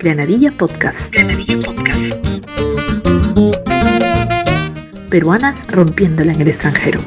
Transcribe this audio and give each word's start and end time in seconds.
Granadilla 0.00 0.50
Podcast. 0.52 1.12
Granadilla 1.14 1.58
Podcast. 1.60 2.14
Peruanas 5.10 5.66
rompiéndola 5.70 6.32
en 6.32 6.40
el 6.42 6.48
extranjero. 6.48 7.00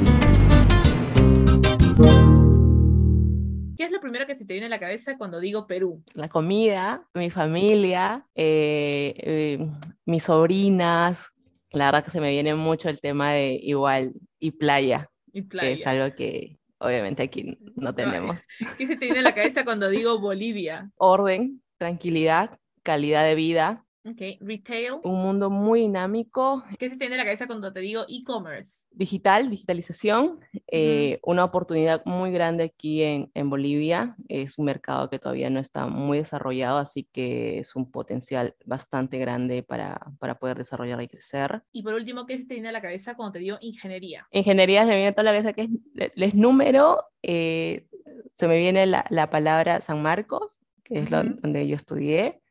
¿Qué 3.78 3.86
es 3.86 3.92
lo 3.92 4.02
primero 4.02 4.26
que 4.26 4.36
se 4.36 4.46
te 4.46 4.54
viene 4.54 4.66
a 4.66 4.70
la 4.70 4.80
cabeza 4.80 5.18
cuando 5.18 5.40
digo 5.40 5.68
Perú? 5.68 6.04
La 6.14 6.28
comida, 6.30 7.04
mi 7.14 7.30
familia, 7.30 8.26
eh, 8.36 9.14
eh, 9.18 9.68
mis 10.06 10.24
sobrinas. 10.24 11.28
La 11.72 11.86
verdad 11.86 12.04
que 12.04 12.12
se 12.12 12.20
me 12.22 12.32
viene 12.32 12.56
mucho 12.56 12.90
el 12.90 13.00
tema 13.00 13.32
de 13.32 13.60
igual 13.62 14.14
y 14.40 14.52
playa, 14.52 15.10
Y 15.32 15.44
que 15.44 15.48
playa. 15.50 15.70
es 15.72 15.88
algo 15.88 16.16
que 16.16 16.59
obviamente 16.80 17.24
aquí 17.24 17.58
no 17.76 17.94
tenemos. 17.94 18.38
¿Qué 18.78 18.88
se 18.88 18.96
te 18.96 19.06
viene 19.06 19.20
a 19.20 19.24
la 19.24 19.36
cabeza 19.36 19.64
cuando 19.64 19.90
digo 19.90 20.20
Bolivia? 20.20 20.92
Orden, 20.96 21.62
tranquilidad, 21.78 22.60
calidad 22.84 23.24
de 23.24 23.36
vida, 23.36 23.86
Ok, 24.10 24.22
retail. 24.42 24.94
un 25.04 25.22
mundo 25.22 25.50
muy 25.50 25.82
dinámico, 25.82 26.64
¿Qué 26.80 26.90
se 26.90 26.96
te 26.98 27.06
viene 27.06 27.16
a 27.16 27.18
la 27.20 27.24
cabeza 27.26 27.46
cuando 27.48 27.72
te 27.72 27.80
digo 27.80 28.06
e-commerce? 28.08 28.88
digital, 28.92 29.50
digitalización, 29.50 30.40
eh, 30.68 31.20
una 31.24 31.44
oportunidad 31.44 32.04
muy 32.06 32.32
grande 32.32 32.64
aquí 32.64 33.04
en, 33.04 33.30
en 33.34 33.50
Bolivia. 33.50 34.16
Es 34.28 34.58
un 34.58 34.66
mercado 34.66 35.10
que 35.10 35.20
todavía 35.20 35.50
no 35.50 35.60
está 35.60 35.86
muy 35.88 36.18
desarrollado, 36.18 36.78
así 36.80 37.04
que 37.04 37.60
es 37.60 37.76
un 37.76 37.92
potencial 37.92 38.56
bastante 38.66 39.20
grande 39.20 39.64
para, 39.64 40.00
para 40.20 40.40
poder 40.40 40.58
desarrollar 40.58 41.02
y 41.02 41.08
crecer. 41.08 41.62
Y 41.72 41.84
por 41.84 41.94
último, 41.94 42.26
¿qué 42.26 42.38
se 42.38 42.46
te 42.46 42.56
viene 42.56 42.70
a 42.70 42.74
la 42.74 42.82
cabeza 42.82 43.16
cuando 43.16 43.34
te 43.34 43.40
digo 43.40 43.58
ingeniería? 43.62 44.28
Ingeniería 44.32 44.82
se 44.86 44.88
me 44.92 44.96
viene 44.98 45.12
toda 45.12 45.24
la 45.24 45.32
cabeza 45.32 45.54
que 45.54 45.62
es, 45.64 45.70
le- 45.94 46.12
les 46.16 46.34
número, 46.34 47.04
eh, 47.22 47.88
se 48.34 48.48
me 48.48 48.58
viene 48.58 48.86
la, 48.88 49.06
la 49.10 49.30
palabra 49.30 49.82
San 49.82 50.02
Marcos, 50.02 50.62
que 50.84 51.00
es 51.00 51.12
lo- 51.12 51.20
Ujú. 51.22 51.36
donde 51.42 51.68
yo 51.68 51.76
estudié, 51.76 52.42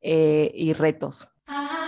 eh, 0.00 0.50
y 0.54 0.72
retos. 0.72 1.28
Ingeniero 1.46 1.87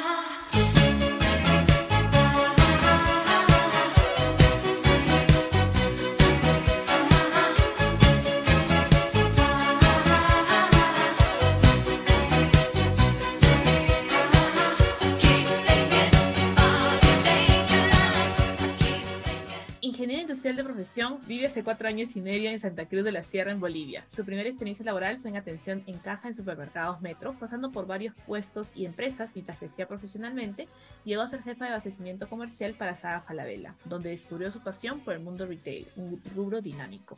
vive 21.26 21.46
hace 21.46 21.64
cuatro 21.64 21.88
años 21.88 22.14
y 22.14 22.20
medio 22.20 22.50
en 22.50 22.60
Santa 22.60 22.86
Cruz 22.86 23.04
de 23.04 23.12
la 23.12 23.22
Sierra, 23.22 23.50
en 23.50 23.60
Bolivia. 23.60 24.04
Su 24.06 24.24
primera 24.24 24.48
experiencia 24.48 24.84
laboral 24.84 25.18
fue 25.18 25.30
en 25.30 25.36
atención 25.36 25.82
en 25.86 25.98
caja 25.98 26.28
en 26.28 26.34
supermercados 26.34 27.00
Metro, 27.00 27.34
pasando 27.40 27.70
por 27.70 27.86
varios 27.86 28.14
puestos 28.26 28.70
y 28.74 28.84
empresas 28.84 29.34
mientras 29.34 29.58
crecía 29.58 29.88
profesionalmente. 29.88 30.68
Llegó 31.04 31.22
a 31.22 31.28
ser 31.28 31.42
jefa 31.42 31.64
de 31.64 31.70
abastecimiento 31.70 32.28
comercial 32.28 32.74
para 32.74 32.96
Saga 32.96 33.22
Falabella, 33.22 33.74
donde 33.86 34.10
descubrió 34.10 34.50
su 34.50 34.60
pasión 34.60 35.00
por 35.00 35.14
el 35.14 35.20
mundo 35.20 35.46
retail, 35.46 35.86
un 35.96 36.20
rubro 36.34 36.60
dinámico. 36.60 37.16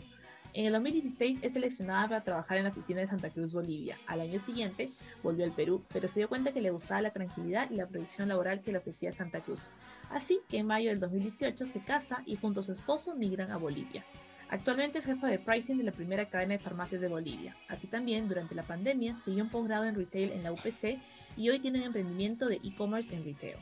En 0.54 0.66
el 0.66 0.72
2016 0.74 1.38
es 1.40 1.54
seleccionada 1.54 2.08
para 2.08 2.24
trabajar 2.24 2.58
en 2.58 2.64
la 2.64 2.70
oficina 2.70 3.00
de 3.00 3.06
Santa 3.06 3.30
Cruz, 3.30 3.54
Bolivia. 3.54 3.96
Al 4.06 4.20
año 4.20 4.38
siguiente 4.38 4.90
volvió 5.22 5.46
al 5.46 5.52
Perú, 5.52 5.82
pero 5.90 6.08
se 6.08 6.20
dio 6.20 6.28
cuenta 6.28 6.52
que 6.52 6.60
le 6.60 6.70
gustaba 6.70 7.00
la 7.00 7.10
tranquilidad 7.10 7.70
y 7.70 7.76
la 7.76 7.86
proyección 7.86 8.28
laboral 8.28 8.60
que 8.60 8.70
le 8.70 8.78
ofrecía 8.78 9.12
Santa 9.12 9.40
Cruz. 9.40 9.70
Así 10.10 10.40
que 10.50 10.58
en 10.58 10.66
mayo 10.66 10.90
del 10.90 11.00
2018 11.00 11.64
se 11.64 11.80
casa 11.80 12.22
y 12.26 12.36
junto 12.36 12.60
a 12.60 12.62
su 12.62 12.72
esposo 12.72 13.14
migran 13.14 13.50
a 13.50 13.56
Bolivia. 13.56 14.04
Actualmente 14.50 14.98
es 14.98 15.06
jefa 15.06 15.28
de 15.28 15.38
pricing 15.38 15.78
de 15.78 15.84
la 15.84 15.92
primera 15.92 16.28
cadena 16.28 16.52
de 16.52 16.58
farmacias 16.58 17.00
de 17.00 17.08
Bolivia. 17.08 17.56
Así 17.68 17.86
también, 17.86 18.28
durante 18.28 18.54
la 18.54 18.64
pandemia, 18.64 19.16
siguió 19.16 19.44
un 19.44 19.50
posgrado 19.50 19.84
en 19.84 19.94
retail 19.94 20.32
en 20.32 20.42
la 20.42 20.52
UPC 20.52 20.98
y 21.38 21.48
hoy 21.48 21.60
tiene 21.60 21.78
un 21.78 21.86
emprendimiento 21.86 22.46
de 22.48 22.56
e-commerce 22.56 23.14
en 23.14 23.24
retail. 23.24 23.56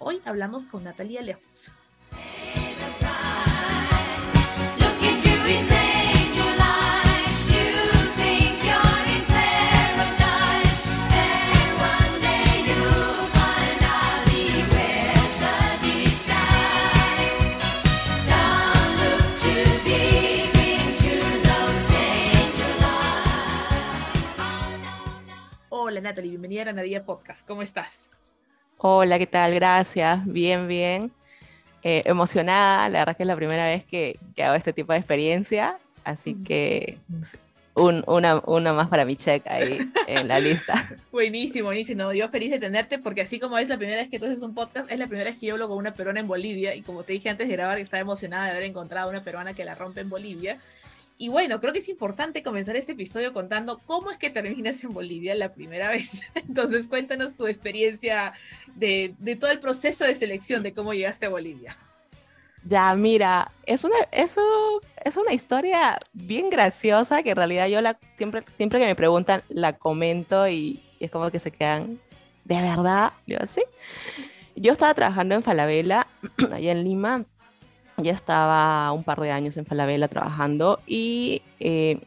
Hoy 0.00 0.20
hablamos 0.24 0.66
con 0.66 0.82
Natalia 0.82 1.22
Lejos. 1.22 1.70
Natalie, 26.02 26.30
bienvenida 26.30 26.62
a 26.62 26.64
Granadilla 26.64 27.02
Podcast. 27.04 27.46
¿Cómo 27.46 27.62
estás? 27.62 28.10
Hola, 28.78 29.18
¿qué 29.18 29.26
tal? 29.26 29.54
Gracias. 29.54 30.24
Bien, 30.26 30.66
bien. 30.68 31.12
Eh, 31.82 32.02
emocionada, 32.04 32.88
la 32.88 33.00
verdad 33.00 33.16
que 33.16 33.22
es 33.24 33.26
la 33.26 33.36
primera 33.36 33.66
vez 33.66 33.84
que, 33.84 34.18
que 34.36 34.44
hago 34.44 34.54
este 34.54 34.72
tipo 34.72 34.92
de 34.92 34.98
experiencia, 35.00 35.78
así 36.04 36.34
Ujú. 36.34 36.44
que 36.44 36.98
un- 37.74 38.04
una, 38.06 38.40
una 38.46 38.72
más 38.72 38.88
para 38.88 39.04
mi 39.04 39.16
check 39.16 39.44
ahí 39.48 39.78
en 40.06 40.28
la 40.28 40.38
lista. 40.38 40.88
Buenísimo, 41.10 41.66
buenísimo. 41.66 42.12
Yo 42.12 42.28
feliz 42.28 42.50
de 42.52 42.60
tenerte 42.60 42.98
porque 43.00 43.22
así 43.22 43.40
como 43.40 43.58
es 43.58 43.68
la 43.68 43.78
primera 43.78 44.00
vez 44.00 44.10
que 44.10 44.18
tú 44.20 44.26
haces 44.26 44.42
un 44.42 44.54
podcast, 44.54 44.90
es 44.92 44.98
la 44.98 45.06
primera 45.08 45.30
vez 45.30 45.38
que 45.40 45.46
yo 45.46 45.54
hablo 45.54 45.68
con 45.68 45.78
una 45.78 45.92
peruana 45.94 46.20
en 46.20 46.28
Bolivia 46.28 46.74
y 46.74 46.82
como 46.82 47.02
te 47.02 47.14
dije 47.14 47.28
antes 47.30 47.48
de 47.48 47.54
grabar, 47.56 47.78
estaba 47.78 48.00
emocionada 48.00 48.44
de 48.44 48.50
haber 48.52 48.64
encontrado 48.64 49.10
una 49.10 49.24
peruana 49.24 49.54
que 49.54 49.64
la 49.64 49.74
rompe 49.74 50.02
en 50.02 50.08
Bolivia. 50.10 50.58
Y 51.18 51.28
bueno, 51.28 51.60
creo 51.60 51.72
que 51.72 51.78
es 51.78 51.88
importante 51.88 52.42
comenzar 52.42 52.76
este 52.76 52.92
episodio 52.92 53.32
contando 53.32 53.80
cómo 53.86 54.10
es 54.10 54.18
que 54.18 54.30
terminas 54.30 54.82
en 54.82 54.92
Bolivia 54.92 55.34
la 55.34 55.52
primera 55.52 55.88
vez. 55.90 56.22
Entonces 56.34 56.88
cuéntanos 56.88 57.36
tu 57.36 57.46
experiencia 57.46 58.32
de, 58.74 59.14
de 59.18 59.36
todo 59.36 59.50
el 59.50 59.60
proceso 59.60 60.04
de 60.04 60.14
selección, 60.14 60.62
de 60.62 60.74
cómo 60.74 60.94
llegaste 60.94 61.26
a 61.26 61.30
Bolivia. 61.30 61.76
Ya, 62.64 62.94
mira, 62.94 63.50
es 63.66 63.82
una, 63.82 63.96
eso, 64.12 64.40
es 65.04 65.16
una 65.16 65.32
historia 65.32 65.98
bien 66.12 66.48
graciosa 66.48 67.22
que 67.22 67.30
en 67.30 67.36
realidad 67.36 67.66
yo 67.66 67.80
la, 67.80 67.98
siempre, 68.16 68.44
siempre 68.56 68.78
que 68.78 68.86
me 68.86 68.94
preguntan 68.94 69.42
la 69.48 69.72
comento 69.72 70.48
y, 70.48 70.80
es 71.00 71.10
como 71.10 71.30
que 71.32 71.40
se 71.40 71.50
quedan, 71.50 71.98
¿de 72.44 72.60
verdad? 72.60 73.12
Yo, 73.26 73.38
sí. 73.48 73.62
Yo 74.54 74.72
estaba 74.72 74.94
trabajando 74.94 75.34
en 75.34 75.42
Falabella, 75.42 76.06
allá 76.52 76.70
en 76.70 76.84
Lima, 76.84 77.24
ya 77.96 78.12
estaba 78.12 78.90
un 78.92 79.04
par 79.04 79.20
de 79.20 79.30
años 79.30 79.56
en 79.56 79.66
Falabella 79.66 80.08
trabajando 80.08 80.80
y 80.86 81.42
eh, 81.60 82.00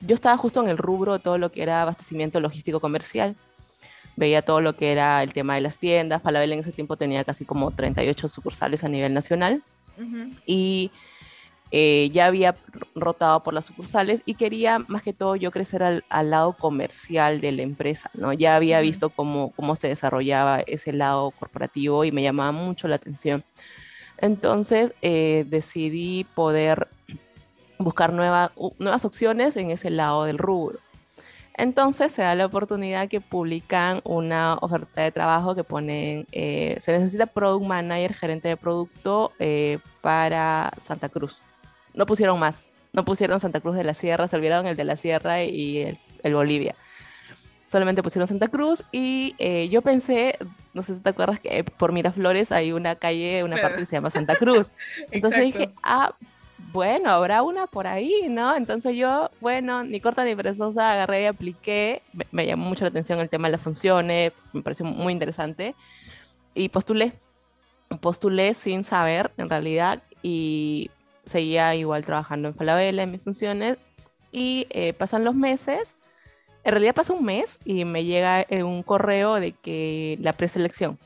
yo 0.00 0.14
estaba 0.14 0.36
justo 0.36 0.62
en 0.62 0.68
el 0.68 0.78
rubro 0.78 1.14
de 1.14 1.18
todo 1.18 1.38
lo 1.38 1.50
que 1.50 1.62
era 1.62 1.82
abastecimiento 1.82 2.40
logístico 2.40 2.80
comercial. 2.80 3.36
Veía 4.16 4.42
todo 4.42 4.60
lo 4.60 4.74
que 4.74 4.92
era 4.92 5.22
el 5.22 5.32
tema 5.32 5.56
de 5.56 5.60
las 5.60 5.78
tiendas. 5.78 6.22
Falabella 6.22 6.54
en 6.54 6.60
ese 6.60 6.72
tiempo 6.72 6.96
tenía 6.96 7.24
casi 7.24 7.44
como 7.44 7.70
38 7.70 8.28
sucursales 8.28 8.82
a 8.84 8.88
nivel 8.88 9.12
nacional 9.12 9.62
y 10.44 10.90
eh, 11.70 12.10
ya 12.12 12.26
había 12.26 12.54
rotado 12.94 13.42
por 13.42 13.52
las 13.54 13.64
sucursales 13.64 14.22
y 14.24 14.34
quería 14.34 14.78
más 14.78 15.02
que 15.02 15.12
todo 15.12 15.36
yo 15.36 15.50
crecer 15.50 15.82
al, 15.82 16.04
al 16.10 16.30
lado 16.30 16.52
comercial 16.52 17.40
de 17.40 17.52
la 17.52 17.62
empresa, 17.62 18.10
¿no? 18.14 18.32
Ya 18.32 18.56
había 18.56 18.80
visto 18.80 19.10
cómo, 19.10 19.52
cómo 19.56 19.74
se 19.74 19.88
desarrollaba 19.88 20.60
ese 20.60 20.92
lado 20.92 21.30
corporativo 21.32 22.04
y 22.04 22.12
me 22.12 22.22
llamaba 22.22 22.52
mucho 22.52 22.88
la 22.88 22.96
atención. 22.96 23.42
Entonces 24.18 24.94
eh, 25.02 25.44
decidí 25.48 26.24
poder 26.34 26.88
buscar 27.78 28.12
nuevas 28.12 29.04
opciones 29.04 29.56
en 29.56 29.70
ese 29.70 29.90
lado 29.90 30.24
del 30.24 30.38
rubro. 30.38 30.78
Entonces 31.58 32.12
se 32.12 32.22
da 32.22 32.34
la 32.34 32.46
oportunidad 32.46 33.08
que 33.08 33.22
publican 33.22 34.02
una 34.04 34.58
oferta 34.60 35.02
de 35.02 35.10
trabajo 35.10 35.54
que 35.54 35.64
ponen, 35.64 36.26
eh, 36.32 36.76
se 36.80 36.92
necesita 36.92 37.26
product 37.26 37.66
manager, 37.66 38.12
gerente 38.12 38.48
de 38.48 38.56
producto 38.58 39.32
eh, 39.38 39.78
para 40.02 40.70
Santa 40.78 41.08
Cruz. 41.08 41.40
No 41.94 42.04
pusieron 42.04 42.38
más, 42.38 42.62
no 42.92 43.06
pusieron 43.06 43.40
Santa 43.40 43.60
Cruz 43.60 43.74
de 43.74 43.84
la 43.84 43.94
Sierra, 43.94 44.28
se 44.28 44.36
olvidaron 44.36 44.66
el 44.66 44.76
de 44.76 44.84
la 44.84 44.96
Sierra 44.96 45.44
y 45.44 45.78
el, 45.78 45.98
el 46.22 46.34
Bolivia. 46.34 46.74
Solamente 47.76 48.02
pusieron 48.02 48.26
Santa 48.26 48.48
Cruz 48.48 48.82
y 48.90 49.34
eh, 49.36 49.68
yo 49.68 49.82
pensé, 49.82 50.38
no 50.72 50.82
sé 50.82 50.94
si 50.94 51.00
te 51.02 51.10
acuerdas 51.10 51.40
que 51.40 51.62
por 51.62 51.92
Miraflores 51.92 52.50
hay 52.50 52.72
una 52.72 52.94
calle, 52.94 53.44
una 53.44 53.60
parte 53.60 53.80
que 53.80 53.84
se 53.84 53.96
llama 53.96 54.08
Santa 54.08 54.36
Cruz. 54.36 54.68
Entonces 55.10 55.42
dije, 55.42 55.74
ah, 55.82 56.14
bueno, 56.72 57.10
habrá 57.10 57.42
una 57.42 57.66
por 57.66 57.86
ahí, 57.86 58.28
¿no? 58.30 58.56
Entonces 58.56 58.96
yo, 58.96 59.30
bueno, 59.42 59.84
ni 59.84 60.00
corta 60.00 60.24
ni 60.24 60.34
perezosa, 60.34 60.90
agarré 60.90 61.24
y 61.24 61.26
apliqué. 61.26 62.00
Me, 62.14 62.24
me 62.32 62.46
llamó 62.46 62.64
mucho 62.64 62.84
la 62.84 62.88
atención 62.88 63.20
el 63.20 63.28
tema 63.28 63.48
de 63.48 63.52
las 63.52 63.60
funciones, 63.60 64.32
me 64.54 64.62
pareció 64.62 64.86
muy 64.86 65.12
interesante. 65.12 65.74
Y 66.54 66.70
postulé. 66.70 67.12
Postulé 68.00 68.54
sin 68.54 68.84
saber, 68.84 69.32
en 69.36 69.50
realidad, 69.50 70.02
y 70.22 70.90
seguía 71.26 71.74
igual 71.74 72.06
trabajando 72.06 72.48
en 72.48 72.54
Falabella, 72.54 73.02
en 73.02 73.12
mis 73.12 73.20
funciones. 73.20 73.76
Y 74.32 74.66
eh, 74.70 74.94
pasan 74.94 75.24
los 75.24 75.34
meses. 75.34 75.94
En 76.66 76.72
realidad 76.72 76.94
pasa 76.94 77.12
un 77.12 77.24
mes 77.24 77.58
y 77.64 77.84
me 77.84 78.04
llega 78.04 78.42
eh, 78.42 78.62
un 78.64 78.82
correo 78.82 79.36
de 79.36 79.52
que 79.52 80.18
la 80.20 80.32
preselección 80.34 80.98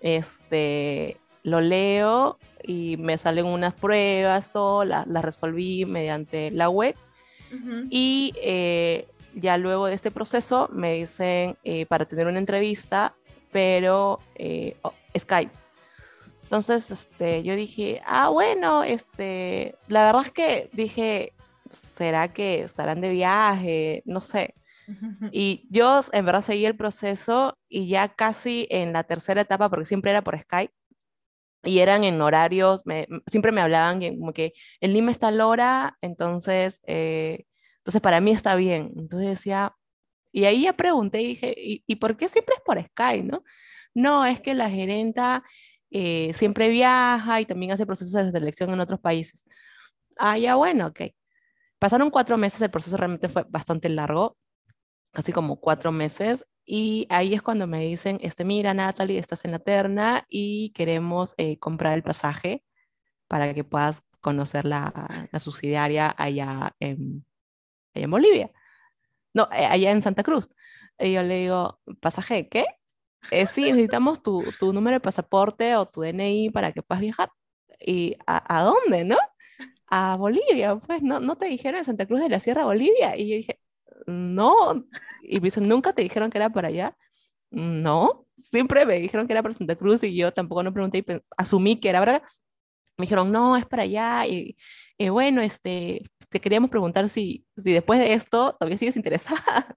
este, 0.00 1.16
lo 1.42 1.60
leo 1.60 2.38
y 2.62 2.96
me 2.98 3.18
salen 3.18 3.46
unas 3.46 3.74
pruebas, 3.74 4.52
todo, 4.52 4.84
la- 4.84 5.04
las 5.08 5.24
resolví 5.24 5.84
mediante 5.86 6.50
la 6.52 6.68
web. 6.70 6.94
Y 7.90 8.32
eh, 8.42 9.08
ya 9.34 9.56
luego 9.58 9.86
de 9.86 9.94
este 9.94 10.12
proceso 10.12 10.68
me 10.72 10.92
dicen 10.94 11.56
eh, 11.64 11.84
para 11.86 12.04
tener 12.04 12.28
una 12.28 12.38
entrevista, 12.38 13.14
pero 13.50 14.20
eh, 14.36 14.76
oh, 14.82 14.92
Skype. 15.18 15.50
Entonces, 16.44 16.90
este, 16.92 17.42
yo 17.42 17.56
dije, 17.56 18.02
ah, 18.06 18.28
bueno, 18.28 18.84
este, 18.84 19.74
la 19.88 20.04
verdad 20.04 20.22
es 20.26 20.30
que 20.32 20.70
dije, 20.72 21.32
¿será 21.70 22.32
que 22.32 22.60
estarán 22.62 23.00
de 23.00 23.08
viaje? 23.10 24.02
No 24.04 24.20
sé. 24.20 24.54
Y 25.32 25.66
yo 25.70 26.00
en 26.12 26.26
verdad 26.26 26.42
seguí 26.42 26.66
el 26.66 26.76
proceso 26.76 27.58
y 27.68 27.88
ya 27.88 28.08
casi 28.08 28.66
en 28.70 28.92
la 28.92 29.04
tercera 29.04 29.42
etapa, 29.42 29.68
porque 29.70 29.86
siempre 29.86 30.10
era 30.10 30.22
por 30.22 30.38
Skype, 30.38 30.72
y 31.64 31.80
eran 31.80 32.04
en 32.04 32.20
horarios, 32.22 32.82
me- 32.86 33.06
siempre 33.26 33.52
me 33.52 33.60
hablaban 33.60 34.00
como 34.18 34.32
que 34.32 34.52
el 34.80 34.94
Lima 34.94 35.10
está 35.10 35.28
a 35.28 35.30
la 35.32 35.46
hora, 35.46 35.98
entonces, 36.02 36.80
eh, 36.86 37.44
entonces 37.78 38.00
para 38.02 38.20
mí 38.20 38.32
está 38.32 38.54
bien. 38.56 38.92
Entonces 38.96 39.28
decía, 39.30 39.74
y 40.32 40.44
ahí 40.46 40.62
ya 40.64 40.74
pregunté 40.74 41.22
y 41.22 41.28
dije, 41.28 41.54
¿y, 41.58 41.84
y 41.86 41.96
por 41.96 42.16
qué 42.16 42.28
siempre 42.28 42.56
es 42.56 42.62
por 42.64 42.82
Skype, 42.82 43.24
no? 43.24 43.44
No, 43.94 44.26
es 44.26 44.40
que 44.40 44.54
la 44.54 44.70
gerenta 44.70 45.44
eh, 45.90 46.32
siempre 46.34 46.68
viaja 46.70 47.40
y 47.40 47.46
también 47.46 47.72
hace 47.72 47.86
procesos 47.86 48.12
de 48.14 48.32
selección 48.32 48.70
en 48.72 48.80
otros 48.80 49.00
países. 49.00 49.44
Ah, 50.18 50.38
ya 50.38 50.56
bueno, 50.56 50.88
ok. 50.88 51.00
Pasaron 51.78 52.10
cuatro 52.10 52.36
meses, 52.38 52.60
el 52.62 52.70
proceso 52.70 52.96
realmente 52.96 53.28
fue 53.28 53.44
bastante 53.48 53.88
largo, 53.88 54.36
casi 55.12 55.32
como 55.32 55.60
cuatro 55.60 55.92
meses, 55.92 56.46
y 56.72 57.06
ahí 57.10 57.34
es 57.34 57.42
cuando 57.42 57.66
me 57.66 57.80
dicen, 57.80 58.20
este, 58.22 58.44
mira, 58.44 58.74
Natalie, 58.74 59.18
estás 59.18 59.44
en 59.44 59.50
la 59.52 59.58
terna 59.58 60.24
y 60.28 60.70
queremos 60.70 61.34
eh, 61.36 61.58
comprar 61.58 61.94
el 61.94 62.04
pasaje 62.04 62.64
para 63.28 63.54
que 63.54 63.64
puedas 63.64 64.04
conocer 64.20 64.64
la, 64.66 65.28
subsidiaria 65.40 66.14
allá 66.16 66.76
en, 66.80 67.24
allá 67.94 68.04
en 68.04 68.10
Bolivia. 68.10 68.52
No, 69.34 69.48
eh, 69.52 69.66
allá 69.66 69.90
en 69.92 70.02
Santa 70.02 70.22
Cruz. 70.22 70.48
Y 70.98 71.14
yo 71.14 71.22
le 71.24 71.38
digo, 71.38 71.80
¿pasaje 72.00 72.48
qué? 72.48 72.66
Eh, 73.32 73.46
sí, 73.46 73.72
necesitamos 73.72 74.22
tu, 74.22 74.44
tu 74.60 74.72
número 74.72 74.96
de 74.96 75.00
pasaporte 75.00 75.76
o 75.76 75.86
tu 75.86 76.02
DNI 76.02 76.50
para 76.50 76.72
que 76.72 76.82
puedas 76.82 77.00
viajar. 77.02 77.32
¿Y 77.80 78.16
a, 78.26 78.60
a 78.60 78.64
dónde, 78.64 79.04
no? 79.04 79.18
A 79.88 80.16
Bolivia, 80.16 80.76
pues, 80.76 81.02
¿no, 81.02 81.20
¿no 81.20 81.36
te 81.36 81.46
dijeron 81.46 81.78
en 81.78 81.84
Santa 81.84 82.06
Cruz 82.06 82.20
de 82.20 82.28
la 82.28 82.40
Sierra, 82.40 82.64
Bolivia? 82.64 83.16
Y 83.16 83.28
yo 83.30 83.36
dije, 83.36 83.60
no. 84.10 84.84
Y 85.22 85.40
me 85.40 85.46
dicen, 85.46 85.68
¿nunca 85.68 85.92
te 85.92 86.02
dijeron 86.02 86.30
que 86.30 86.38
era 86.38 86.50
para 86.50 86.68
allá? 86.68 86.96
No, 87.50 88.26
siempre 88.36 88.86
me 88.86 89.00
dijeron 89.00 89.26
que 89.26 89.32
era 89.32 89.42
para 89.42 89.54
Santa 89.54 89.76
Cruz 89.76 90.02
y 90.04 90.14
yo 90.16 90.32
tampoco 90.32 90.62
no 90.62 90.72
pregunté 90.72 90.98
y 90.98 91.04
asumí 91.36 91.80
que 91.80 91.88
era 91.88 92.00
para 92.00 92.22
Me 92.98 93.04
dijeron, 93.04 93.32
no, 93.32 93.56
es 93.56 93.66
para 93.66 93.84
allá. 93.84 94.26
Y 94.26 94.56
eh, 94.98 95.10
bueno, 95.10 95.42
este, 95.42 96.02
te 96.28 96.40
queríamos 96.40 96.70
preguntar 96.70 97.08
si, 97.08 97.46
si 97.56 97.72
después 97.72 97.98
de 98.00 98.14
esto 98.14 98.54
todavía 98.58 98.78
sigues 98.78 98.96
interesada. 98.96 99.76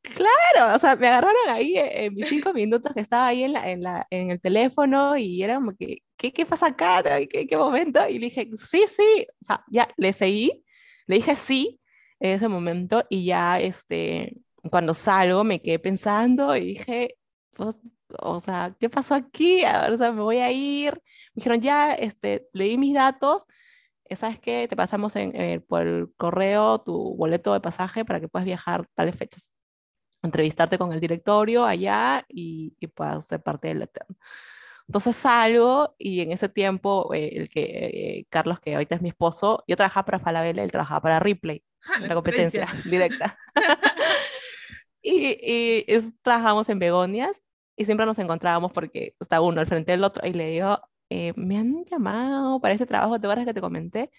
Claro, 0.00 0.74
o 0.74 0.78
sea, 0.78 0.96
me 0.96 1.06
agarraron 1.08 1.34
ahí 1.48 1.76
eh, 1.76 2.06
en 2.06 2.14
mis 2.14 2.28
cinco 2.28 2.52
minutos 2.54 2.94
que 2.94 3.00
estaba 3.00 3.26
ahí 3.26 3.42
en, 3.42 3.52
la, 3.52 3.70
en, 3.70 3.82
la, 3.82 4.06
en 4.10 4.30
el 4.30 4.40
teléfono 4.40 5.16
y 5.18 5.42
era 5.42 5.56
como 5.56 5.74
que, 5.76 5.98
¿qué, 6.16 6.32
qué 6.32 6.46
pasa 6.46 6.68
acá? 6.68 7.02
¿Qué, 7.28 7.46
qué 7.46 7.56
momento? 7.56 8.08
Y 8.08 8.18
le 8.18 8.26
dije, 8.26 8.48
sí, 8.54 8.84
sí, 8.88 9.26
o 9.42 9.44
sea, 9.44 9.64
ya 9.70 9.88
le 9.96 10.12
seguí, 10.12 10.64
le 11.06 11.16
dije 11.16 11.36
sí 11.36 11.80
en 12.20 12.30
ese 12.32 12.48
momento 12.48 13.04
y 13.10 13.24
ya, 13.26 13.60
este, 13.60 14.38
cuando 14.70 14.94
salgo 14.94 15.44
me 15.44 15.60
quedé 15.62 15.78
pensando 15.78 16.56
y 16.56 16.66
dije, 16.68 17.16
pues, 17.52 17.76
o 18.20 18.40
sea, 18.40 18.74
¿qué 18.80 18.88
pasó 18.90 19.14
aquí? 19.14 19.64
A 19.64 19.82
ver, 19.82 19.92
o 19.92 19.96
sea, 19.96 20.12
me 20.12 20.22
voy 20.22 20.38
a 20.38 20.52
ir. 20.52 20.94
Me 21.34 21.40
dijeron, 21.40 21.60
ya, 21.60 21.94
este, 21.94 22.48
leí 22.52 22.78
mis 22.78 22.94
datos, 22.94 23.44
eh, 24.04 24.16
¿sabes 24.16 24.38
qué? 24.40 24.68
Te 24.68 24.76
pasamos 24.76 25.16
en, 25.16 25.34
eh, 25.36 25.60
por 25.60 25.86
el 25.86 26.12
correo 26.16 26.80
tu 26.82 27.16
boleto 27.16 27.52
de 27.52 27.60
pasaje 27.60 28.04
para 28.04 28.20
que 28.20 28.28
puedas 28.28 28.46
viajar 28.46 28.86
tales 28.94 29.16
fechas 29.16 29.50
entrevistarte 30.22 30.78
con 30.78 30.92
el 30.92 31.00
directorio 31.00 31.64
allá 31.64 32.24
y, 32.28 32.74
y 32.80 32.86
puedas 32.88 33.26
ser 33.26 33.42
parte 33.42 33.68
del 33.68 33.82
Eterno. 33.82 34.16
Entonces 34.88 35.16
salgo 35.16 35.94
y 35.98 36.20
en 36.20 36.32
ese 36.32 36.48
tiempo, 36.48 37.12
eh, 37.14 37.30
el 37.36 37.48
que, 37.48 37.62
eh, 38.20 38.26
Carlos, 38.30 38.60
que 38.60 38.74
ahorita 38.74 38.94
es 38.96 39.02
mi 39.02 39.08
esposo, 39.08 39.64
yo 39.66 39.76
trabajaba 39.76 40.04
para 40.06 40.20
Falabella, 40.20 40.62
él 40.62 40.70
trabajaba 40.72 41.00
para 41.00 41.20
Ripley, 41.20 41.64
Ja, 41.86 42.00
la 42.06 42.14
competencia 42.14 42.66
directa. 42.84 43.38
y 45.02 45.38
y 45.42 45.84
es- 45.88 46.12
trabajamos 46.22 46.68
en 46.68 46.78
Begonias 46.78 47.40
y 47.76 47.84
siempre 47.84 48.06
nos 48.06 48.18
encontrábamos 48.18 48.72
porque 48.72 49.14
está 49.20 49.40
uno 49.40 49.60
al 49.60 49.66
frente 49.66 49.92
del 49.92 50.04
otro 50.04 50.26
y 50.26 50.32
le 50.32 50.48
digo, 50.50 50.80
eh, 51.10 51.32
me 51.36 51.58
han 51.58 51.84
llamado 51.84 52.60
para 52.60 52.74
ese 52.74 52.86
trabajo, 52.86 53.20
¿te 53.20 53.26
acuerdas 53.26 53.46
que 53.46 53.54
te 53.54 53.60
comenté? 53.60 54.10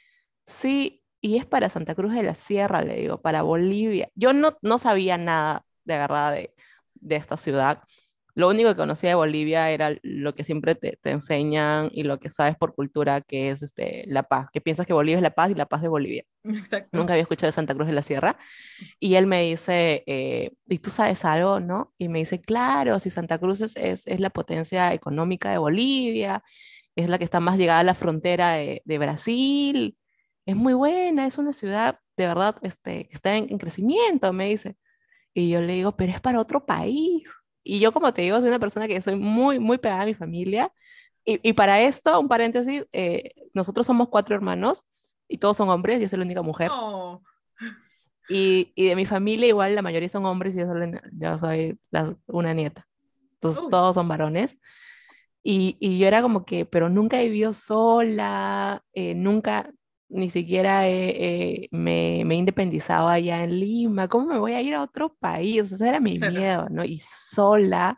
Sí, 0.47 1.03
y 1.21 1.37
es 1.37 1.45
para 1.45 1.69
Santa 1.69 1.95
Cruz 1.95 2.13
de 2.13 2.23
la 2.23 2.35
Sierra, 2.35 2.81
le 2.83 2.97
digo, 2.97 3.21
para 3.21 3.43
Bolivia. 3.43 4.09
Yo 4.15 4.33
no, 4.33 4.57
no 4.63 4.79
sabía 4.79 5.17
nada 5.19 5.65
de 5.85 5.97
verdad 5.97 6.33
de, 6.33 6.55
de 6.95 7.15
esta 7.17 7.37
ciudad. 7.37 7.83
Lo 8.37 8.49
único 8.49 8.69
que 8.69 8.75
conocía 8.75 9.09
de 9.09 9.15
Bolivia 9.15 9.71
era 9.71 9.97
lo 10.03 10.35
que 10.35 10.43
siempre 10.43 10.75
te, 10.75 10.99
te 11.01 11.09
enseñan 11.09 11.89
y 11.91 12.03
lo 12.03 12.19
que 12.19 12.29
sabes 12.29 12.55
por 12.55 12.75
cultura, 12.75 13.21
que 13.21 13.49
es 13.49 13.63
este, 13.63 14.03
la 14.05 14.21
paz, 14.21 14.51
que 14.53 14.61
piensas 14.61 14.85
que 14.85 14.93
Bolivia 14.93 15.17
es 15.17 15.23
la 15.23 15.33
paz 15.33 15.49
y 15.49 15.55
la 15.55 15.65
paz 15.65 15.81
de 15.81 15.87
Bolivia. 15.87 16.23
Exacto. 16.43 16.95
Nunca 16.95 17.13
había 17.13 17.23
escuchado 17.23 17.47
de 17.47 17.53
Santa 17.53 17.73
Cruz 17.73 17.87
de 17.87 17.93
la 17.93 18.03
Sierra. 18.03 18.37
Y 18.99 19.15
él 19.15 19.25
me 19.25 19.41
dice, 19.41 20.03
eh, 20.05 20.51
¿y 20.67 20.77
tú 20.77 20.91
sabes 20.91 21.25
algo, 21.25 21.59
no? 21.59 21.95
Y 21.97 22.09
me 22.09 22.19
dice, 22.19 22.39
claro, 22.39 22.99
si 22.99 23.09
Santa 23.09 23.39
Cruz 23.39 23.61
es, 23.61 23.75
es, 23.75 24.05
es 24.05 24.19
la 24.19 24.29
potencia 24.29 24.93
económica 24.93 25.49
de 25.49 25.57
Bolivia, 25.57 26.43
es 26.95 27.09
la 27.09 27.17
que 27.17 27.23
está 27.23 27.39
más 27.39 27.57
llegada 27.57 27.79
a 27.79 27.83
la 27.83 27.95
frontera 27.95 28.51
de, 28.51 28.83
de 28.85 28.97
Brasil, 28.99 29.97
es 30.45 30.55
muy 30.55 30.75
buena, 30.75 31.25
es 31.25 31.39
una 31.39 31.53
ciudad 31.53 31.97
de 32.15 32.27
verdad 32.27 32.57
este, 32.61 33.07
que 33.07 33.15
está 33.15 33.35
en, 33.35 33.47
en 33.49 33.57
crecimiento, 33.57 34.31
me 34.31 34.49
dice. 34.49 34.77
Y 35.33 35.49
yo 35.49 35.59
le 35.61 35.73
digo, 35.73 35.95
pero 35.97 36.11
es 36.11 36.21
para 36.21 36.39
otro 36.39 36.67
país. 36.67 37.23
Y 37.67 37.79
yo, 37.79 37.91
como 37.93 38.13
te 38.13 38.21
digo, 38.23 38.39
soy 38.39 38.47
una 38.49 38.59
persona 38.59 38.87
que 38.87 39.01
soy 39.01 39.15
muy, 39.15 39.59
muy 39.59 39.77
pegada 39.77 40.03
a 40.03 40.05
mi 40.05 40.13
familia. 40.13 40.71
Y, 41.25 41.39
y 41.47 41.53
para 41.53 41.81
esto, 41.81 42.19
un 42.19 42.27
paréntesis, 42.29 42.85
eh, 42.93 43.33
nosotros 43.53 43.87
somos 43.87 44.09
cuatro 44.09 44.35
hermanos 44.35 44.83
y 45.27 45.39
todos 45.39 45.57
son 45.57 45.69
hombres, 45.69 45.99
yo 46.01 46.07
soy 46.09 46.19
la 46.19 46.25
única 46.25 46.41
mujer. 46.41 46.71
Oh, 46.73 47.21
Y, 48.29 48.73
y 48.75 48.87
de 48.87 48.95
mi 48.95 49.05
familia 49.05 49.47
igual 49.47 49.75
la 49.75 49.81
mayoría 49.81 50.09
son 50.09 50.25
hombres 50.25 50.55
y 50.55 50.59
yo, 50.59 50.65
solo- 50.67 50.99
yo 51.13 51.37
soy 51.37 51.79
la- 51.91 52.15
una 52.27 52.53
nieta. 52.53 52.87
Entonces 53.35 53.63
Uy. 53.63 53.69
todos 53.71 53.95
son 53.95 54.07
varones. 54.07 54.57
Y, 55.43 55.77
y 55.79 55.97
yo 55.99 56.07
era 56.07 56.21
como 56.21 56.45
que, 56.45 56.65
pero 56.65 56.89
nunca 56.89 57.21
he 57.21 57.25
vivido 57.27 57.53
sola, 57.53 58.83
eh, 58.93 59.15
nunca 59.15 59.71
ni 60.09 60.29
siquiera 60.29 60.87
he- 60.87 61.63
eh, 61.63 61.67
me, 61.71 62.23
me 62.25 62.35
he 62.35 62.37
independizado 62.37 63.07
allá 63.09 63.43
en 63.43 63.59
Lima. 63.59 64.07
¿Cómo 64.07 64.27
me 64.27 64.39
voy 64.39 64.53
a 64.53 64.61
ir 64.61 64.73
a 64.75 64.81
otro 64.83 65.15
país? 65.19 65.71
Ese 65.71 65.87
era 65.87 65.99
mi 65.99 66.17
miedo, 66.31 66.67
¿no? 66.69 66.83
Y 66.85 66.97
sola. 66.99 67.97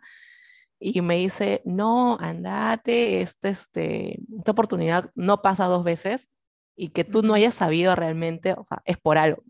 Y 0.79 1.01
me 1.01 1.17
dice, 1.17 1.61
no, 1.65 2.17
andate, 2.19 3.21
este, 3.21 3.49
este, 3.49 4.19
esta 4.37 4.51
oportunidad 4.51 5.11
no 5.15 5.41
pasa 5.41 5.65
dos 5.65 5.83
veces 5.83 6.27
y 6.75 6.89
que 6.89 7.03
tú 7.03 7.21
no 7.21 7.33
hayas 7.33 7.55
sabido 7.55 7.95
realmente, 7.95 8.53
o 8.53 8.63
sea, 8.63 8.81
es 8.85 8.97
por 8.97 9.17
algo. 9.17 9.43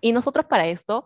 Y 0.00 0.12
nosotros 0.12 0.46
para 0.46 0.66
esto, 0.66 1.04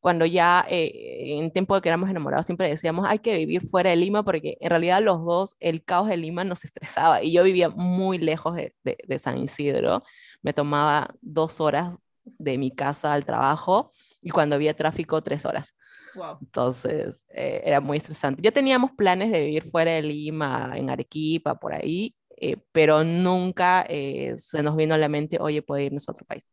cuando 0.00 0.26
ya 0.26 0.64
eh, 0.68 1.38
en 1.38 1.50
tiempo 1.52 1.74
de 1.74 1.80
que 1.82 1.88
éramos 1.88 2.10
enamorados, 2.10 2.46
siempre 2.46 2.68
decíamos, 2.68 3.06
hay 3.08 3.18
que 3.18 3.36
vivir 3.36 3.66
fuera 3.66 3.90
de 3.90 3.96
Lima, 3.96 4.22
porque 4.24 4.56
en 4.60 4.70
realidad 4.70 5.02
los 5.02 5.24
dos, 5.24 5.56
el 5.60 5.84
caos 5.84 6.08
de 6.08 6.16
Lima 6.16 6.44
nos 6.44 6.64
estresaba. 6.64 7.22
Y 7.22 7.32
yo 7.32 7.44
vivía 7.44 7.68
muy 7.70 8.18
lejos 8.18 8.54
de, 8.56 8.74
de, 8.84 8.98
de 9.06 9.18
San 9.18 9.38
Isidro. 9.38 10.02
Me 10.42 10.52
tomaba 10.52 11.14
dos 11.20 11.60
horas 11.60 11.94
de 12.38 12.58
mi 12.58 12.70
casa 12.70 13.14
al 13.14 13.24
trabajo 13.24 13.92
y 14.22 14.30
cuando 14.30 14.56
había 14.56 14.74
tráfico, 14.74 15.22
tres 15.22 15.44
horas. 15.44 15.74
wow. 16.14 16.38
Entonces, 16.40 17.24
eh, 17.30 17.62
era 17.64 17.80
muy 17.80 17.98
estresante. 17.98 18.42
Ya 18.42 18.52
teníamos 18.52 18.92
planes 18.92 19.30
de 19.30 19.40
vivir 19.40 19.70
fuera 19.70 19.92
de 19.92 20.02
Lima, 20.02 20.72
en 20.76 20.90
Arequipa, 20.90 21.58
por 21.58 21.74
ahí, 21.74 22.14
eh, 22.36 22.56
pero 22.72 23.04
nunca 23.04 23.84
eh, 23.88 24.34
se 24.36 24.62
nos 24.62 24.76
vino 24.76 24.94
a 24.94 24.98
la 24.98 25.08
mente, 25.08 25.38
oye, 25.40 25.62
puede 25.62 25.84
irnos 25.84 26.08
a 26.08 26.12
otro 26.12 26.26
país. 26.26 26.44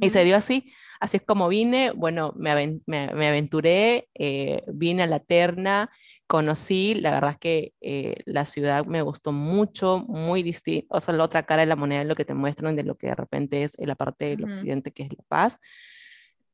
Y 0.00 0.10
se 0.10 0.24
dio 0.24 0.36
así, 0.36 0.72
así 1.00 1.18
es 1.18 1.22
como 1.24 1.48
vine, 1.48 1.92
bueno, 1.92 2.32
me, 2.36 2.50
aven- 2.50 2.82
me, 2.86 3.12
me 3.14 3.28
aventuré, 3.28 4.08
eh, 4.14 4.62
vine 4.72 5.02
a 5.04 5.06
la 5.06 5.20
terna, 5.20 5.90
conocí, 6.26 6.94
la 6.94 7.10
verdad 7.12 7.32
es 7.32 7.38
que 7.38 7.72
eh, 7.80 8.14
la 8.26 8.46
ciudad 8.46 8.86
me 8.86 9.02
gustó 9.02 9.32
mucho, 9.32 9.98
muy 10.08 10.42
distinta, 10.42 10.86
o 10.96 11.00
sea, 11.00 11.14
la 11.14 11.24
otra 11.24 11.44
cara 11.44 11.62
de 11.62 11.66
la 11.66 11.76
moneda 11.76 12.02
es 12.02 12.06
lo 12.08 12.14
que 12.16 12.24
te 12.24 12.34
muestran 12.34 12.76
de 12.76 12.84
lo 12.84 12.96
que 12.96 13.08
de 13.08 13.14
repente 13.14 13.62
es 13.62 13.76
la 13.78 13.94
parte 13.94 14.26
del 14.26 14.42
Ujú. 14.42 14.50
occidente 14.50 14.92
que 14.92 15.04
es 15.04 15.10
La 15.12 15.24
Paz. 15.28 15.58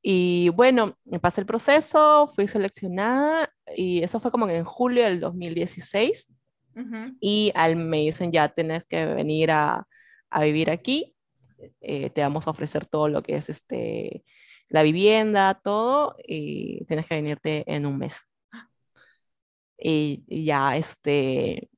Y 0.02 0.50
bueno, 0.50 0.96
me 1.04 1.18
pasé 1.20 1.40
el 1.40 1.46
proceso, 1.46 2.28
fui 2.34 2.48
seleccionada 2.48 3.52
y 3.76 4.02
eso 4.02 4.20
fue 4.20 4.30
como 4.30 4.48
en 4.48 4.64
julio 4.64 5.04
del 5.04 5.20
2016 5.20 6.28
Ujú. 6.76 7.16
y 7.20 7.52
al, 7.54 7.76
me 7.76 7.98
dicen 7.98 8.32
ya 8.32 8.48
tenés 8.48 8.86
que 8.86 9.06
venir 9.06 9.50
a, 9.50 9.86
a 10.30 10.44
vivir 10.44 10.70
aquí, 10.70 11.16
eh, 11.80 12.10
te 12.10 12.20
vamos 12.22 12.46
a 12.46 12.50
ofrecer 12.50 12.86
todo 12.86 13.08
lo 13.08 13.22
que 13.22 13.36
es 13.36 13.48
este, 13.48 14.24
la 14.68 14.82
vivienda, 14.82 15.54
todo, 15.54 16.16
y 16.26 16.84
tienes 16.86 17.06
que 17.06 17.16
venirte 17.16 17.64
en 17.66 17.86
un 17.86 17.98
mes. 17.98 18.16
Y, 19.78 20.24
y 20.26 20.44
ya, 20.44 20.76
este, 20.76 21.70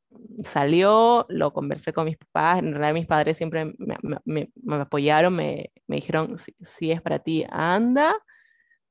salió, 0.45 1.27
lo 1.29 1.53
conversé 1.53 1.93
con 1.93 2.07
mis 2.07 2.17
papás, 2.17 2.61
en 2.61 2.73
realidad 2.73 2.95
mis 2.95 3.07
padres 3.07 3.37
siempre 3.37 3.75
me, 4.25 4.49
apoyaron, 4.81 5.35
me, 5.35 5.73
dijeron, 5.87 6.37
si, 6.39 6.91
es 6.91 7.03
para 7.03 7.19
ti, 7.21 7.45
anda. 7.51 8.17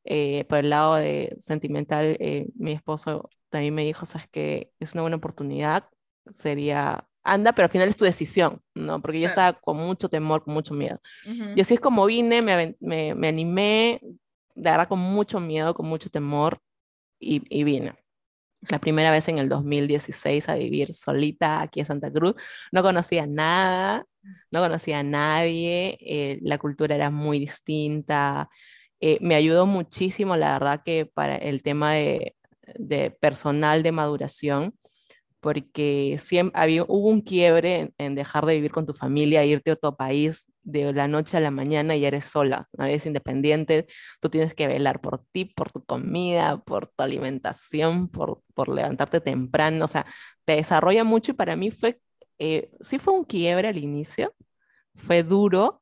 Eh, 0.06 0.46
por 0.46 0.60
el 0.60 0.70
lado 0.70 0.96
de 0.96 1.36
sentimental, 1.40 2.18
eh, 2.20 2.48
mi 2.56 2.72
esposo 2.72 3.30
también 3.50 3.76
me 3.76 3.84
dijo, 3.86 4.06
sabes 4.06 4.28
que 4.30 4.72
es 4.80 4.94
una 4.94 5.04
buena 5.04 5.18
oportunidad, 5.18 5.90
sería, 6.32 7.08
anda, 7.24 7.54
pero 7.54 7.66
al 7.66 7.72
final 7.72 7.90
es 7.90 7.98
tu 7.98 8.06
decisión, 8.06 8.62
¿no? 8.76 9.02
Porque 9.02 9.20
yo 9.20 9.28
estaba 9.28 9.54
con 9.54 9.78
mucho 9.78 10.10
temor, 10.10 10.44
con 10.44 10.54
mucho 10.54 10.74
miedo. 10.74 11.02
Y 11.56 11.62
así 11.62 11.76
es 11.76 11.80
como 11.80 12.06
vine, 12.06 12.42
me, 12.42 12.76
me, 12.80 13.16
me, 13.16 13.28
animé, 13.28 14.00
de 14.56 14.72
verdad 14.72 14.88
con 14.88 15.00
mucho 15.00 15.40
miedo, 15.40 15.74
con 15.74 15.88
mucho 15.88 16.10
temor, 16.10 16.60
y, 17.20 17.44
y 17.50 17.64
vine 17.64 17.96
la 18.68 18.80
primera 18.80 19.12
vez 19.12 19.28
en 19.30 19.38
el 19.38 19.48
2016 19.50 20.50
a 20.50 20.56
vivir 20.56 20.94
solita 20.94 21.62
aquí 21.62 21.80
en 21.80 21.86
Santa 21.86 22.12
Cruz. 22.12 22.36
No 22.72 22.84
conocía 22.84 23.26
nada, 23.26 24.06
no 24.52 24.60
conocía 24.60 25.00
a 25.00 25.04
nadie, 25.04 25.98
eh, 26.02 26.40
la 26.42 26.58
cultura 26.58 26.96
era 26.96 27.10
muy 27.10 27.40
distinta. 27.40 28.50
Eh, 29.00 29.18
me 29.22 29.36
ayudó 29.36 29.66
muchísimo, 29.66 30.36
la 30.36 30.54
verdad, 30.54 30.82
que 30.84 31.06
para 31.06 31.38
el 31.38 31.64
tema 31.64 31.94
de, 31.94 32.36
de 32.76 33.12
personal 33.12 33.82
de 33.82 33.92
maduración, 33.92 34.76
porque 35.40 36.18
siempre 36.20 36.60
había, 36.62 36.84
hubo 36.84 37.10
un 37.10 37.22
quiebre 37.22 37.94
en, 37.98 38.16
dejar 38.16 38.46
de 38.46 38.56
vivir 38.56 38.72
con 38.72 38.86
tu 38.86 38.94
familia, 38.94 39.46
irte 39.46 39.72
a 39.72 39.74
otro 39.74 39.96
país 39.96 40.52
de 40.64 40.92
la 40.94 41.08
noche 41.08 41.38
a 41.38 41.40
la 41.40 41.52
mañana 41.52 41.96
y 41.96 42.06
eres 42.06 42.26
sola, 42.26 42.68
¿no? 42.74 42.86
eres 42.86 43.06
independiente, 43.06 43.88
tú 44.20 44.30
tienes 44.30 44.54
que 44.54 44.68
velar 44.68 45.02
por 45.02 45.24
ti, 45.32 45.46
por 45.46 45.72
tu 45.72 45.84
comida, 45.84 46.58
por 46.64 46.88
tu 46.88 47.04
alimentación, 47.04 48.10
por, 48.10 48.42
por 48.54 48.70
levantarte 48.70 49.22
temprano, 49.22 49.86
o 49.86 49.88
sea, 49.88 50.06
te 50.46 50.56
desarrolla 50.56 51.04
mucho 51.04 51.32
y 51.32 51.36
para 51.36 51.56
mí 51.56 51.72
fue, 51.72 52.00
eh, 52.40 52.72
sí 52.82 53.00
fue 53.00 53.14
un 53.14 53.24
quiebre 53.24 53.70
al 53.70 53.78
inicio, 53.78 54.34
fue 54.96 55.24
duro, 55.24 55.82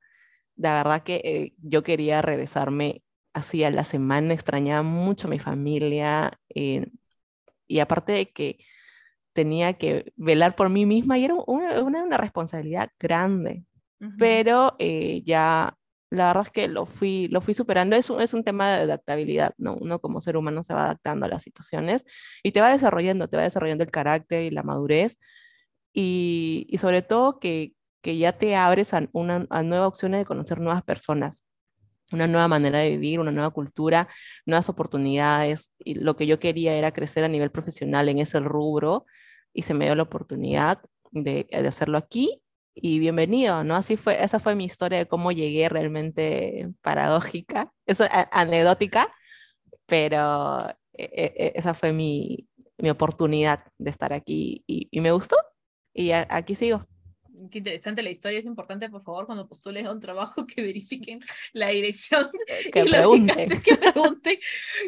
la 0.55 0.73
verdad 0.75 1.03
que 1.03 1.21
eh, 1.23 1.53
yo 1.59 1.83
quería 1.83 2.21
regresarme 2.21 3.03
así 3.33 3.63
a 3.63 3.71
la 3.71 3.83
semana, 3.83 4.33
extrañaba 4.33 4.83
mucho 4.83 5.27
a 5.27 5.31
mi 5.31 5.39
familia 5.39 6.39
eh, 6.53 6.87
y 7.67 7.79
aparte 7.79 8.11
de 8.13 8.31
que 8.31 8.59
tenía 9.37 9.73
que 9.73 10.11
velar 10.15 10.55
por 10.55 10.67
mí 10.71 10.87
misma 10.87 11.19
y 11.19 11.25
era 11.25 11.35
una, 11.35 11.83
una, 11.83 12.17
responsabilidad 12.17 12.89
grande, 12.99 13.65
pero 14.17 14.75
eh, 14.79 15.21
ya 15.27 15.77
la 16.09 16.27
verdad 16.29 16.45
es 16.47 16.51
que 16.51 16.67
lo 16.67 16.87
fui, 16.87 17.27
lo 17.27 17.39
fui 17.39 17.53
superando, 17.53 17.95
es 17.95 18.09
un, 18.09 18.19
es 18.19 18.33
un 18.33 18.43
tema 18.43 18.71
de 18.71 18.81
adaptabilidad, 18.81 19.53
¿no? 19.59 19.75
Uno 19.75 19.99
como 19.99 20.21
ser 20.21 20.37
humano 20.37 20.63
se 20.63 20.73
va 20.73 20.85
adaptando 20.85 21.27
a 21.27 21.29
las 21.29 21.43
situaciones 21.43 22.03
y 22.41 22.51
te 22.51 22.61
va 22.61 22.71
desarrollando, 22.71 23.27
te 23.27 23.37
va 23.37 23.43
desarrollando 23.43 23.83
el 23.83 23.91
carácter 23.91 24.41
y 24.43 24.49
la 24.49 24.63
madurez. 24.63 25.19
Y, 25.93 26.65
y 26.67 26.79
sobre 26.79 27.03
todo 27.03 27.39
que, 27.39 27.73
que 28.01 28.17
ya 28.17 28.33
te 28.33 28.55
abres 28.55 28.95
a, 28.95 29.07
una, 29.11 29.45
a 29.51 29.61
nuevas 29.61 29.89
opciones 29.89 30.21
de 30.21 30.25
conocer 30.25 30.59
nuevas 30.59 30.81
personas 30.81 31.43
una 32.11 32.27
nueva 32.27 32.47
manera 32.47 32.79
de 32.79 32.91
vivir, 32.91 33.19
una 33.19 33.31
nueva 33.31 33.49
cultura, 33.49 34.07
nuevas 34.45 34.69
oportunidades. 34.69 35.73
Y 35.77 35.95
lo 35.95 36.15
que 36.15 36.25
yo 36.25 36.39
quería 36.39 36.73
era 36.73 36.93
crecer 36.93 37.23
a 37.23 37.27
nivel 37.27 37.51
profesional 37.51 38.09
en 38.09 38.19
ese 38.19 38.39
rubro 38.39 39.05
y 39.53 39.63
se 39.63 39.73
me 39.73 39.85
dio 39.85 39.95
la 39.95 40.03
oportunidad 40.03 40.81
de, 41.11 41.47
de 41.49 41.67
hacerlo 41.67 41.97
aquí 41.97 42.41
y 42.75 42.99
bienvenido, 42.99 43.63
¿no? 43.63 43.75
Así 43.75 43.97
fue, 43.97 44.23
esa 44.23 44.39
fue 44.39 44.55
mi 44.55 44.65
historia 44.65 44.99
de 44.99 45.07
cómo 45.07 45.31
llegué 45.31 45.67
realmente 45.69 46.69
paradójica, 46.81 47.71
eso 47.85 48.05
anecdótica, 48.31 49.11
pero 49.85 50.69
e, 50.93 51.03
e, 51.03 51.33
e, 51.37 51.51
esa 51.55 51.73
fue 51.73 51.93
mi, 51.93 52.47
mi, 52.77 52.89
oportunidad 52.89 53.63
de 53.77 53.89
estar 53.89 54.13
aquí 54.13 54.63
y 54.67 55.01
me 55.01 55.11
gustó 55.11 55.37
y 55.93 56.11
aquí 56.11 56.55
sigo 56.55 56.85
qué 57.51 57.59
interesante 57.59 58.03
la 58.03 58.09
historia. 58.09 58.39
Es 58.39 58.45
importante, 58.45 58.89
por 58.89 59.03
favor, 59.03 59.25
cuando 59.25 59.47
postules 59.47 59.85
a 59.85 59.91
un 59.91 59.99
trabajo, 59.99 60.45
que 60.47 60.61
verifiquen 60.61 61.19
la 61.53 61.69
dirección. 61.69 62.27
Que 62.73 62.83
pregunten. 62.83 63.61
Que 63.61 63.77
pregunten, 63.77 64.39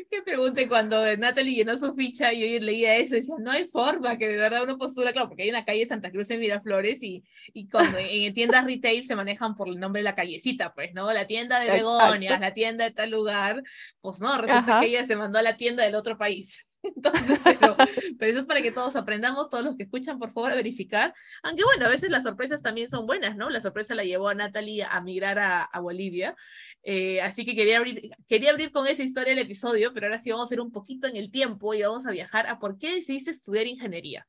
que 0.10 0.22
pregunten. 0.24 0.70
Cuando 0.70 1.18
Natalie 1.18 1.56
llenó 1.56 1.78
su 1.78 1.94
ficha 1.96 2.34
y 2.34 2.40
yo 2.40 2.66
leía 2.66 2.98
eso, 2.98 3.16
decía, 3.16 3.36
no 3.40 3.52
hay 3.52 3.68
forma 3.68 4.18
que 4.18 4.28
de 4.28 4.38
verdad 4.38 4.64
uno 4.64 4.78
postula, 4.78 5.12
claro, 5.12 5.30
porque 5.30 5.44
hay 5.44 5.50
una 5.50 5.66
calle 5.66 5.86
Santa 5.86 6.12
Cruz 6.12 6.30
en 6.32 6.40
Miraflores 6.40 7.02
y, 7.04 7.24
y 7.54 7.68
cuando 7.70 7.98
en 7.98 8.34
tiendas 8.34 8.66
retail 8.66 9.06
se 9.06 9.16
manejan 9.16 9.56
por 9.56 9.70
el 9.70 9.80
nombre 9.80 10.02
de 10.02 10.04
la 10.04 10.16
callecita, 10.16 10.74
pues, 10.74 10.94
¿no? 10.94 11.12
La 11.12 11.28
tienda 11.28 11.60
de 11.60 11.72
Begonias, 11.72 12.40
la 12.40 12.54
tienda 12.54 12.86
de 12.86 12.92
tal 12.92 13.12
lugar, 13.12 13.64
pues 14.02 14.20
no, 14.20 14.38
resulta 14.40 14.80
que 14.82 14.88
ella 14.88 15.06
se 15.06 15.16
mandó 15.16 15.40
a 15.40 15.44
la 15.44 15.58
tienda 15.58 15.84
del 15.84 15.96
otro 15.96 16.18
país. 16.18 16.69
Entonces, 16.96 17.40
pero, 17.44 17.76
eso 18.20 18.40
es 18.40 18.46
para 18.46 18.62
que 18.62 18.72
todos 18.72 18.96
aprendamos, 18.96 19.50
todos 19.50 19.64
los 19.64 19.76
que 19.76 19.84
escuchan, 19.84 20.18
por 20.18 20.32
favor, 20.32 20.56
verificar. 20.56 21.14
Aunque 21.44 21.64
bueno, 21.64 21.86
a 21.86 21.90
veces 21.90 22.10
las 22.10 22.24
sorpresas 22.24 22.62
también 22.62 22.90
son 22.90 23.06
buenas, 23.06 23.36
¿no? 23.36 23.50
La 23.50 23.62
sorpresa 23.62 23.96
la 23.96 24.04
llevó 24.04 24.30
a 24.30 24.36
Natalie 24.36 24.84
a 24.84 25.02
migrar 25.02 25.40
a, 25.40 25.80
Bolivia. 25.80 26.36
Eh, 26.84 27.22
así 27.22 27.46
que 27.46 27.56
quería 27.56 27.78
abrir, 27.78 28.12
quería 28.28 28.52
abrir 28.52 28.72
con 28.72 28.88
esa 28.88 29.04
historia 29.04 29.34
el 29.34 29.40
episodio, 29.40 29.94
pero 29.94 30.08
ahora 30.08 30.18
sí 30.18 30.32
vamos 30.32 30.52
a 30.52 30.54
ir 30.54 30.62
un 30.62 30.72
poquito 30.72 31.08
en 31.08 31.18
el 31.18 31.32
tiempo 31.32 31.74
y 31.74 31.82
vamos 31.82 32.06
a 32.06 32.12
viajar 32.12 32.48
a 32.48 32.60
por 32.60 32.78
qué 32.78 32.96
decidiste 32.96 33.32
estudiar 33.32 33.68
ingeniería. 33.68 34.28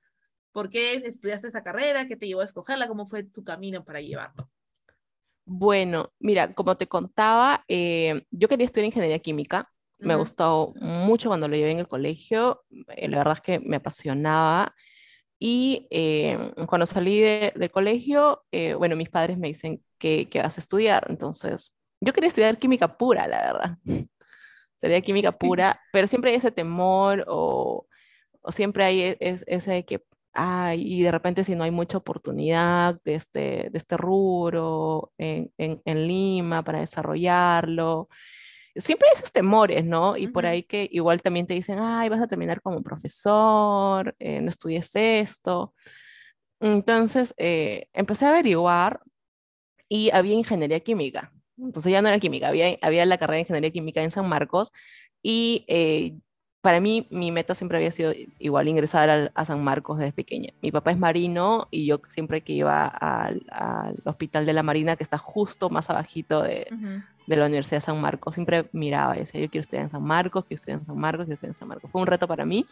¿Por 0.53 0.69
qué 0.69 0.95
estudiaste 0.95 1.49
esa 1.49 1.63
carrera? 1.63 2.09
¿Qué 2.09 2.17
te 2.17 2.27
llevó 2.27 2.41
a 2.41 2.45
escogerla? 2.45 2.89
¿Cómo 2.89 3.07
fue 3.07 3.23
tu 3.23 3.45
camino 3.45 3.85
para 3.85 4.01
llevarlo? 4.01 4.51
Bueno, 5.45 6.13
mira, 6.19 6.53
como 6.55 6.77
te 6.77 6.89
contaba, 6.89 7.65
eh, 7.69 8.25
yo 8.31 8.49
quería 8.49 8.67
estudiar 8.67 8.87
ingeniería 8.87 9.19
química 9.21 9.71
me 10.01 10.17
gustó 10.17 10.73
mucho 10.81 11.29
cuando 11.29 11.49
lo 11.49 11.57
llevé 11.57 11.73
en 11.73 11.79
el 11.79 11.89
colegio, 11.89 12.65
eh, 12.89 13.09
la 13.09 13.19
verdad 13.19 13.35
es 13.35 13.41
que 13.41 13.61
me 13.61 13.77
apasionaba. 13.77 14.75
Y 15.39 15.87
eh, 15.91 16.53
cuando 16.67 16.87
salí 16.87 17.21
del 17.21 17.71
colegio, 17.71 18.45
eh, 18.53 18.75
bueno, 18.75 18.97
mis 18.97 19.09
padres 19.09 19.39
me 19.39 19.49
dicen 19.49 19.83
que, 19.99 20.29
que, 20.29 20.43
vas 20.43 20.59
a 20.59 20.61
estudiar. 20.61 21.07
Entonces, 21.09 21.73
yo 22.01 22.13
quería 22.13 22.29
estudiar 22.29 22.59
química 22.59 22.99
pura, 22.99 23.27
la 23.27 23.39
verdad. 23.53 23.79
Sería 24.77 25.01
química 25.01 25.33
pura, 25.33 25.81
pero 25.93 26.07
siempre 26.07 26.31
hay 26.31 26.37
ese 26.37 26.51
temor 26.51 27.25
o, 27.29 27.87
o 28.43 28.53
siempre 28.53 28.85
hay 28.85 29.03
e, 29.03 29.17
ese 29.21 29.71
de 29.71 29.85
que, 29.85 30.05
ay, 30.35 30.83
y 30.85 31.03
de 31.03 31.11
repente 31.11 31.45
si 31.45 31.55
no 31.55 31.65
hay 31.65 31.71
mucha 31.71 31.99
oportunidad 31.99 33.01
de 33.05 33.15
este, 33.15 33.69
de 33.71 33.79
este 33.79 33.97
rubro 33.97 35.13
en, 35.19 35.53
en, 35.59 35.81
en 35.85 36.07
Lima 36.07 36.63
para 36.63 36.81
desarrollarlo 36.81 38.09
siempre 38.77 39.09
hay 39.09 39.17
esos 39.17 39.33
temores, 39.33 39.85
¿no? 39.85 40.17
Y 40.17 40.29
por 40.29 40.47
ahí 40.47 40.63
que 40.63 40.89
igual 40.93 41.23
también 41.23 41.47
te 41.47 41.55
dicen, 41.55 41.79
ay, 41.81 42.09
vas 42.09 42.21
a 42.21 42.27
terminar 42.27 42.61
como 42.63 42.83
profesor, 42.83 44.15
eh, 44.19 44.41
no 44.41 44.49
estudies 44.49 44.91
esto. 44.95 45.75
Entonces, 46.61 47.35
eh, 47.39 47.89
empecé 47.93 48.27
a 48.27 48.31
averiguar 48.31 49.01
y 49.89 50.11
había 50.13 50.35
ingeniería 50.35 50.81
química. 50.81 51.33
Entonces 51.59 51.93
ya 51.93 52.03
no 52.03 52.09
era 52.09 52.19
química, 52.21 52.49
había, 52.49 52.79
había 52.83 53.05
la 53.07 53.19
carrera 53.19 53.37
de 53.37 53.41
ingeniería 53.43 53.71
química 53.71 54.03
en 54.03 54.11
San 54.11 54.29
Marcos 54.29 54.73
y 55.23 55.65
eh, 55.69 56.15
para 56.61 56.81
mí 56.81 57.07
mi 57.11 57.33
meta 57.33 57.55
siempre 57.55 57.79
había 57.79 57.91
sido 57.91 58.13
igual 58.39 58.69
ingresar 58.69 59.33
a 59.35 59.45
San 59.45 59.63
Marcos 59.65 59.99
desde 59.99 60.13
pequeña. 60.13 60.53
Mi 60.63 60.71
papá 60.71 60.91
es 60.91 60.99
marino 60.99 61.69
y 61.71 61.87
yo 61.87 62.01
siempre 62.09 62.43
que 62.43 62.53
iba 62.53 62.87
al, 62.87 63.45
hospital 64.05 64.47
de 64.47 64.53
la 64.53 64.63
Marina, 64.63 64.97
que 64.97 65.03
está 65.03 65.17
justo 65.19 65.71
más 65.71 65.89
abajito 65.89 66.43
de, 66.43 66.69
de 67.31 67.37
la 67.37 67.47
Universidad 67.47 67.77
de 67.77 67.83
San 67.83 68.01
Marcos. 68.01 68.35
Siempre 68.35 68.69
miraba 68.73 69.17
y 69.17 69.21
decía, 69.21 69.41
yo 69.41 69.49
quiero 69.49 69.63
estudiar 69.63 69.85
en 69.85 69.91
San 69.91 70.03
Marcos, 70.03 70.45
quiero 70.45 70.59
estudiar 70.59 70.81
en 70.81 70.87
San 70.87 70.99
Marcos, 70.99 71.25
quiero 71.25 71.35
estudiar 71.35 71.51
en 71.51 71.59
San 71.59 71.69
Marcos. 71.69 71.91
Fue 71.91 72.01
un 72.01 72.07
reto 72.07 72.27
para 72.27 72.45
mí. 72.45 72.67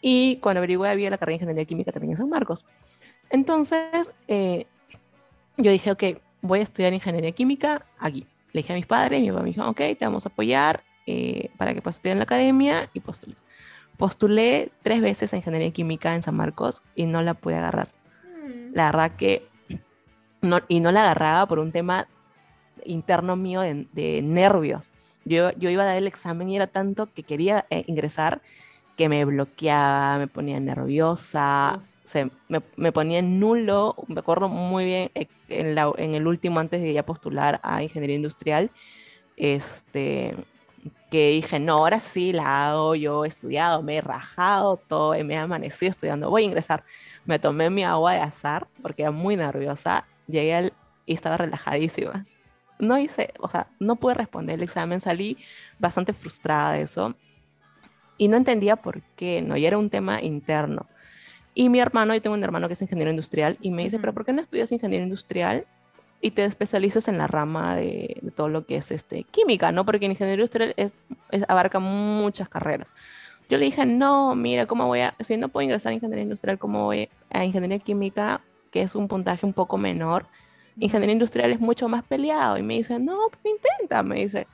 Y 0.00 0.36
cuando 0.36 0.58
averigué, 0.58 0.88
había 0.88 1.10
la 1.10 1.18
carrera 1.18 1.38
de 1.38 1.42
Ingeniería 1.42 1.64
Química 1.64 1.92
también 1.92 2.12
en 2.12 2.16
San 2.18 2.28
Marcos. 2.28 2.64
Entonces, 3.30 4.12
eh, 4.28 4.66
yo 5.56 5.72
dije, 5.72 5.90
ok, 5.90 6.04
voy 6.40 6.60
a 6.60 6.62
estudiar 6.62 6.94
Ingeniería 6.94 7.32
Química 7.32 7.84
aquí. 7.98 8.26
Le 8.52 8.60
dije 8.60 8.72
a 8.72 8.76
mis 8.76 8.86
padres, 8.86 9.20
mi 9.20 9.30
papá 9.30 9.42
me 9.42 9.48
dijo, 9.48 9.68
ok, 9.68 9.76
te 9.76 9.98
vamos 10.00 10.24
a 10.24 10.28
apoyar 10.28 10.84
eh, 11.06 11.50
para 11.56 11.74
que 11.74 11.82
puedas 11.82 11.96
estudiar 11.96 12.12
en 12.12 12.18
la 12.20 12.24
academia 12.24 12.88
y 12.94 13.00
postules. 13.00 13.42
Postulé 13.96 14.70
tres 14.82 15.00
veces 15.00 15.32
a 15.32 15.36
Ingeniería 15.36 15.72
Química 15.72 16.14
en 16.14 16.22
San 16.22 16.36
Marcos 16.36 16.82
y 16.94 17.06
no 17.06 17.22
la 17.22 17.34
pude 17.34 17.56
agarrar. 17.56 17.88
Mm. 18.44 18.72
La 18.72 18.86
verdad 18.86 19.16
que 19.16 19.48
no, 20.42 20.60
y 20.68 20.78
no 20.78 20.92
la 20.92 21.02
agarraba 21.02 21.46
por 21.46 21.58
un 21.58 21.72
tema 21.72 22.06
interno 22.84 23.36
mío 23.36 23.60
de, 23.60 24.20
nervios. 24.22 24.90
Yo, 25.24 25.50
yo, 25.52 25.70
iba 25.70 25.82
a 25.82 25.86
dar 25.86 25.96
el 25.96 26.06
examen 26.06 26.50
y 26.50 26.56
era 26.56 26.66
tanto 26.66 27.08
que 27.12 27.22
quería 27.22 27.66
eh, 27.70 27.84
ingresar 27.86 28.42
que 28.96 29.08
me 29.08 29.24
bloqueaba, 29.24 30.18
me 30.18 30.28
ponía 30.28 30.60
nerviosa, 30.60 31.80
se, 32.04 32.30
me, 32.48 32.62
me, 32.76 32.92
ponía 32.92 33.22
nulo. 33.22 33.96
Me 34.08 34.20
acuerdo 34.20 34.48
muy 34.48 34.84
bien 34.84 35.10
eh, 35.14 35.26
en, 35.48 35.74
la, 35.74 35.92
en, 35.96 36.14
el 36.14 36.26
último, 36.26 36.60
antes 36.60 36.80
de 36.82 36.92
ya 36.92 37.04
postular 37.04 37.60
a 37.62 37.82
ingeniería 37.82 38.16
industrial, 38.16 38.70
este, 39.36 40.36
que 41.10 41.30
dije, 41.30 41.58
no, 41.58 41.74
ahora 41.74 42.00
sí 42.00 42.32
la 42.32 42.70
hago, 42.70 42.94
yo 42.94 43.24
he 43.24 43.28
estudiado, 43.28 43.82
me 43.82 43.96
he 43.96 44.00
rajado 44.00 44.76
todo, 44.76 45.12
me 45.24 45.34
he 45.34 45.36
amanecido 45.38 45.90
estudiando, 45.90 46.30
voy 46.30 46.42
a 46.42 46.46
ingresar. 46.46 46.84
Me 47.24 47.38
tomé 47.38 47.70
mi 47.70 47.84
agua 47.84 48.12
de 48.12 48.20
azar 48.20 48.68
porque 48.82 49.02
era 49.02 49.10
muy 49.10 49.36
nerviosa, 49.36 50.06
llegué 50.28 50.54
al, 50.54 50.72
y 51.06 51.14
estaba 51.14 51.38
relajadísima 51.38 52.26
no 52.78 52.98
hice, 52.98 53.32
o 53.40 53.48
sea, 53.48 53.68
no 53.80 53.96
pude 53.96 54.14
responder 54.14 54.56
el 54.56 54.62
examen, 54.62 55.00
salí 55.00 55.38
bastante 55.78 56.12
frustrada 56.12 56.72
de 56.72 56.82
eso 56.82 57.14
y 58.16 58.28
no 58.28 58.36
entendía 58.36 58.76
por 58.76 59.02
qué, 59.16 59.42
¿no? 59.42 59.56
Y 59.56 59.66
era 59.66 59.78
un 59.78 59.90
tema 59.90 60.22
interno. 60.22 60.86
Y 61.54 61.68
mi 61.68 61.80
hermano, 61.80 62.14
yo 62.14 62.22
tengo 62.22 62.34
un 62.36 62.44
hermano 62.44 62.68
que 62.68 62.74
es 62.74 62.82
ingeniero 62.82 63.10
industrial, 63.10 63.58
y 63.60 63.70
me 63.70 63.84
dice, 63.84 63.98
pero. 63.98 64.12
¿por 64.14 64.24
qué 64.24 64.32
no 64.32 64.42
estudias 64.42 64.72
ingeniería 64.72 65.04
industrial 65.04 65.66
y 66.20 66.32
te 66.32 66.44
especializas 66.44 67.08
en 67.08 67.18
la 67.18 67.26
rama 67.26 67.76
de, 67.76 68.18
de 68.22 68.30
todo 68.32 68.48
lo 68.48 68.66
que 68.66 68.76
es 68.76 68.90
este, 68.92 69.24
química, 69.24 69.72
¿no? 69.72 69.84
Porque 69.84 70.06
ingeniería 70.06 70.34
industrial 70.42 70.74
es, 70.76 70.98
es- 71.30 71.44
abarca 71.48 71.78
muchas 71.80 72.48
carreras. 72.48 72.88
Yo 73.48 73.58
le 73.58 73.66
dije, 73.66 73.86
no, 73.86 74.34
mira, 74.34 74.66
¿cómo 74.66 74.86
voy 74.86 75.00
a, 75.00 75.14
si 75.20 75.36
no 75.36 75.48
puedo 75.50 75.64
ingresar 75.64 75.92
a 75.92 75.94
ingeniería 75.94 76.22
industrial, 76.24 76.58
¿cómo 76.58 76.84
voy 76.84 77.10
a 77.30 77.44
ingeniería 77.44 77.78
química, 77.78 78.42
que 78.70 78.82
es 78.82 78.94
un 78.94 79.08
puntaje 79.08 79.46
un 79.46 79.52
poco 79.54 79.78
menor? 79.78 80.28
Ingeniería 80.78 81.12
industrial 81.12 81.52
es 81.52 81.60
mucho 81.60 81.88
más 81.88 82.04
peleado. 82.04 82.58
Y 82.58 82.62
me 82.62 82.74
dice, 82.74 82.98
no, 82.98 83.18
pues 83.30 83.54
intenta, 83.54 84.02
me 84.02 84.16
dice, 84.16 84.46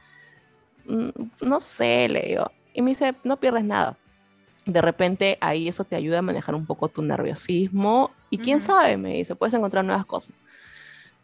"Mm, 0.86 1.08
no 1.42 1.60
sé, 1.60 2.08
le 2.08 2.22
digo. 2.22 2.50
Y 2.74 2.82
me 2.82 2.90
dice, 2.90 3.14
no 3.24 3.38
pierdes 3.38 3.64
nada. 3.64 3.96
De 4.66 4.82
repente 4.82 5.38
ahí 5.40 5.66
eso 5.68 5.84
te 5.84 5.96
ayuda 5.96 6.18
a 6.18 6.22
manejar 6.22 6.54
un 6.54 6.66
poco 6.66 6.88
tu 6.88 7.02
nerviosismo 7.02 8.10
y 8.28 8.38
quién 8.38 8.60
sabe, 8.60 8.96
me 8.96 9.14
dice, 9.14 9.34
puedes 9.34 9.54
encontrar 9.54 9.84
nuevas 9.84 10.04
cosas. 10.06 10.34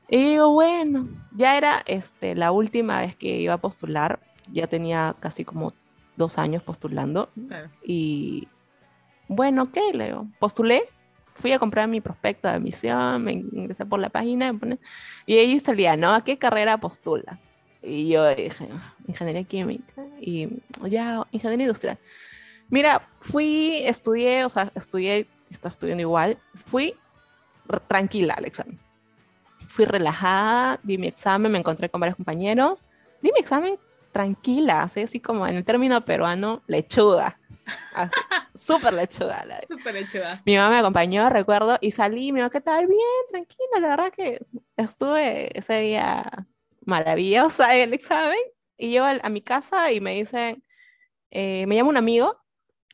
Y 0.09 0.17
digo, 0.31 0.53
bueno, 0.53 1.09
ya 1.33 1.57
era 1.59 1.83
este, 1.87 2.35
la 2.35 2.51
última 2.53 3.01
vez 3.01 3.15
que 3.17 3.39
iba 3.41 3.55
a 3.55 3.59
postular, 3.59 4.21
ya 4.53 4.67
tenía 4.67 5.15
casi 5.21 5.45
como 5.45 5.75
dos 6.17 6.39
años 6.39 6.63
postulando 6.63 7.29
Claro. 7.49 7.69
y 7.85 8.49
bueno, 9.29 9.65
ok, 9.65 9.77
le 9.93 10.07
digo, 10.07 10.27
postulé, 10.39 10.85
fui 11.39 11.53
a 11.53 11.59
comprar 11.59 11.89
mi 11.89 12.01
prospecto 12.01 12.49
de 12.49 12.55
admisión, 12.55 13.23
me 13.23 13.33
ingresé 13.33 13.85
por 13.87 14.01
la 14.01 14.09
página 14.09 14.55
y 15.27 15.37
ahí 15.37 15.59
salía, 15.59 15.97
¿no? 15.97 16.15
¿A 16.15 16.25
qué 16.25 16.39
carrera 16.39 16.79
postula? 16.79 17.39
Y 17.83 18.09
yo 18.09 18.35
dije, 18.35 18.69
"Ah, 18.73 18.95
ingeniería 19.07 19.45
química 19.45 20.03
y 20.21 20.49
ya, 20.89 21.27
ingeniería 21.31 21.65
industrial. 21.65 21.99
Mira, 22.69 23.09
fui, 23.21 23.83
estudié, 23.85 24.45
o 24.45 24.51
sea, 24.51 24.73
estudié, 24.75 25.29
está 25.51 25.69
estudiando 25.69 26.01
igual, 26.01 26.39
fui 26.65 26.95
tranquila 27.87 28.35
al 28.35 28.45
examen. 28.45 28.79
Fui 29.69 29.85
relajada, 29.85 30.81
di 30.83 30.99
mi 30.99 31.07
examen, 31.07 31.53
me 31.53 31.59
encontré 31.59 31.89
con 31.89 32.01
varios 32.01 32.17
compañeros, 32.17 32.83
di 33.23 33.31
mi 33.33 33.41
examen 33.41 33.79
tranquila, 34.11 34.83
así, 34.83 35.03
así 35.03 35.21
como 35.21 35.47
en 35.47 35.57
el 35.57 35.65
término 35.65 36.05
peruano, 36.05 36.63
lechuga. 36.67 37.39
Súper 38.55 38.95
lechuga. 38.95 39.45
la 39.45 39.61
Súper 39.69 39.97
hecho, 39.97 40.21
va. 40.21 40.43
Mi 40.47 40.57
mamá 40.57 40.71
me 40.71 40.79
acompañó, 40.79 41.29
recuerdo, 41.31 41.79
y 41.81 41.91
salí, 41.91 42.33
me 42.33 42.41
dijo, 42.41 42.51
¿qué 42.51 42.61
tal? 42.61 42.87
Bien, 42.87 43.01
tranquila, 43.29 43.81
la 43.81 43.89
verdad 43.89 44.13
que 44.13 44.41
estuve 44.77 45.57
ese 45.59 45.75
día 45.81 46.47
maravillosa 46.85 47.75
en 47.75 47.89
el 47.89 47.95
examen, 47.95 48.39
y 48.79 48.91
llego 48.91 49.07
a 49.07 49.29
mi 49.29 49.41
casa 49.41 49.91
y 49.93 50.01
me 50.01 50.15
dicen, 50.15 50.63
eh, 51.31 51.67
me 51.67 51.77
llama 51.77 51.91
un 51.91 51.97
amigo, 51.97 52.39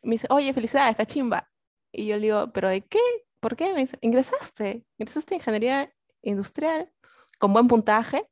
me 0.02 0.12
dice, 0.12 0.26
oye, 0.30 0.52
felicidades, 0.52 0.96
cachimba. 0.96 1.48
Y 1.92 2.06
yo 2.06 2.16
le 2.16 2.22
digo, 2.22 2.52
¿pero 2.52 2.68
de 2.68 2.82
qué? 2.82 3.00
¿Por 3.40 3.56
qué? 3.56 3.72
Me 3.72 3.80
dice, 3.80 3.98
ingresaste, 4.00 4.84
ingresaste 4.98 5.34
en 5.34 5.40
ingeniería 5.40 5.92
industrial 6.22 6.90
con 7.38 7.52
buen 7.52 7.68
puntaje. 7.68 8.24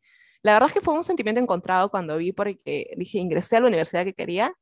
La 0.43 0.53
verdad 0.53 0.69
es 0.69 0.75
que 0.75 0.81
fue 0.81 0.95
un 0.95 1.05
sentimiento 1.05 1.41
encontrado 1.41 1.91
cuando 1.91 2.17
vi, 2.17 2.33
porque 2.33 2.95
dije, 2.97 3.19
ingresé 3.19 3.57
a 3.57 3.61
la 3.61 3.67
universidad 3.67 4.05
que 4.05 4.15
quería, 4.15 4.55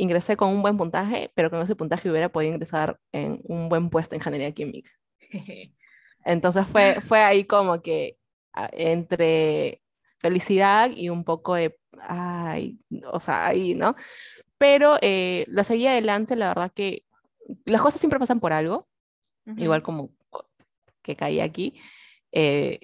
ingresé 0.00 0.36
con 0.36 0.50
un 0.50 0.62
buen 0.62 0.76
puntaje, 0.78 1.32
pero 1.34 1.50
con 1.50 1.62
ese 1.62 1.76
puntaje 1.76 2.10
hubiera 2.10 2.30
podido 2.30 2.52
ingresar 2.54 2.98
en 3.12 3.40
un 3.44 3.68
buen 3.68 3.90
puesto 3.90 4.14
en 4.14 4.20
ingeniería 4.20 4.52
química. 4.52 4.90
Entonces 6.24 6.66
fue, 6.66 7.00
fue 7.02 7.20
ahí 7.20 7.44
como 7.46 7.82
que 7.82 8.18
ah, 8.54 8.68
entre 8.72 9.82
felicidad 10.18 10.90
y 10.94 11.08
un 11.10 11.24
poco 11.24 11.54
de, 11.54 11.78
ay, 12.02 12.78
o 13.12 13.20
sea, 13.20 13.46
ahí, 13.48 13.74
¿no? 13.74 13.96
Pero 14.58 14.96
eh, 15.02 15.44
la 15.48 15.64
seguí 15.64 15.86
adelante, 15.86 16.36
la 16.36 16.48
verdad 16.48 16.72
que 16.74 17.04
las 17.66 17.82
cosas 17.82 18.00
siempre 18.00 18.18
pasan 18.20 18.40
por 18.40 18.52
algo, 18.52 18.88
igual 19.56 19.82
como 19.82 20.10
co- 20.30 20.48
que 21.02 21.16
caí 21.16 21.40
aquí. 21.40 21.80
eh, 22.32 22.80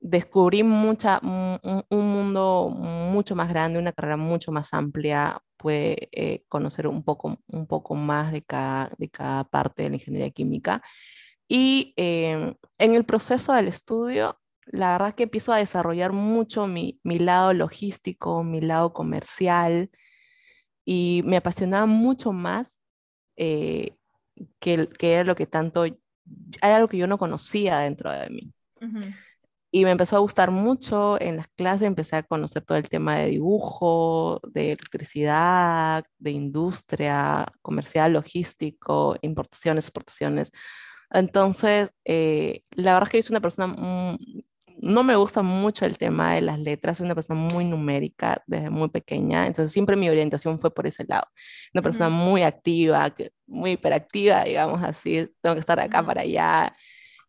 descubrí 0.00 0.62
mucha, 0.62 1.20
un- 1.22 1.84
un 1.90 2.06
mundo 2.12 2.70
mucho 2.70 3.34
más 3.36 3.48
grande, 3.48 3.78
una 3.80 3.92
carrera 3.92 4.16
mucho 4.16 4.52
más 4.52 4.72
amplia, 4.74 5.40
pude 5.58 6.08
eh, 6.12 6.44
conocer 6.48 6.86
un 6.86 7.02
poco, 7.04 7.38
un 7.48 7.66
poco 7.66 7.94
más 7.94 8.32
de 8.32 8.42
cada, 8.42 8.92
de 8.98 9.10
cada 9.10 9.44
parte 9.44 9.82
de 9.82 9.90
la 9.90 9.96
ingeniería 9.96 10.30
química. 10.30 10.82
Y 11.48 11.94
eh, 11.96 12.54
en 12.78 12.94
el 12.94 13.04
proceso 13.04 13.52
del 13.52 13.68
estudio, 13.68 14.38
la 14.66 14.92
verdad 14.92 15.14
que 15.14 15.24
empiezo 15.24 15.52
a 15.52 15.58
desarrollar 15.58 16.12
mucho 16.12 16.66
mi, 16.66 17.00
mi 17.02 17.18
lado 17.18 17.52
logístico, 17.54 18.44
mi 18.44 18.60
lado 18.60 18.92
comercial, 18.92 19.90
y 20.84 21.22
me 21.26 21.36
apasionaba 21.36 21.86
mucho 21.86 22.32
más 22.32 22.78
eh, 23.36 23.96
que, 24.58 24.88
que 24.88 25.14
era 25.14 25.24
lo 25.24 25.36
que 25.36 25.46
tanto, 25.46 25.84
era 25.84 26.76
algo 26.76 26.88
que 26.88 26.96
yo 26.98 27.06
no 27.06 27.18
conocía 27.18 27.78
dentro 27.78 28.10
de 28.10 28.30
mí. 28.30 28.52
Ujú. 28.80 29.12
Y 29.70 29.84
me 29.84 29.90
empezó 29.90 30.16
a 30.16 30.20
gustar 30.20 30.50
mucho 30.50 31.20
en 31.20 31.36
las 31.36 31.48
clases, 31.48 31.82
empecé 31.86 32.16
a 32.16 32.22
conocer 32.22 32.64
todo 32.64 32.78
el 32.78 32.88
tema 32.88 33.18
de 33.18 33.26
dibujo, 33.26 34.40
de 34.44 34.72
electricidad, 34.72 36.04
de 36.18 36.30
industria, 36.30 37.46
comercial, 37.60 38.14
logístico, 38.14 39.16
importaciones, 39.20 39.84
exportaciones. 39.86 40.52
Entonces, 41.10 41.90
eh, 42.04 42.62
la 42.70 42.94
verdad 42.94 43.08
es 43.08 43.10
que 43.12 43.18
yo 43.18 43.22
soy 43.22 43.34
una 43.34 43.40
persona, 43.40 43.66
mm, 43.68 44.18
no 44.80 45.02
me 45.02 45.16
gusta 45.16 45.42
mucho 45.42 45.84
el 45.84 45.98
tema 45.98 46.34
de 46.34 46.42
las 46.42 46.58
letras, 46.58 46.98
soy 46.98 47.04
una 47.06 47.14
persona 47.14 47.40
muy 47.40 47.64
numérica 47.64 48.42
desde 48.46 48.70
muy 48.70 48.88
pequeña, 48.88 49.46
entonces 49.46 49.72
siempre 49.72 49.96
mi 49.96 50.08
orientación 50.08 50.60
fue 50.60 50.72
por 50.72 50.86
ese 50.86 51.04
lado. 51.06 51.26
Una 51.74 51.82
persona 51.82 52.08
muy 52.10 52.42
activa, 52.42 53.14
muy 53.46 53.72
hiperactiva, 53.72 54.44
digamos 54.44 54.82
así, 54.82 55.28
tengo 55.42 55.56
que 55.56 55.60
estar 55.60 55.78
de 55.78 55.84
acá 55.84 56.02
para 56.04 56.22
allá 56.22 56.74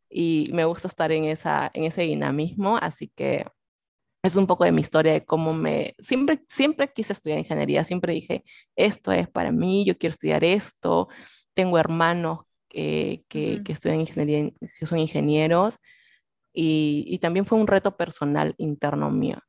y 0.09 0.49
me 0.53 0.65
gusta 0.65 0.87
estar 0.87 1.11
en, 1.11 1.25
esa, 1.25 1.69
en 1.73 1.85
ese 1.85 2.01
dinamismo, 2.03 2.77
así 2.77 3.11
que 3.15 3.45
es 4.23 4.35
un 4.35 4.47
poco 4.47 4.65
de 4.65 4.71
mi 4.71 4.81
historia 4.81 5.13
de 5.13 5.25
cómo 5.25 5.53
me, 5.53 5.95
siempre, 5.99 6.43
siempre 6.47 6.91
quise 6.93 7.13
estudiar 7.13 7.39
ingeniería, 7.39 7.83
siempre 7.83 8.13
dije, 8.13 8.43
esto 8.75 9.11
es 9.11 9.29
para 9.29 9.51
mí, 9.51 9.85
yo 9.85 9.97
quiero 9.97 10.11
estudiar 10.13 10.43
esto, 10.43 11.07
tengo 11.53 11.77
hermanos 11.79 12.41
que, 12.69 13.23
que, 13.29 13.55
Ujú. 13.55 13.63
que 13.63 13.73
estudian 13.73 14.01
ingeniería, 14.01 14.51
que 14.59 14.85
son 14.85 14.99
ingenieros, 14.99 15.77
y, 16.53 17.05
y 17.07 17.19
también 17.19 17.45
fue 17.45 17.59
un 17.59 17.67
reto 17.67 17.97
personal 17.97 18.55
interno 18.57 19.11
mío. 19.11 19.39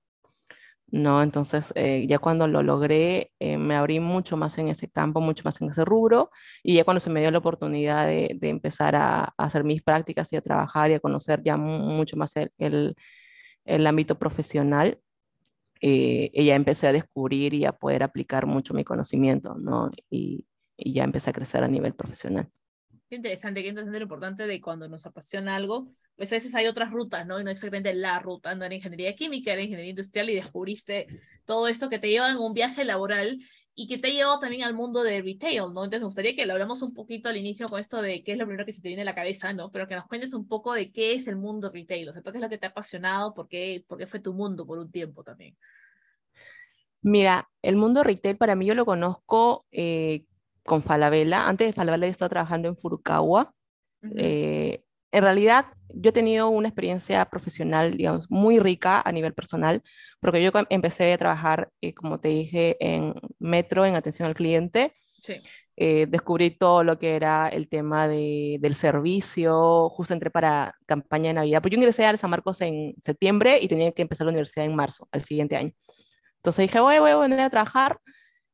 ¿No? 0.91 1.23
Entonces, 1.23 1.73
eh, 1.77 2.07
ya 2.09 2.19
cuando 2.19 2.47
lo 2.49 2.63
logré, 2.63 3.33
eh, 3.39 3.59
me 3.59 3.77
abrí 3.77 4.01
mucho 4.01 4.37
más 4.37 4.59
en 4.59 4.69
ese 4.69 4.89
campo, 4.91 5.21
mucho 5.21 5.43
más 5.45 5.61
en 5.61 5.71
ese 5.71 5.85
rubro, 5.85 6.31
y 6.63 6.75
ya 6.75 6.85
cuando 6.85 7.01
se 7.01 7.11
me 7.11 7.21
dio 7.21 7.31
la 7.31 7.39
oportunidad 7.39 8.07
de, 8.07 8.37
de 8.41 8.49
empezar 8.49 8.97
a, 8.97 9.35
hacer 9.39 9.65
mis 9.65 9.83
prácticas 9.83 10.33
y 10.33 10.37
a 10.37 10.43
trabajar 10.43 10.91
y 10.91 10.95
a 10.95 11.01
conocer 11.01 11.43
ya 11.45 11.57
mu- 11.57 11.79
mucho 11.79 12.17
más 12.17 12.35
el, 12.37 12.95
el, 13.65 13.87
ámbito 13.87 14.19
profesional, 14.19 15.01
eh, 15.81 16.31
ya 16.45 16.55
empecé 16.55 16.89
a 16.89 16.93
descubrir 16.93 17.55
y 17.55 17.65
a 17.65 17.73
poder 17.73 18.03
aplicar 18.03 18.47
mucho 18.47 18.75
mi 18.75 18.85
conocimiento, 18.85 19.55
¿no? 19.55 19.91
Y, 20.11 20.47
y 20.77 20.93
ya 20.93 21.05
empecé 21.05 21.31
a 21.31 21.33
crecer 21.33 21.65
a 21.65 21.69
nivel 21.69 21.95
profesional. 21.95 22.51
Qué 23.09 23.17
interesante, 23.17 23.63
qué 23.63 23.69
interesante 23.71 23.99
lo 23.99 24.05
importante 24.05 24.47
de 24.47 24.61
cuando 24.61 24.89
nos 24.89 25.05
apasiona 25.07 25.57
algo, 25.57 25.89
pues 26.21 26.31
a 26.33 26.35
veces 26.35 26.55
hay 26.55 26.67
otras 26.67 26.91
rutas, 26.91 27.27
¿no? 27.27 27.41
Y 27.41 27.45
no 27.45 27.51
exactamente 27.51 27.95
la 27.95 28.19
ruta, 28.19 28.55
no 28.55 28.67
era 28.67 28.75
ingeniería 28.75 29.17
química, 29.17 29.55
era 29.55 29.63
ingeniería 29.63 29.89
industrial 29.89 30.29
y 30.29 30.35
descubriste 30.35 31.07
todo 31.47 31.67
esto 31.67 31.89
que 31.89 31.99
te 31.99 32.11
lleva 32.11 32.31
en 32.31 32.37
un 32.37 32.53
viaje 32.53 32.85
laboral 32.85 33.41
y 33.75 33.89
que 33.89 33.97
te 33.97 34.09
ha 34.09 34.11
llevado 34.11 34.39
también 34.39 34.65
al 34.65 34.75
mundo 34.75 35.03
de 35.03 35.23
retail, 35.23 35.73
¿no? 35.73 35.83
Entonces 35.83 36.01
me 36.01 36.05
gustaría 36.05 36.37
que 36.37 36.45
lo 36.45 36.53
hablamos 36.53 36.83
un 36.83 36.93
poquito 36.93 37.31
al 37.31 37.39
inicio 37.39 37.71
con 37.71 37.81
esto 37.81 38.03
de 38.03 38.23
qué 38.23 38.33
es 38.33 38.39
lo 38.39 38.45
primero 38.45 38.67
que 38.67 38.73
se 38.75 38.83
te 38.83 38.89
viene 38.89 39.01
a 39.01 39.07
la 39.07 39.15
cabeza, 39.15 39.55
¿no? 39.55 39.71
Pero 39.73 39.89
que 39.89 39.95
nos 39.95 40.07
cuentes 40.09 40.35
un 40.35 40.47
poco 40.47 40.75
de 40.75 40.93
qué 40.93 41.15
es 41.15 41.27
el 41.27 41.37
mundo 41.37 41.71
retail, 41.73 42.11
o 42.11 42.13
sea, 42.13 42.21
qué 42.21 42.29
es 42.29 42.39
lo 42.43 42.51
que 42.51 42.59
te 42.59 42.67
ha 42.67 42.69
apasionado, 42.69 43.33
por 43.33 43.49
qué, 43.49 43.83
por 43.89 43.97
qué 43.97 44.07
fue 44.07 44.21
tu 44.21 44.35
mundo 44.35 44.67
por 44.67 44.79
un 44.79 44.91
tiempo 44.91 45.25
también. 45.25 45.57
Mira, 47.01 47.49
el 47.63 47.77
mundo 47.77 48.03
retail 48.03 48.37
para 48.37 48.57
mí 48.57 48.67
yo 48.67 48.75
lo 48.75 48.85
conozco 48.85 49.65
eh, 49.73 50.27
con 50.65 50.83
Falabella. 50.83 51.49
Antes 51.49 51.69
de 51.69 51.73
Falabella 51.73 52.09
yo 52.09 52.11
estaba 52.11 52.29
trabajando 52.29 52.69
en 52.69 52.77
Furukawa. 52.77 53.55
Ujú. 54.03 54.15
Eh, 54.19 54.85
en 55.13 55.23
realidad, 55.23 55.67
yo 55.89 56.11
he 56.11 56.13
tenido 56.13 56.49
una 56.49 56.69
experiencia 56.69 57.25
profesional, 57.25 57.97
digamos, 57.97 58.31
muy 58.31 58.59
rica 58.59 59.03
a 59.05 59.13
nivel 59.13 59.35
personal, 59.35 59.83
porque 60.21 60.43
yo 60.43 60.51
empecé 60.69 61.13
a 61.13 61.19
trabajar, 61.19 61.71
eh, 61.81 61.95
como 61.95 62.21
te 62.21 62.29
dije, 62.29 62.77
en 62.81 63.15
Metro, 63.39 63.85
en 63.85 63.97
atención 63.97 64.29
al 64.29 64.35
cliente. 64.35 64.95
Sí. 65.21 65.35
Eh, 65.77 66.07
descubrí 66.07 66.51
todo 66.51 66.85
lo 66.85 66.99
que 66.99 67.17
era 67.17 67.49
el 67.49 67.69
tema 67.69 68.07
de, 68.07 68.59
del 68.61 68.75
servicio, 68.75 69.89
justo 69.89 70.13
entré 70.13 70.31
para 70.31 70.75
campaña 70.85 71.29
de 71.29 71.35
Navidad, 71.35 71.63
pues 71.63 71.73
yo 71.73 71.77
ingresé 71.77 72.05
a 72.05 72.15
San 72.19 72.29
Marcos 72.29 72.61
en 72.61 72.95
septiembre 73.01 73.59
y 73.63 73.67
tenía 73.67 73.91
que 73.93 74.03
empezar 74.03 74.27
la 74.27 74.33
universidad 74.33 74.67
en 74.67 74.77
marzo, 74.77 75.09
al 75.11 75.23
siguiente 75.23 75.57
año. 75.57 75.73
Entonces 76.37 76.65
dije, 76.65 76.81
voy, 76.81 76.99
voy 76.99 77.13
a 77.13 77.17
venir 77.17 77.41
a 77.41 77.49
trabajar 77.49 77.99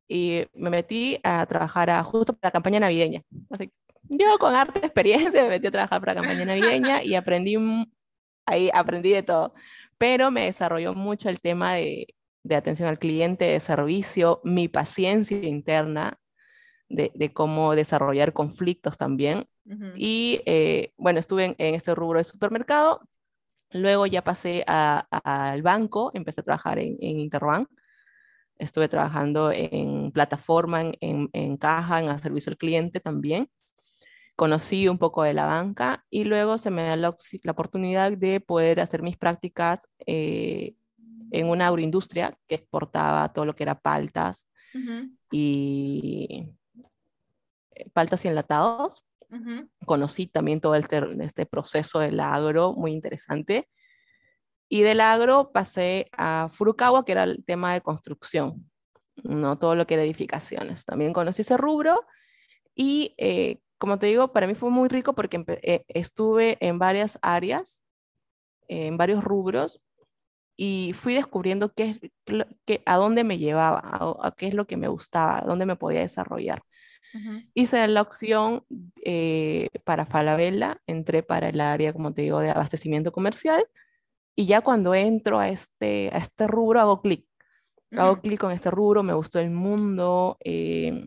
y 0.06 0.44
me 0.54 0.70
metí 0.70 1.18
a 1.24 1.44
trabajar 1.46 1.90
a, 1.90 2.04
justo 2.04 2.32
para 2.32 2.48
la 2.48 2.52
campaña 2.52 2.78
navideña. 2.80 3.22
Así 3.50 3.68
que 3.68 3.74
yo 4.08 4.38
con 4.38 4.54
harta 4.54 4.80
experiencia 4.80 5.42
me 5.42 5.48
metí 5.48 5.66
a 5.66 5.70
trabajar 5.70 6.00
para 6.00 6.14
campaña 6.14 6.44
navideña 6.44 7.02
y 7.02 7.14
aprendí, 7.14 7.56
ahí 8.46 8.70
aprendí 8.72 9.10
de 9.10 9.22
todo, 9.22 9.54
pero 9.98 10.30
me 10.30 10.44
desarrolló 10.46 10.94
mucho 10.94 11.28
el 11.28 11.40
tema 11.40 11.74
de, 11.74 12.14
de 12.42 12.56
atención 12.56 12.88
al 12.88 12.98
cliente, 12.98 13.44
de 13.44 13.60
servicio, 13.60 14.40
mi 14.44 14.68
paciencia 14.68 15.36
interna, 15.38 16.18
de, 16.88 17.10
de 17.14 17.32
cómo 17.32 17.74
desarrollar 17.74 18.32
conflictos 18.32 18.96
también. 18.96 19.48
Y 19.96 20.42
eh, 20.46 20.92
bueno, 20.96 21.18
estuve 21.18 21.44
en, 21.44 21.56
en, 21.58 21.74
este 21.74 21.92
rubro 21.92 22.18
de 22.18 22.24
supermercado. 22.24 23.00
Luego 23.72 24.06
ya 24.06 24.22
pasé 24.22 24.62
al 24.66 25.62
banco, 25.62 26.12
empecé 26.14 26.40
a 26.40 26.44
trabajar 26.44 26.78
en, 26.78 26.96
en 27.00 27.18
Interbank. 27.18 27.68
Estuve 28.58 28.88
trabajando 28.88 29.50
en 29.52 30.12
plataforma, 30.12 30.82
en, 31.00 31.28
en, 31.32 31.56
caja, 31.56 31.98
en 31.98 32.18
servicio 32.20 32.50
al 32.50 32.58
cliente 32.58 33.00
también. 33.00 33.50
Conocí 34.36 34.86
un 34.86 34.98
poco 34.98 35.22
de 35.22 35.34
la 35.34 35.46
banca 35.46 36.04
y 36.10 36.24
luego 36.24 36.58
se 36.58 36.70
me 36.70 36.82
da 36.82 36.96
la, 36.96 37.14
la 37.42 37.52
oportunidad 37.52 38.12
de 38.12 38.40
poder 38.40 38.80
hacer 38.80 39.02
mis 39.02 39.16
prácticas 39.16 39.88
eh, 40.06 40.74
en 41.30 41.48
una 41.48 41.68
agroindustria 41.68 42.38
que 42.46 42.56
exportaba 42.56 43.32
todo 43.32 43.44
lo 43.44 43.56
que 43.56 43.64
era 43.64 43.80
paltas 43.80 44.46
y 45.30 46.48
eh, 47.74 47.88
paltas 47.92 48.24
y 48.24 48.28
enlatados. 48.28 49.02
Conocí 49.84 50.26
también 50.26 50.60
todo 50.60 50.74
el 50.74 50.86
este 51.20 51.46
proceso 51.46 51.98
del 51.98 52.20
agro, 52.20 52.74
muy 52.74 52.92
interesante. 52.92 53.68
Y 54.68 54.82
del 54.82 55.00
agro 55.00 55.52
pasé 55.52 56.08
a 56.12 56.48
Furukawa, 56.50 57.04
que 57.04 57.12
era 57.12 57.24
el 57.24 57.44
tema 57.44 57.72
de 57.72 57.80
construcción, 57.80 58.70
no 59.22 59.58
todo 59.58 59.74
lo 59.74 59.86
que 59.86 59.94
era 59.94 60.04
edificaciones. 60.04 60.84
También 60.84 61.12
conocí 61.12 61.42
ese 61.42 61.56
rubro 61.56 62.04
y, 62.74 63.14
eh, 63.18 63.60
como 63.86 64.00
te 64.00 64.06
digo, 64.08 64.32
para 64.32 64.48
mí 64.48 64.56
fue 64.56 64.68
muy 64.68 64.88
rico 64.88 65.12
porque 65.12 65.44
eh, 65.62 65.84
estuve 65.86 66.58
en 66.58 66.80
varias 66.80 67.20
áreas, 67.22 67.84
en 68.66 68.96
varios 68.96 69.22
rubros, 69.22 69.80
y 70.56 70.92
fui 70.92 71.14
descubriendo 71.14 71.72
qué 71.72 71.96
qué, 72.64 72.82
a 72.84 72.96
dónde 72.96 73.22
me 73.22 73.38
llevaba, 73.38 73.80
a, 73.84 74.34
qué 74.36 74.48
es 74.48 74.54
lo 74.54 74.66
que 74.66 74.76
me 74.76 74.88
gustaba, 74.88 75.38
a 75.38 75.42
dónde 75.42 75.66
me 75.66 75.76
podía 75.76 76.00
desarrollar. 76.00 76.62
Hice 77.54 77.86
la 77.86 78.02
opción 78.02 78.64
eh, 79.04 79.68
para 79.84 80.04
Falabella, 80.04 80.82
entré 80.88 81.22
para 81.22 81.48
el 81.50 81.60
área, 81.60 81.92
como 81.92 82.12
te 82.12 82.22
digo, 82.22 82.40
de 82.40 82.50
abastecimiento 82.50 83.12
comercial 83.12 83.68
y 84.34 84.46
ya 84.46 84.62
cuando 84.62 84.96
entro 84.96 85.38
a 85.38 85.48
este, 85.48 86.10
a 86.12 86.18
este 86.18 86.48
rubro 86.48 86.80
hago 86.80 87.00
clic. 87.02 87.24
Hago 87.92 88.20
clic 88.20 88.40
con 88.40 88.50
este 88.50 88.68
rubro, 88.68 89.04
me 89.04 89.14
gustó 89.14 89.38
el 89.38 89.50
mundo, 89.50 90.38
eh, 90.44 91.06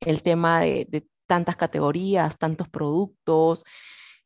el 0.00 0.22
tema 0.24 0.60
de, 0.60 0.84
de, 0.90 1.06
tantas 1.26 1.56
categorías, 1.56 2.38
tantos 2.38 2.68
productos, 2.68 3.64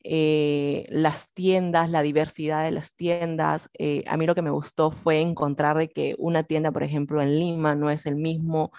eh, 0.03 0.87
las 0.89 1.31
tiendas, 1.35 1.91
la 1.91 2.03
diversidad 2.03 2.65
de 2.65 2.71
las 2.71 2.95
tiendas. 2.95 3.69
Eh, 3.79 4.03
a 4.07 4.17
mí 4.17 4.25
lo 4.27 4.35
que 4.35 4.43
me 4.43 4.51
gustó 4.51 4.91
fue 4.91 5.21
encontrar 5.21 5.91
que 5.91 6.15
una 6.19 6.43
tienda, 6.45 6.73
por 6.73 6.83
ejemplo, 6.83 7.21
en 7.21 7.39
Lima 7.39 7.75
no 7.75 7.91
es 7.91 8.07
el 8.07 8.17
mismo, 8.17 8.73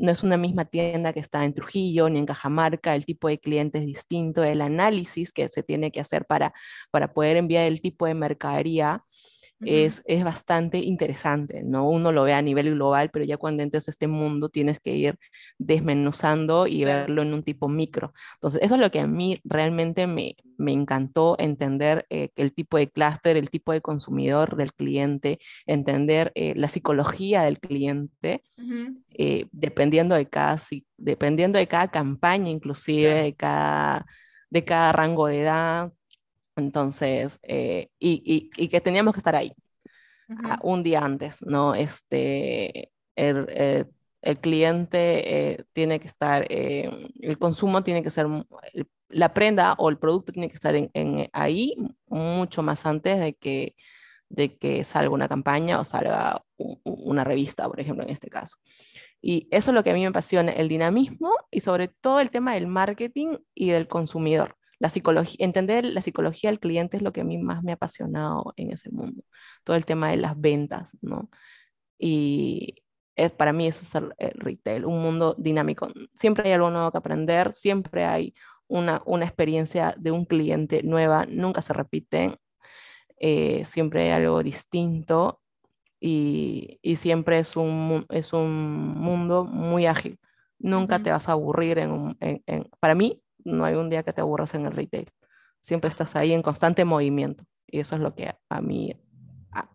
no 0.00 0.12
es 0.12 0.22
una 0.22 0.36
misma 0.36 0.66
tienda 0.66 1.12
que 1.14 1.20
está 1.20 1.44
en 1.44 1.54
Trujillo 1.54 2.10
ni 2.10 2.18
en 2.18 2.26
Cajamarca, 2.26 2.94
el 2.94 3.06
tipo 3.06 3.28
de 3.28 3.38
cliente 3.38 3.78
es 3.78 3.86
distinto, 3.86 4.44
el 4.44 4.60
análisis 4.60 5.32
que 5.32 5.48
se 5.48 5.62
tiene 5.62 5.90
que 5.92 6.00
hacer 6.00 6.26
para, 6.26 6.52
para 6.90 7.12
poder 7.14 7.36
enviar 7.38 7.66
el 7.66 7.80
tipo 7.80 8.06
de 8.06 8.14
mercadería 8.14 9.04
es, 9.64 10.02
es, 10.06 10.24
bastante 10.24 10.78
interesante, 10.78 11.62
¿no? 11.62 11.88
Uno 11.88 12.12
lo 12.12 12.24
ve 12.24 12.32
a 12.32 12.42
nivel 12.42 12.74
global, 12.74 13.10
pero 13.10 13.24
ya 13.24 13.36
cuando 13.36 13.62
entres 13.62 13.88
a 13.88 13.90
este 13.90 14.06
mundo 14.06 14.48
tienes 14.48 14.80
que 14.80 14.94
ir 14.94 15.18
desmenuzando 15.58 16.66
y 16.66 16.84
verlo 16.84 17.22
en 17.22 17.34
un 17.34 17.42
tipo 17.42 17.68
micro. 17.68 18.12
Entonces, 18.34 18.62
eso 18.62 18.74
es 18.74 18.80
lo 18.80 18.90
que 18.90 19.00
a 19.00 19.06
mí 19.06 19.38
realmente 19.44 20.06
me, 20.06 20.36
me 20.56 20.72
encantó 20.72 21.36
entender 21.38 22.06
eh, 22.10 22.30
el 22.36 22.52
tipo 22.52 22.76
de 22.76 22.90
clúster, 22.90 23.36
el 23.36 23.50
tipo 23.50 23.72
de 23.72 23.80
consumidor 23.80 24.56
del 24.56 24.72
cliente, 24.72 25.38
entender 25.66 26.32
eh, 26.34 26.54
la 26.56 26.68
psicología 26.68 27.42
del 27.42 27.58
cliente, 27.58 28.42
eh, 29.10 29.46
dependiendo, 29.52 30.14
de 30.14 30.28
cada, 30.28 30.56
dependiendo 30.96 31.58
de 31.58 31.66
cada 31.66 31.88
campaña, 31.90 32.50
inclusive 32.50 33.14
de, 33.14 33.34
cada, 33.34 34.06
de 34.50 34.64
cada 34.64 34.92
rango 34.92 35.26
de 35.26 35.40
edad 35.40 35.92
entonces, 36.56 37.38
eh, 37.42 37.88
y, 37.98 38.50
y, 38.56 38.68
que 38.68 38.80
teníamos 38.80 39.14
que 39.14 39.20
estar 39.20 39.36
ahí 39.36 39.52
un 40.62 40.82
día 40.82 41.00
antes, 41.00 41.42
¿no? 41.42 41.74
Este, 41.74 42.92
el, 43.16 43.46
eh, 43.48 43.84
el 44.22 44.38
cliente 44.38 45.50
eh, 45.50 45.64
tiene 45.72 45.98
que 45.98 46.06
estar, 46.06 46.46
el 46.48 47.38
consumo 47.38 47.82
tiene 47.82 48.02
que 48.02 48.10
ser, 48.10 48.26
la 49.08 49.34
prenda 49.34 49.74
o 49.78 49.88
el 49.88 49.98
producto 49.98 50.32
tiene 50.32 50.48
que 50.48 50.54
estar 50.54 50.74
en, 50.76 50.90
en, 50.94 51.28
ahí 51.32 51.74
mucho 52.06 52.62
más 52.62 52.86
antes 52.86 53.18
de 53.18 53.34
que, 53.34 53.74
de 54.28 54.56
que 54.56 54.84
salga 54.84 55.10
una 55.10 55.28
campaña 55.28 55.80
o 55.80 55.84
salga 55.84 56.44
una 56.84 57.24
revista, 57.24 57.68
por 57.68 57.80
ejemplo, 57.80 58.04
en 58.04 58.10
este 58.10 58.28
caso. 58.28 58.56
Y 59.20 59.48
eso 59.50 59.70
es 59.70 59.74
lo 59.74 59.82
que 59.82 59.90
a 59.90 59.94
mí 59.94 60.00
me 60.00 60.06
apasiona, 60.06 60.52
el 60.52 60.68
dinamismo 60.68 61.32
y 61.50 61.60
sobre 61.60 61.88
todo 61.88 62.20
el 62.20 62.30
tema 62.30 62.54
del 62.54 62.66
marketing 62.66 63.36
y 63.54 63.70
del 63.70 63.88
consumidor 63.88 64.56
la 64.80 64.90
psicología, 64.90 65.36
entender 65.44 65.84
la 65.84 66.02
psicología 66.02 66.50
del 66.50 66.58
cliente 66.58 66.96
es 66.96 67.02
lo 67.02 67.12
que 67.12 67.20
a 67.20 67.24
mí 67.24 67.38
más 67.38 67.62
me 67.62 67.72
ha 67.72 67.74
apasionado 67.76 68.54
en 68.56 68.72
ese 68.72 68.90
mundo. 68.90 69.22
Todo 69.64 69.76
el 69.76 69.84
tema 69.84 70.10
de 70.10 70.16
las 70.16 70.40
ventas, 70.40 70.96
¿no? 71.02 71.30
Y 71.98 72.82
es, 73.16 73.30
para 73.32 73.52
mí 73.52 73.66
eso 73.68 73.84
es 73.84 73.94
el, 74.18 74.32
retail, 74.40 74.86
un 74.86 75.02
mundo 75.02 75.34
dinámico. 75.38 75.88
Siempre 76.14 76.48
hay 76.48 76.54
algo 76.54 76.70
nuevo 76.70 76.90
que 76.92 76.98
aprender, 76.98 77.52
siempre 77.52 78.04
hay 78.04 78.34
una, 78.68 79.02
una 79.06 79.26
experiencia 79.26 79.94
de 79.98 80.12
un 80.12 80.24
cliente 80.24 80.82
nueva, 80.82 81.26
nunca 81.26 81.62
se 81.62 81.74
repite, 81.74 82.38
eh, 83.18 83.64
siempre 83.66 84.04
hay 84.04 84.10
algo 84.22 84.42
distinto 84.42 85.42
y, 86.00 86.78
y, 86.82 86.96
siempre 86.96 87.38
es 87.40 87.56
un, 87.56 88.06
es 88.10 88.32
un 88.32 88.94
mundo 88.98 89.44
muy 89.44 89.86
ágil. 89.86 90.18
Nunca 90.58 90.98
te 91.00 91.10
vas 91.10 91.28
a 91.28 91.32
aburrir 91.32 91.78
en, 91.78 92.16
en, 92.20 92.42
en, 92.46 92.70
para 92.80 92.94
mí, 92.94 93.22
no 93.44 93.64
hay 93.64 93.74
un 93.74 93.88
día 93.88 94.02
que 94.02 94.12
te 94.12 94.20
aburras 94.20 94.54
en 94.54 94.66
el 94.66 94.72
retail. 94.72 95.08
Siempre 95.60 95.88
estás 95.88 96.16
ahí 96.16 96.32
en 96.32 96.42
constante 96.42 96.84
movimiento. 96.84 97.44
Y 97.66 97.80
eso 97.80 97.96
es 97.96 98.00
lo 98.00 98.14
que 98.14 98.34
a 98.48 98.60
mí, 98.60 98.94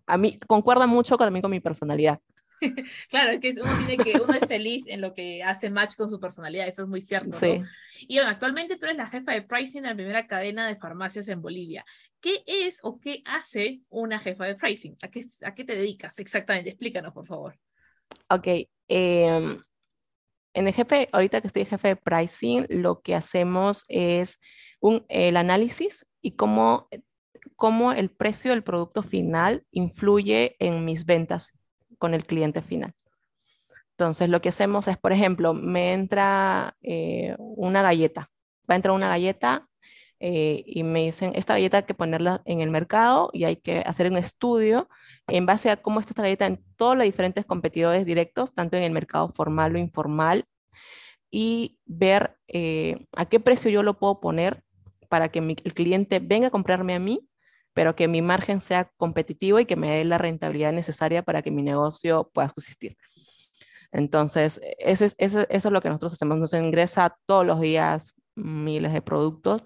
a, 0.06 0.17
mí 0.17 0.39
concuerda 0.47 0.88
mucho 0.88 1.17
también 1.17 1.41
con 1.41 1.51
mi 1.51 1.60
personalidad. 1.60 2.19
claro, 3.10 3.32
es 3.32 3.39
que 3.39 3.62
uno 3.62 3.71
tiene 3.86 4.04
que, 4.04 4.19
uno 4.19 4.34
es 4.34 4.47
feliz 4.47 4.88
en 4.88 5.01
lo 5.01 5.13
que 5.13 5.43
hace 5.43 5.69
match 5.69 5.95
con 5.95 6.10
su 6.10 6.19
personalidad, 6.19 6.67
eso 6.67 6.84
es 6.84 6.88
muy 6.88 7.01
cierto. 7.01 7.38
Sí. 7.39 7.62
Y 8.01 8.15
bueno, 8.15 8.30
actualmente 8.30 8.78
tú 8.78 8.86
eres 8.86 8.97
la 8.97 9.08
jefa 9.08 9.34
de 9.34 9.41
pricing 9.41 9.84
de 9.84 9.89
la 9.89 9.95
primera 9.95 10.28
cadena 10.28 10.67
de 10.67 10.75
farmacias 10.75 11.28
en 11.30 11.41
Bolivia. 11.41 11.86
¿Qué 12.19 12.43
es 12.47 12.80
o 12.84 12.99
qué 12.99 13.21
hace 13.25 13.82
una 13.89 14.19
jefa 14.19 14.45
de 14.45 14.56
pricing? 14.56 14.97
¿A 15.01 15.10
qué, 15.10 15.23
a 15.43 15.54
qué 15.54 15.63
te 15.63 15.75
dedicas 15.75 16.17
exactamente? 16.19 16.71
Explícanos, 16.71 17.13
por 17.13 17.28
favor. 17.28 17.58
Ok, 18.30 18.47
eh, 18.88 19.58
en 20.55 20.67
el 20.67 20.73
jefe, 20.73 21.09
ahorita 21.11 21.41
que 21.41 21.47
estoy 21.47 21.65
jefe 21.65 21.89
de 21.89 21.95
pricing, 21.97 22.65
lo 22.69 23.01
que 23.01 23.13
hacemos 23.13 23.83
es 23.89 24.39
el 25.09 25.37
análisis 25.37 26.07
y 26.21 26.35
cómo, 26.35 26.87
cómo 27.55 27.91
el 27.91 28.09
precio 28.09 28.51
del 28.51 28.63
producto 28.63 29.03
final 29.03 29.65
influye 29.71 30.55
en 30.59 30.85
mis 30.85 31.05
ventas 31.05 31.53
con 31.97 32.13
el 32.13 32.25
cliente 32.25 32.61
final. 32.61 32.93
Entonces, 33.91 34.29
lo 34.29 34.41
que 34.41 34.49
hacemos 34.49 34.87
es, 34.87 34.97
por 34.97 35.11
ejemplo, 35.11 35.53
me 35.53 35.93
entra 35.93 36.75
eh, 36.81 37.35
una 37.37 37.81
galleta, 37.81 38.31
va 38.69 38.73
a 38.73 38.75
entrar 38.75 38.95
una 38.95 39.09
galleta 39.09 39.67
eh, 40.19 40.63
y 40.65 40.84
me 40.84 41.04
dicen, 41.04 41.34
esta 41.36 41.54
galleta 41.54 41.78
hay 41.78 41.84
que 41.84 41.93
ponerla 41.93 42.41
en 42.45 42.62
el 42.62 42.69
mercado 42.69 43.30
y 43.34 43.43
hay 43.43 43.58
que 43.58 43.80
hacer 43.80 44.10
un 44.10 44.17
estudio 44.17 44.88
en 45.28 45.45
base 45.45 45.69
a 45.69 45.78
cómo 45.78 45.99
está 45.99 46.12
esta 46.12 46.21
galleta 46.23 46.45
en 46.45 46.63
todos 46.78 46.95
los 46.95 47.04
diferentes 47.04 47.45
competidores 47.45 48.06
directos, 48.06 48.54
tanto 48.54 48.78
en 48.78 48.84
el 48.84 48.91
mercado 48.91 49.30
formal 49.30 49.75
o 49.75 49.80
informal, 49.80 50.45
y 51.32 51.80
ver 51.86 52.38
eh, 52.47 53.06
a 53.17 53.25
qué 53.25 53.39
precio 53.39 53.69
yo 53.69 53.84
lo 53.84 53.99
puedo 53.99 54.19
poner 54.21 54.63
para 55.10 55.30
que 55.30 55.39
el 55.39 55.73
cliente 55.73 56.19
venga 56.19 56.47
a 56.47 56.51
comprarme 56.51 56.95
a 56.95 56.99
mí, 56.99 57.28
pero 57.73 57.95
que 57.95 58.08
mi 58.08 58.21
margen 58.21 58.62
sea 58.62 58.91
competitivo 58.97 59.60
y 59.60 59.65
que 59.65 59.75
me 59.75 59.91
dé 59.91 60.06
la 60.06 60.17
rentabilidad 60.17 60.71
necesaria 60.73 61.23
para 61.23 61.41
que 61.41 61.51
mi 61.51 61.62
negocio 61.62 62.32
pueda 62.34 62.49
subsistir. 62.49 62.97
Entonces, 63.91 64.62
eso 64.80 65.06
es, 65.06 65.15
eso 65.17 65.45
es 65.49 65.65
lo 65.65 65.82
que 65.82 65.89
nosotros 65.89 66.13
hacemos. 66.13 66.38
Nos 66.38 66.54
ingresa 66.54 67.17
todos 67.25 67.45
los 67.45 67.60
días 67.60 68.13
miles 68.36 68.93
de 68.93 69.01
productos 69.01 69.62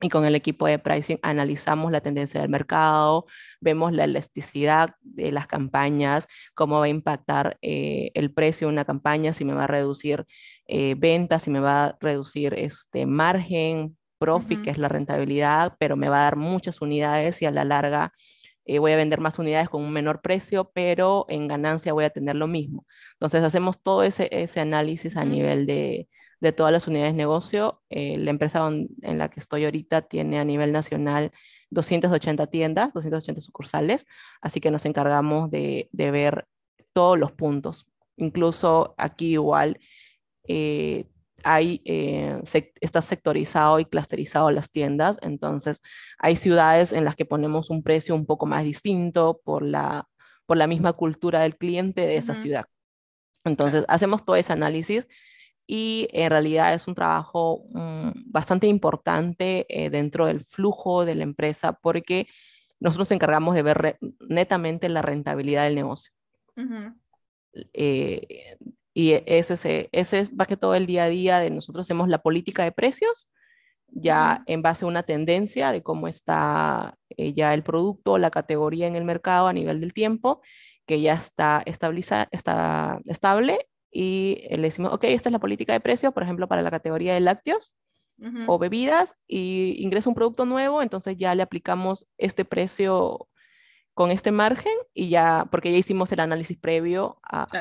y 0.00 0.08
con 0.10 0.24
el 0.26 0.34
equipo 0.34 0.66
de 0.66 0.78
pricing 0.78 1.18
analizamos 1.22 1.90
la 1.90 2.00
tendencia 2.00 2.40
del 2.40 2.50
mercado, 2.50 3.26
vemos 3.60 3.92
la 3.92 4.04
elasticidad 4.04 4.90
de 5.00 5.32
las 5.32 5.46
campañas, 5.46 6.26
cómo 6.54 6.78
va 6.80 6.86
a 6.86 6.88
impactar 6.88 7.58
eh, 7.62 8.10
el 8.14 8.32
precio 8.32 8.66
de 8.68 8.74
una 8.74 8.84
campaña, 8.84 9.32
si 9.32 9.44
me 9.44 9.54
va 9.54 9.64
a 9.64 9.66
reducir 9.66 10.26
eh, 10.66 10.94
ventas, 10.98 11.44
si 11.44 11.50
me 11.50 11.60
va 11.60 11.86
a 11.86 11.96
reducir 12.00 12.54
este 12.54 13.06
margen, 13.06 13.96
profit, 14.18 14.62
que 14.62 14.70
es 14.70 14.78
la 14.78 14.88
rentabilidad, 14.88 15.74
pero 15.78 15.96
me 15.96 16.08
va 16.08 16.20
a 16.20 16.22
dar 16.24 16.36
muchas 16.36 16.80
unidades 16.80 17.42
y 17.42 17.46
a 17.46 17.50
la 17.50 17.64
larga 17.64 18.12
eh, 18.64 18.78
voy 18.78 18.92
a 18.92 18.96
vender 18.96 19.20
más 19.20 19.38
unidades 19.38 19.68
con 19.68 19.82
un 19.82 19.92
menor 19.92 20.20
precio, 20.22 20.70
pero 20.74 21.26
en 21.28 21.48
ganancia 21.48 21.92
voy 21.92 22.04
a 22.04 22.10
tener 22.10 22.36
lo 22.36 22.48
mismo. 22.48 22.86
Entonces 23.14 23.42
hacemos 23.42 23.80
todo 23.82 24.02
ese, 24.02 24.28
ese 24.32 24.60
análisis 24.60 25.16
a 25.16 25.24
nivel 25.24 25.66
de, 25.66 26.08
de 26.40 26.52
todas 26.52 26.72
las 26.72 26.86
unidades 26.86 27.12
de 27.12 27.18
negocio. 27.18 27.82
Eh, 27.88 28.18
la 28.18 28.30
empresa 28.30 28.68
en 28.68 29.18
la 29.18 29.28
que 29.28 29.40
estoy 29.40 29.64
ahorita 29.64 30.02
tiene 30.02 30.38
a 30.38 30.44
nivel 30.44 30.72
nacional 30.72 31.32
280 31.70 32.46
tiendas, 32.46 32.92
280 32.92 33.40
sucursales, 33.40 34.06
así 34.40 34.60
que 34.60 34.70
nos 34.70 34.84
encargamos 34.84 35.50
de, 35.50 35.88
de 35.92 36.10
ver 36.10 36.46
todos 36.92 37.18
los 37.18 37.32
puntos. 37.32 37.86
Incluso 38.16 38.94
aquí 38.98 39.32
igual, 39.32 39.78
eh, 40.48 41.06
hay, 41.44 41.82
eh, 41.84 42.40
está 42.80 43.02
sectorizado 43.02 43.78
y 43.78 43.84
clusterizado 43.84 44.50
las 44.50 44.70
tiendas, 44.70 45.18
entonces 45.22 45.82
hay 46.18 46.36
ciudades 46.36 46.92
en 46.92 47.04
las 47.04 47.14
que 47.16 47.26
ponemos 47.26 47.70
un 47.70 47.82
precio 47.82 48.14
un 48.14 48.26
poco 48.26 48.46
más 48.46 48.64
distinto 48.64 49.40
por 49.44 49.62
la, 49.62 50.08
por 50.46 50.56
la 50.56 50.66
misma 50.66 50.94
cultura 50.94 51.40
del 51.40 51.56
cliente 51.56 52.00
de 52.00 52.16
esa 52.16 52.34
ciudad. 52.34 52.66
Entonces 53.44 53.84
hacemos 53.88 54.24
todo 54.24 54.36
ese 54.36 54.52
análisis 54.52 55.06
y 55.66 56.08
en 56.12 56.30
realidad 56.30 56.74
es 56.74 56.86
un 56.86 56.94
trabajo 56.94 57.64
mm, 57.70 58.10
bastante 58.26 58.66
importante 58.66 59.66
eh, 59.68 59.90
dentro 59.90 60.26
del 60.26 60.44
flujo 60.44 61.04
de 61.04 61.16
la 61.16 61.24
empresa 61.24 61.72
porque 61.72 62.28
nosotros 62.78 63.08
nos 63.08 63.12
encargamos 63.12 63.54
de 63.54 63.62
ver 63.62 63.98
netamente 64.20 64.88
la 64.88 65.02
rentabilidad 65.02 65.64
del 65.64 65.74
negocio. 65.74 66.12
Y 68.94 69.12
ese, 69.26 69.88
ese 69.92 70.18
es 70.18 70.32
más 70.32 70.46
que 70.46 70.56
todo 70.56 70.74
el 70.74 70.86
día 70.86 71.04
a 71.04 71.08
día 71.08 71.38
de 71.38 71.50
nosotros 71.50 71.86
hacemos 71.86 72.08
la 72.08 72.22
política 72.22 72.64
de 72.64 72.72
precios, 72.72 73.30
ya 73.88 74.42
en 74.46 74.62
base 74.62 74.84
a 74.84 74.88
una 74.88 75.02
tendencia 75.02 75.72
de 75.72 75.82
cómo 75.82 76.08
está 76.08 76.96
eh, 77.10 77.34
ya 77.34 77.54
el 77.54 77.62
producto, 77.62 78.18
la 78.18 78.30
categoría 78.30 78.86
en 78.86 78.96
el 78.96 79.04
mercado 79.04 79.48
a 79.48 79.52
nivel 79.52 79.80
del 79.80 79.92
tiempo, 79.92 80.40
que 80.86 81.00
ya 81.00 81.14
está, 81.14 81.62
estabiliza, 81.66 82.28
está 82.30 83.00
estable 83.06 83.68
y 83.98 84.42
le 84.50 84.58
decimos, 84.58 84.92
ok, 84.92 85.04
esta 85.04 85.30
es 85.30 85.32
la 85.32 85.38
política 85.38 85.72
de 85.72 85.80
precios, 85.80 86.12
por 86.12 86.22
ejemplo, 86.22 86.46
para 86.48 86.60
la 86.60 86.70
categoría 86.70 87.14
de 87.14 87.20
lácteos 87.20 87.74
o 88.46 88.58
bebidas, 88.58 89.16
y 89.26 89.76
ingresa 89.78 90.10
un 90.10 90.14
producto 90.14 90.44
nuevo, 90.44 90.82
entonces 90.82 91.16
ya 91.16 91.34
le 91.34 91.42
aplicamos 91.42 92.06
este 92.18 92.44
precio 92.44 93.26
con 93.94 94.10
este 94.10 94.32
margen 94.32 94.74
y 94.92 95.08
ya, 95.08 95.48
porque 95.50 95.72
ya 95.72 95.78
hicimos 95.78 96.12
el 96.12 96.20
análisis 96.20 96.58
previo 96.58 97.18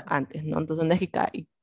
antes, 0.08 0.44
¿no? 0.44 0.60
Entonces, 0.60 1.10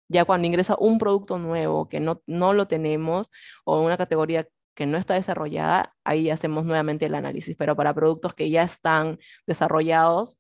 ya 0.09 0.25
cuando 0.25 0.47
ingresa 0.47 0.75
un 0.79 0.97
producto 0.97 1.37
nuevo 1.37 1.91
que 1.91 2.01
no, 2.01 2.23
no 2.27 2.55
lo 2.55 2.67
tenemos 2.67 3.31
o 3.65 3.83
una 3.83 3.99
categoría 3.99 4.49
que 4.75 4.87
no 4.87 4.97
está 4.97 5.13
desarrollada, 5.13 5.95
ahí 6.03 6.31
hacemos 6.31 6.65
nuevamente 6.65 7.05
el 7.05 7.15
análisis, 7.15 7.57
pero 7.59 7.77
para 7.77 7.93
productos 7.93 8.33
que 8.33 8.49
ya 8.49 8.63
están 8.63 9.19
desarrollados, 9.47 10.39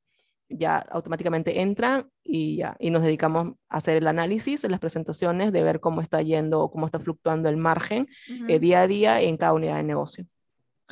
ya 0.56 0.78
automáticamente 0.78 1.60
entran 1.60 2.08
y 2.22 2.56
ya, 2.56 2.76
y 2.78 2.90
nos 2.90 3.02
dedicamos 3.02 3.54
a 3.68 3.76
hacer 3.78 3.96
el 3.96 4.06
análisis, 4.06 4.64
las 4.64 4.80
presentaciones, 4.80 5.52
de 5.52 5.62
ver 5.62 5.80
cómo 5.80 6.00
está 6.00 6.22
yendo, 6.22 6.70
cómo 6.70 6.86
está 6.86 6.98
fluctuando 6.98 7.48
el 7.48 7.56
margen 7.56 8.08
eh, 8.48 8.58
día 8.58 8.82
a 8.82 8.86
día 8.86 9.20
en 9.20 9.36
cada 9.36 9.52
unidad 9.52 9.76
de 9.76 9.82
negocio. 9.82 10.26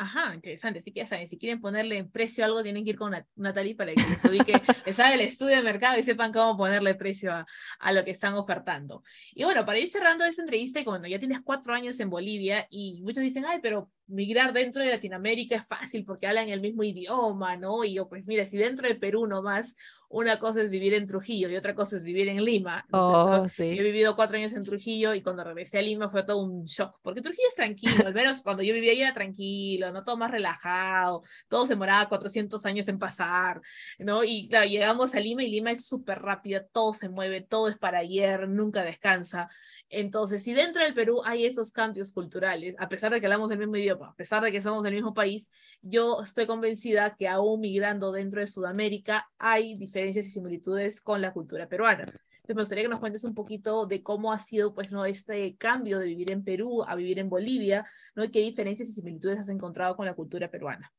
Ajá, 0.00 0.34
interesante. 0.34 0.80
Sí 0.80 0.92
que 0.92 1.00
ya 1.00 1.06
saben, 1.06 1.28
si 1.28 1.36
quieren 1.36 1.60
ponerle 1.60 2.04
precio 2.04 2.42
a 2.42 2.46
algo, 2.46 2.62
tienen 2.62 2.84
que 2.84 2.90
ir 2.90 2.96
con 2.96 3.14
Natalie 3.36 3.74
para 3.76 3.92
que 3.92 4.00
les 4.00 4.24
ubique, 4.24 4.54
les 4.86 4.98
haga 4.98 5.12
el 5.12 5.20
estudio 5.20 5.56
de 5.56 5.62
mercado 5.62 5.98
y 5.98 6.02
sepan 6.02 6.32
cómo 6.32 6.56
ponerle 6.56 6.94
precio 6.94 7.30
a, 7.30 7.46
a, 7.78 7.92
lo 7.92 8.02
que 8.02 8.10
están 8.10 8.32
ofertando. 8.32 9.04
Y 9.34 9.44
bueno, 9.44 9.66
para 9.66 9.78
ir 9.78 9.90
cerrando 9.90 10.24
esta 10.24 10.40
entrevista, 10.40 10.80
y 10.80 10.84
cuando 10.84 11.06
ya 11.06 11.18
tienes 11.18 11.40
cuatro 11.44 11.74
años 11.74 12.00
en 12.00 12.08
Bolivia, 12.08 12.66
y 12.70 13.02
muchos 13.02 13.22
dicen, 13.22 13.44
ay, 13.44 13.58
pero 13.60 13.90
migrar 14.06 14.54
dentro 14.54 14.82
de 14.82 14.88
Latinoamérica 14.88 15.56
es 15.56 15.66
fácil 15.66 16.06
porque 16.06 16.26
hablan 16.26 16.48
el 16.48 16.62
mismo 16.62 16.82
idioma, 16.82 17.58
¿no? 17.58 17.84
Y 17.84 17.92
yo, 17.92 18.08
pues 18.08 18.26
mira, 18.26 18.46
si 18.46 18.56
dentro 18.56 18.88
de 18.88 18.94
Perú 18.94 19.26
nomás 19.26 19.76
una 20.10 20.40
cosa 20.40 20.60
es 20.60 20.70
vivir 20.70 20.92
en 20.94 21.06
Trujillo 21.06 21.48
y 21.48 21.56
otra 21.56 21.72
cosa 21.76 21.96
es 21.96 22.02
vivir 22.02 22.28
en 22.28 22.44
Lima. 22.44 22.84
Oh, 22.90 23.48
sí. 23.48 23.76
Yo 23.76 23.82
he 23.82 23.84
vivido 23.84 24.16
cuatro 24.16 24.36
años 24.36 24.52
en 24.54 24.64
Trujillo 24.64 25.14
y 25.14 25.22
cuando 25.22 25.44
regresé 25.44 25.78
a 25.78 25.82
Lima 25.82 26.10
fue 26.10 26.24
todo 26.24 26.42
un 26.42 26.64
shock, 26.64 26.98
porque 27.00 27.20
Trujillo 27.20 27.46
es 27.48 27.54
tranquilo, 27.54 28.04
al 28.04 28.12
menos 28.12 28.42
cuando 28.42 28.64
yo 28.64 28.74
vivía 28.74 28.90
ahí 28.90 29.02
era 29.02 29.14
tranquilo, 29.14 29.92
¿no? 29.92 30.02
Todo 30.02 30.16
más 30.16 30.32
relajado, 30.32 31.22
todo 31.48 31.64
se 31.64 31.74
demoraba 31.74 32.08
400 32.08 32.66
años 32.66 32.88
en 32.88 32.98
pasar, 32.98 33.60
¿no? 34.00 34.24
Y 34.24 34.48
claro, 34.48 34.68
llegamos 34.68 35.14
a 35.14 35.20
Lima 35.20 35.44
y 35.44 35.50
Lima 35.50 35.70
es 35.70 35.86
súper 35.86 36.20
rápida, 36.20 36.66
todo 36.66 36.92
se 36.92 37.08
mueve, 37.08 37.42
todo 37.42 37.68
es 37.68 37.78
para 37.78 37.98
ayer, 37.98 38.48
nunca 38.48 38.82
descansa. 38.82 39.48
Entonces, 39.88 40.42
si 40.42 40.54
dentro 40.54 40.82
del 40.82 40.92
Perú 40.94 41.22
hay 41.24 41.44
esos 41.44 41.70
cambios 41.70 42.10
culturales, 42.10 42.74
a 42.80 42.88
pesar 42.88 43.12
de 43.12 43.20
que 43.20 43.26
hablamos 43.26 43.50
el 43.52 43.58
mismo 43.58 43.76
idioma, 43.76 44.08
a 44.08 44.14
pesar 44.14 44.42
de 44.42 44.50
que 44.50 44.60
somos 44.60 44.82
del 44.82 44.94
mismo 44.94 45.14
país, 45.14 45.48
yo 45.82 46.20
estoy 46.22 46.46
convencida 46.46 47.14
que 47.16 47.28
aún 47.28 47.60
migrando 47.60 48.10
dentro 48.10 48.40
de 48.40 48.48
Sudamérica 48.48 49.30
hay 49.38 49.76
diferencias 49.76 49.99
y 50.08 50.22
similitudes 50.22 51.00
con 51.00 51.20
la 51.20 51.32
cultura 51.32 51.68
peruana. 51.68 52.02
Entonces, 52.02 52.56
me 52.56 52.62
gustaría 52.62 52.84
que 52.84 52.88
nos 52.88 53.00
cuentes 53.00 53.24
un 53.24 53.34
poquito 53.34 53.86
de 53.86 54.02
cómo 54.02 54.32
ha 54.32 54.38
sido, 54.38 54.74
pues, 54.74 54.92
¿no? 54.92 55.04
este 55.04 55.56
cambio 55.56 55.98
de 55.98 56.06
vivir 56.06 56.30
en 56.30 56.42
Perú 56.42 56.82
a 56.86 56.94
vivir 56.94 57.18
en 57.18 57.28
Bolivia, 57.28 57.86
¿no? 58.14 58.24
Y 58.24 58.30
qué 58.30 58.40
diferencias 58.40 58.88
y 58.88 58.92
similitudes 58.92 59.38
has 59.38 59.48
encontrado 59.48 59.96
con 59.96 60.06
la 60.06 60.14
cultura 60.14 60.50
peruana. 60.50 60.92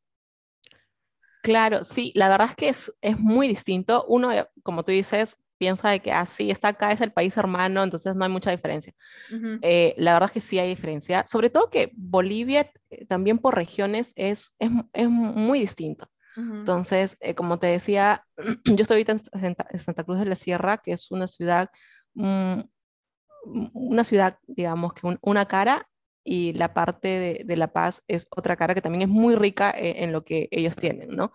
Claro, 1.41 1.83
sí, 1.83 2.11
la 2.15 2.29
verdad 2.29 2.49
es 2.49 2.55
que 2.55 2.69
es, 2.69 2.93
es 3.01 3.19
muy 3.19 3.47
distinto. 3.47 4.05
Uno, 4.07 4.31
eh, 4.31 4.47
como 4.63 4.83
tú 4.83 4.91
dices, 4.91 5.37
piensa 5.61 5.89
de 5.89 5.99
que 5.99 6.11
así 6.11 6.49
ah, 6.49 6.53
está 6.53 6.69
acá, 6.69 6.91
es 6.91 7.01
el 7.01 7.11
país 7.11 7.37
hermano, 7.37 7.83
entonces 7.83 8.15
no 8.15 8.23
hay 8.23 8.31
mucha 8.31 8.49
diferencia. 8.49 8.93
Eh, 9.61 9.93
la 9.97 10.13
verdad 10.13 10.29
es 10.29 10.33
que 10.33 10.39
sí 10.39 10.57
hay 10.57 10.67
diferencia, 10.67 11.23
sobre 11.27 11.51
todo 11.51 11.69
que 11.69 11.91
Bolivia 11.95 12.71
eh, 12.89 13.05
también 13.05 13.37
por 13.37 13.55
regiones 13.55 14.13
es, 14.15 14.55
es, 14.57 14.71
es 14.93 15.07
muy 15.07 15.59
distinto. 15.59 16.09
Entonces, 16.35 17.17
eh, 17.19 17.35
como 17.35 17.59
te 17.59 17.67
decía, 17.67 18.25
yo 18.65 18.81
estoy 18.81 18.95
ahorita 18.95 19.11
en 19.11 19.79
Santa, 19.79 20.03
Cruz 20.03 20.19
de 20.19 20.25
la 20.25 20.35
Sierra, 20.35 20.77
que 20.77 20.93
es 20.93 21.11
una 21.11 21.27
ciudad, 21.27 21.69
mm, 22.13 22.61
una 23.73 24.03
ciudad, 24.03 24.37
digamos, 24.47 24.93
que 24.93 25.17
una 25.21 25.45
cara 25.47 25.87
y 26.23 26.53
la 26.53 26.73
parte 26.73 27.07
de, 27.07 27.41
de, 27.45 27.57
La 27.57 27.73
Paz 27.73 28.03
es 28.07 28.27
otra 28.29 28.55
cara 28.55 28.75
que 28.75 28.81
también 28.81 29.01
es 29.01 29.07
muy 29.07 29.35
rica 29.35 29.73
en, 29.75 30.03
en 30.03 30.11
lo 30.11 30.23
que 30.23 30.47
ellos 30.51 30.75
tienen, 30.75 31.15
¿no? 31.15 31.31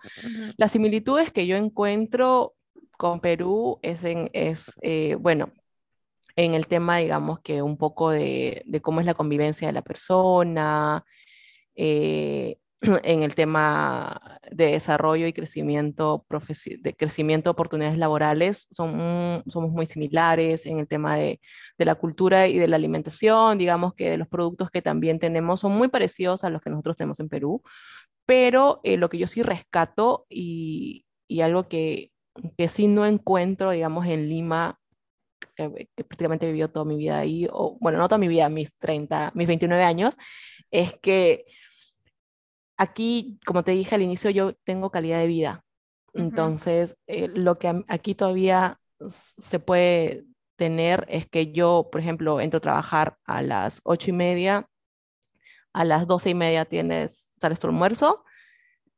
Las 0.55 0.71
similitudes 0.71 1.31
que 1.31 1.45
yo 1.45 1.57
encuentro 1.57 2.55
con 2.97 3.19
Perú 3.21 3.79
es, 3.81 4.03
en, 4.03 4.29
es 4.33 4.77
eh, 4.81 5.15
bueno, 5.19 5.51
en 6.35 6.53
el 6.53 6.67
tema, 6.67 6.97
digamos, 6.97 7.39
que 7.39 7.61
un 7.61 7.77
poco 7.77 8.11
de, 8.11 8.63
cómo 8.81 8.99
es 8.99 9.05
la 9.05 9.13
convivencia 9.13 9.67
de 9.67 9.73
la 9.73 9.81
persona, 9.83 11.05
eh, 11.75 12.57
en 13.03 13.23
el 13.23 13.35
tema 13.35 14.39
de 14.51 14.71
desarrollo 14.71 15.27
y 15.27 15.33
crecimiento, 15.33 16.25
de 16.79 16.93
crecimiento 16.93 17.49
de 17.49 17.51
oportunidades 17.51 17.97
laborales, 17.97 18.67
son, 18.71 19.43
somos 19.47 19.71
muy 19.71 19.85
similares 19.85 20.65
en 20.65 20.79
el 20.79 20.87
tema 20.87 21.15
de, 21.15 21.39
la 21.77 21.95
cultura 21.95 22.47
y 22.47 22.57
de 22.57 22.67
la 22.67 22.75
alimentación, 22.75 23.57
digamos 23.57 23.93
que 23.93 24.17
los 24.17 24.27
productos 24.27 24.69
que 24.69 24.81
también 24.81 25.19
tenemos 25.19 25.61
son 25.61 25.73
muy 25.73 25.87
parecidos 25.87 26.43
a 26.43 26.49
los 26.49 26.61
que 26.61 26.69
nosotros 26.69 26.97
tenemos 26.97 27.19
en 27.19 27.29
Perú, 27.29 27.61
pero 28.25 28.81
eh, 28.83 28.97
lo 28.97 29.09
que 29.09 29.17
yo 29.17 29.27
sí 29.27 29.41
rescato 29.41 30.25
y, 30.29 31.05
y 31.27 31.41
algo 31.41 31.67
que, 31.67 32.11
que 32.57 32.67
sí 32.67 32.87
no 32.87 33.05
encuentro, 33.05 33.71
digamos, 33.71 34.05
en 34.07 34.29
Lima, 34.29 34.79
que, 35.55 35.89
prácticamente 36.03 36.45
he 36.45 36.49
vivido 36.51 36.69
toda 36.69 36.85
mi 36.85 36.97
vida 36.97 37.19
ahí, 37.19 37.47
o 37.51 37.77
bueno, 37.79 37.97
no 37.97 38.07
toda 38.07 38.19
mi 38.19 38.27
vida, 38.27 38.49
mis 38.49 38.73
30, 38.77 39.31
mis 39.33 39.47
29 39.47 39.83
años, 39.83 40.15
es 40.71 40.97
que 40.99 41.45
aquí, 42.77 43.39
como 43.45 43.63
te 43.63 43.71
dije 43.71 43.95
al 43.95 44.01
inicio, 44.01 44.29
yo 44.29 44.53
tengo 44.63 44.91
calidad 44.91 45.19
de 45.19 45.27
vida. 45.27 45.63
Entonces, 46.13 46.97
eh, 47.05 47.27
lo 47.27 47.59
que 47.59 47.83
aquí 47.87 48.15
todavía 48.15 48.79
se 49.07 49.59
puede 49.59 50.25
tener 50.55 51.05
es 51.09 51.27
que 51.27 51.51
yo, 51.51 51.89
por 51.91 52.01
ejemplo, 52.01 52.41
entro 52.41 52.57
a 52.57 52.61
trabajar 52.61 53.17
a 53.25 53.41
las 53.41 53.81
ocho 53.83 54.09
y 54.09 54.13
media, 54.13 54.67
a 55.73 55.83
las 55.85 56.07
doce 56.07 56.31
y 56.31 56.33
media 56.33 56.65
tienes, 56.65 57.31
sales 57.39 57.59
tu 57.59 57.67
almuerzo, 57.67 58.23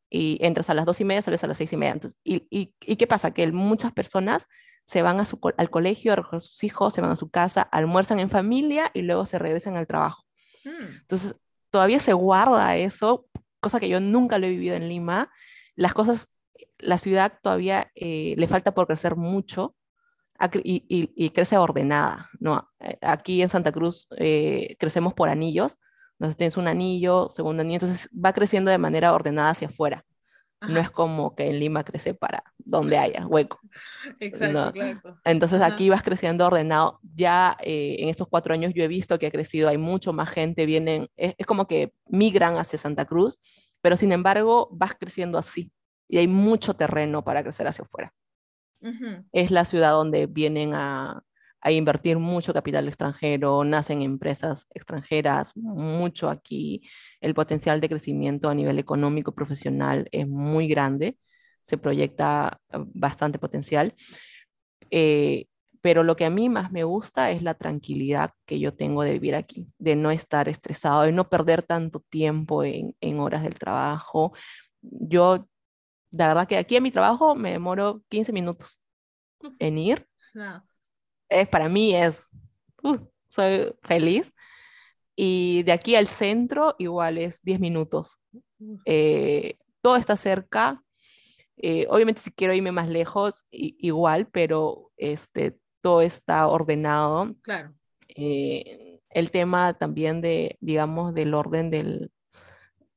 y 0.10 0.38
entras 0.42 0.70
a 0.70 0.74
las 0.74 0.86
dos 0.86 1.00
y 1.02 1.06
media, 1.06 1.22
sales 1.22 1.44
a 1.44 1.48
las 1.48 1.58
seis 1.58 1.72
y 1.74 1.78
media. 1.78 1.94
Entonces, 1.94 2.20
y, 2.24 2.48
y, 2.50 2.96
qué 2.96 3.06
pasa? 3.06 3.32
Que 3.32 3.52
muchas 3.52 3.92
personas 3.92 4.48
se 4.84 5.02
van 5.02 5.20
a 5.20 5.26
su, 5.26 5.40
al 5.58 5.70
colegio 5.70 6.14
a 6.14 6.16
recoger 6.16 6.42
sus 6.42 6.64
hijos, 6.64 6.94
se 6.94 7.02
van 7.02 7.12
a 7.12 7.16
su 7.16 7.30
casa, 7.30 7.62
almuerzan 7.62 8.20
en 8.20 8.30
familia 8.30 8.90
y 8.94 9.02
luego 9.04 9.26
se 9.26 9.38
regresan 9.38 9.78
al 9.78 9.86
trabajo. 9.86 10.24
Mm. 10.64 11.02
Entonces, 11.02 11.36
todavía 11.70 12.00
se 12.00 12.14
guarda 12.14 12.76
eso, 12.78 13.28
cosa 13.60 13.80
que 13.80 13.90
yo 13.90 14.00
nunca 14.00 14.38
lo 14.38 14.48
he 14.48 14.52
vivido 14.52 14.76
en 14.76 14.90
Lima. 14.90 15.32
Las 15.76 15.94
cosas, 15.94 16.30
la 16.78 16.98
ciudad 16.98 17.40
todavía 17.42 17.92
eh, 17.96 18.36
le 18.38 18.48
falta 18.48 18.74
por 18.74 18.88
crecer 18.88 19.16
mucho 19.16 19.76
y, 20.64 21.30
crece 21.32 21.58
ordenada, 21.58 22.30
¿no? 22.40 22.70
Eh, 22.80 22.98
aquí 23.02 23.42
en 23.42 23.50
Santa 23.50 23.72
Cruz 23.72 24.08
eh, 24.18 24.76
crecemos 24.80 25.14
por 25.14 25.30
anillos, 25.30 25.78
entonces 26.14 26.38
tienes 26.38 26.58
un 26.58 26.68
anillo, 26.68 27.30
segundo 27.30 27.62
anillo, 27.62 27.76
entonces 27.76 28.10
va 28.14 28.34
creciendo 28.34 28.72
de 28.72 28.78
manera 28.78 29.14
ordenada 29.14 29.52
hacia 29.52 29.68
afuera. 29.68 30.06
No 30.68 30.80
es 30.80 30.90
como 30.92 31.36
que 31.36 31.48
en 31.48 31.60
Lima 31.60 31.84
crece 31.84 32.14
para 32.14 32.44
donde 32.58 32.98
haya 32.98 33.26
hueco. 33.26 33.60
Exacto, 34.20 34.74
claro. 34.74 35.18
Entonces 35.24 35.62
aquí 35.62 35.90
vas 35.90 36.04
creciendo 36.04 36.46
ordenado. 36.46 37.00
Ya 37.16 37.56
eh, 37.62 37.98
en 38.00 38.10
estos 38.10 38.28
cuatro 38.28 38.54
años 38.54 38.74
yo 38.74 38.84
he 38.84 38.88
visto 38.88 39.18
que 39.20 39.28
ha 39.28 39.32
crecido, 39.32 39.70
hay 39.70 39.78
mucho 39.78 40.12
más 40.12 40.30
gente, 40.30 40.66
vienen, 40.66 41.08
es, 41.16 41.34
como 41.46 41.68
que 41.68 41.94
migran 42.08 42.58
hacia 42.58 42.78
Santa 42.78 43.06
Cruz, 43.06 43.40
pero 43.82 43.96
sin 43.96 44.12
embargo 44.12 44.68
vas 44.72 44.96
creciendo 44.96 45.38
así 45.38 45.72
y 46.10 46.18
hay 46.18 46.28
mucho 46.28 46.74
terreno 46.74 47.24
para 47.24 47.42
crecer 47.42 47.68
hacia 47.68 47.84
afuera. 47.84 48.14
Es 49.34 49.52
la 49.52 49.66
ciudad 49.66 49.92
donde 49.92 50.26
vienen 50.26 50.74
a, 50.74 51.24
a 51.62 51.72
invertir 51.72 52.18
mucho 52.20 52.54
capital 52.54 52.88
extranjero, 52.88 53.64
nacen 53.64 54.02
empresas 54.02 54.66
extranjeras, 54.74 55.56
mucho 55.56 56.30
aquí. 56.30 56.82
El 57.22 57.34
potencial 57.34 57.82
de 57.82 57.90
crecimiento 57.90 58.50
a 58.50 58.56
nivel 58.56 58.80
económico, 58.80 59.34
profesional 59.34 60.08
es 60.12 60.28
muy 60.28 60.68
grande, 60.68 61.18
se 61.62 61.78
proyecta 61.78 62.60
eh, 62.72 62.78
bastante 62.94 63.40
potencial. 63.40 63.94
Eh, 64.92 65.48
pero 65.82 66.04
lo 66.04 66.16
que 66.16 66.26
a 66.26 66.30
mí 66.30 66.50
más 66.50 66.72
me 66.72 66.84
gusta 66.84 67.32
es 67.32 67.42
la 67.42 67.54
tranquilidad 67.54 68.32
que 68.46 68.60
yo 68.60 68.74
tengo 68.76 69.04
de 69.04 69.14
vivir 69.14 69.36
aquí, 69.36 69.68
de 69.78 69.96
no 69.96 70.12
estar 70.12 70.50
estresado, 70.50 71.04
de 71.04 71.12
no 71.14 71.30
perder 71.30 71.64
tanto 71.64 72.02
tiempo 72.10 72.64
en, 72.64 72.96
en 73.02 73.20
horas 73.20 73.44
del 73.44 73.58
trabajo. 73.58 74.34
Yo, 74.82 75.48
la 76.12 76.28
verdad 76.28 76.48
que 76.48 76.58
aquí 76.58 76.76
en 76.76 76.84
mi 76.84 76.92
trabajo 76.92 77.36
me 77.36 77.52
demoro 77.52 78.04
15 78.10 78.34
minutos 78.34 78.82
en 79.60 79.78
ir. 79.78 80.08
Es, 81.30 81.48
para 81.48 81.70
mí 81.70 81.96
es, 81.96 82.32
uh, 82.84 82.98
soy 83.28 83.74
feliz. 83.84 84.34
Y 85.16 85.64
de 85.64 85.74
aquí 85.74 85.96
al 85.96 86.08
centro 86.08 86.76
igual 86.80 87.18
es 87.18 87.44
10 87.44 87.60
minutos. 87.60 88.18
Eh, 88.86 89.58
todo 89.82 89.96
está 89.98 90.16
cerca. 90.16 90.82
Eh, 91.58 91.88
obviamente 91.90 92.22
si 92.22 92.32
quiero 92.32 92.54
irme 92.54 92.72
más 92.72 92.90
lejos, 92.90 93.46
igual, 93.52 94.28
pero 94.28 94.92
este, 94.96 95.58
todo 95.82 96.02
está 96.02 96.48
ordenado. 96.48 97.36
Claro. 97.42 97.74
Eh, 98.08 99.02
el 99.10 99.32
tema 99.32 99.74
también 99.74 100.22
de, 100.22 100.58
digamos, 100.62 101.14
del 101.14 101.34
orden 101.34 101.70
del, 101.70 102.12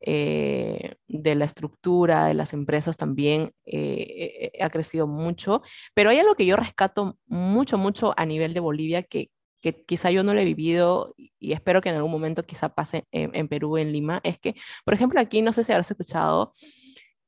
eh, 0.04 0.96
de 1.08 1.34
la 1.34 1.44
estructura 1.44 2.26
de 2.26 2.34
las 2.34 2.52
empresas 2.52 2.96
también 2.96 3.52
eh, 3.64 4.52
ha 4.60 4.70
crecido 4.70 5.06
mucho, 5.06 5.62
pero 5.94 6.10
hay 6.10 6.18
algo 6.18 6.34
que 6.34 6.46
yo 6.46 6.56
rescato 6.56 7.18
mucho, 7.26 7.78
mucho 7.78 8.14
a 8.16 8.26
nivel 8.26 8.54
de 8.54 8.60
Bolivia 8.60 9.02
que, 9.02 9.30
que 9.60 9.84
quizá 9.84 10.10
yo 10.10 10.24
no 10.24 10.34
lo 10.34 10.40
he 10.40 10.44
vivido 10.44 11.14
y 11.16 11.52
espero 11.52 11.80
que 11.80 11.90
en 11.90 11.96
algún 11.96 12.12
momento 12.12 12.44
quizá 12.44 12.70
pase 12.70 13.04
en, 13.12 13.34
en 13.34 13.48
Perú, 13.48 13.78
en 13.78 13.92
Lima, 13.92 14.20
es 14.24 14.38
que, 14.38 14.54
por 14.84 14.94
ejemplo, 14.94 15.20
aquí 15.20 15.42
no 15.42 15.52
sé 15.52 15.64
si 15.64 15.72
habrás 15.72 15.90
escuchado 15.90 16.52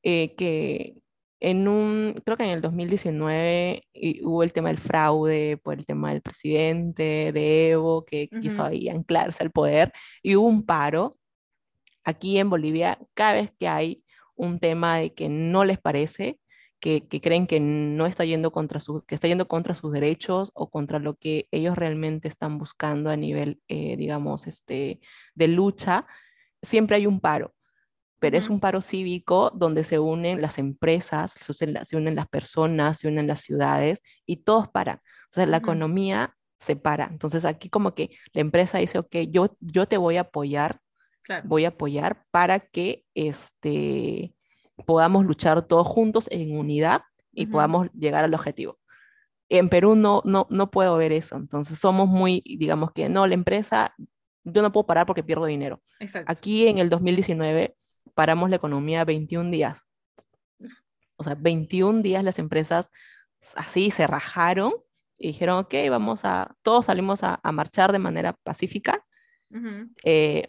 que 0.03 0.95
en 1.39 1.67
un, 1.67 2.21
creo 2.25 2.37
que 2.37 2.43
en 2.43 2.49
el 2.49 2.61
2019 2.61 3.83
hubo 4.23 4.43
el 4.43 4.53
tema 4.53 4.69
del 4.69 4.77
fraude 4.77 5.57
por 5.57 5.75
el 5.75 5.85
tema 5.85 6.11
del 6.11 6.21
presidente 6.21 7.31
de 7.33 7.69
Evo 7.69 8.05
que 8.05 8.29
quiso 8.29 8.63
ahí 8.63 8.89
anclarse 8.89 9.43
al 9.43 9.51
poder 9.51 9.91
y 10.23 10.35
hubo 10.35 10.47
un 10.47 10.65
paro. 10.65 11.17
Aquí 12.05 12.37
en 12.37 12.49
Bolivia, 12.49 12.99
cada 13.13 13.33
vez 13.33 13.51
que 13.59 13.67
hay 13.67 14.03
un 14.35 14.59
tema 14.59 14.97
de 14.97 15.13
que 15.13 15.29
no 15.29 15.65
les 15.65 15.79
parece, 15.79 16.39
que, 16.79 17.07
que, 17.07 17.21
creen 17.21 17.47
que 17.47 17.59
no 17.59 18.05
está 18.05 18.25
yendo 18.25 18.51
contra 18.51 18.79
sus, 18.79 19.03
que 19.05 19.15
está 19.15 19.27
yendo 19.27 19.47
contra 19.47 19.73
sus 19.75 19.91
derechos 19.91 20.51
o 20.53 20.69
contra 20.69 20.99
lo 20.99 21.15
que 21.15 21.47
ellos 21.51 21.77
realmente 21.77 22.27
están 22.27 22.57
buscando 22.59 23.09
a 23.09 23.17
nivel, 23.17 23.61
eh, 23.67 23.97
digamos, 23.97 24.47
este, 24.47 24.99
de 25.35 25.47
lucha, 25.47 26.05
siempre 26.61 26.97
hay 26.97 27.07
un 27.07 27.19
paro 27.19 27.55
pero 28.19 28.37
es 28.37 28.49
un 28.49 28.59
paro 28.59 28.81
cívico 28.81 29.51
donde 29.53 29.83
se 29.83 29.99
unen 29.99 30.41
las 30.41 30.57
empresas, 30.57 31.31
se 31.33 31.95
unen 31.95 32.15
las 32.15 32.27
personas, 32.27 32.97
se 32.97 33.07
unen 33.07 33.27
las 33.27 33.41
ciudades 33.41 34.01
y 34.25 34.37
todos 34.37 34.67
paran. 34.69 34.97
O 34.97 35.29
sea, 35.29 35.45
la 35.45 35.57
economía 35.57 36.35
se 36.57 36.75
para. 36.75 37.05
Entonces 37.05 37.45
aquí 37.45 37.69
como 37.69 37.93
que 37.93 38.11
la 38.33 38.41
empresa 38.41 38.79
dice, 38.79 38.99
ok, 38.99 39.15
yo, 39.29 39.55
yo 39.59 39.85
te 39.85 39.97
voy 39.97 40.17
a 40.17 40.21
apoyar, 40.21 40.79
voy 41.43 41.65
a 41.65 41.69
apoyar 41.69 42.23
para 42.31 42.59
que 42.59 43.05
este, 43.13 44.33
podamos 44.85 45.25
luchar 45.25 45.61
todos 45.67 45.87
juntos 45.87 46.27
en 46.31 46.57
unidad 46.57 47.03
y 47.31 47.47
podamos 47.47 47.89
llegar 47.93 48.23
al 48.23 48.33
objetivo. 48.33 48.79
En 49.49 49.69
Perú 49.69 49.95
no, 49.95 50.21
no, 50.25 50.47
no 50.49 50.71
puedo 50.71 50.95
ver 50.97 51.11
eso. 51.11 51.35
Entonces 51.35 51.77
somos 51.77 52.07
muy, 52.07 52.41
digamos 52.45 52.91
que 52.91 53.09
no, 53.09 53.27
la 53.27 53.35
empresa, 53.35 53.93
yo 54.43 54.61
no 54.61 54.71
puedo 54.71 54.87
parar 54.87 55.05
porque 55.05 55.23
pierdo 55.23 55.45
dinero. 55.45 55.81
Aquí 56.25 56.67
en 56.67 56.77
el 56.77 56.89
2019 56.89 57.75
paramos 58.13 58.49
la 58.49 58.55
economía 58.55 59.05
21 59.05 59.51
días. 59.51 59.81
O 61.17 61.23
sea, 61.23 61.35
21 61.35 62.01
días 62.01 62.23
las 62.23 62.39
empresas 62.39 62.89
así 63.55 63.91
se 63.91 64.07
rajaron 64.07 64.73
y 65.17 65.27
dijeron, 65.27 65.59
ok, 65.59 65.73
vamos 65.89 66.25
a, 66.25 66.55
todos 66.61 66.85
salimos 66.85 67.21
a, 67.23 67.39
marchar 67.53 67.91
de 67.91 67.99
manera 67.99 68.33
pacífica. 68.43 69.05
Eh, 70.03 70.47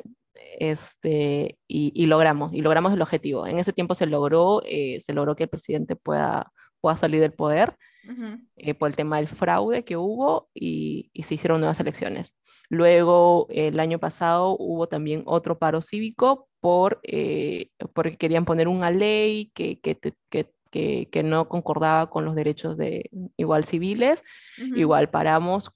este, 0.59 1.59
y, 1.67 2.07
logramos, 2.07 2.53
y 2.53 2.61
logramos 2.61 2.93
el 2.93 3.03
objetivo. 3.03 3.47
En 3.47 3.59
ese 3.59 3.73
tiempo 3.73 3.95
se 3.95 4.07
logró, 4.07 4.63
eh, 4.65 5.01
se 5.01 5.13
logró 5.13 5.37
que 5.37 5.45
el 5.45 5.49
presidente 5.49 5.97
pueda, 5.97 6.53
pueda 6.81 6.97
salir 6.97 7.21
del 7.21 7.33
poder 7.33 7.77
eh, 8.57 8.75
por 8.75 8.89
el 8.89 8.97
tema 8.97 9.17
del 9.17 9.27
fraude 9.27 9.85
que 9.85 9.97
hubo 9.97 10.49
y, 10.55 11.11
y, 11.13 11.25
se 11.25 11.35
hicieron 11.35 11.61
nuevas 11.61 11.81
elecciones. 11.81 12.33
Luego, 12.69 13.47
el 13.51 13.81
año 13.81 13.99
pasado 13.99 14.57
hubo 14.59 14.89
también 14.89 15.23
otro 15.27 15.59
paro 15.59 15.83
cívico 15.83 16.49
por, 16.61 17.01
eh, 17.03 17.71
porque 17.95 18.17
querían 18.17 18.45
poner 18.45 18.69
una 18.69 18.91
ley 18.91 19.51
que, 19.55 19.81
que, 19.81 19.99
que, 20.31 21.09
que, 21.11 21.23
no 21.23 21.49
concordaba 21.49 22.11
con 22.11 22.25
los 22.25 22.35
derechos 22.35 22.77
de 22.77 23.11
igual 23.37 23.65
civiles. 23.65 24.23
Igual 24.57 25.11
paramos, 25.11 25.71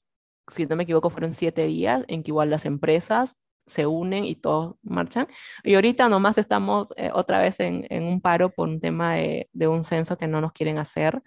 si 0.49 0.66
no 0.66 0.77
me 0.77 0.83
equivoco, 0.83 1.11
fueron 1.11 1.33
siete 1.33 1.66
días 1.66 2.05
en 2.09 2.23
que 2.23 2.31
igual 2.31 2.51
las 2.51 2.64
empresas 2.64 3.38
se 3.70 3.87
unen 3.87 4.24
y 4.24 4.37
todos 4.37 4.76
marchan. 4.83 5.28
Y 5.64 5.74
ahorita 5.74 6.09
nomás 6.09 6.38
estamos 6.38 6.92
eh, 6.96 7.11
otra 7.12 7.38
vez 7.38 7.61
en, 7.61 7.87
en, 7.90 8.04
un 8.04 8.20
paro 8.20 8.50
por 8.50 8.68
un 8.68 8.80
tema 8.80 9.14
de, 9.14 9.48
de, 9.52 9.68
un 9.68 9.85
censo 9.85 10.18
que 10.18 10.26
no 10.26 10.40
nos 10.40 10.52
quieren 10.52 10.78
hacer 10.78 11.22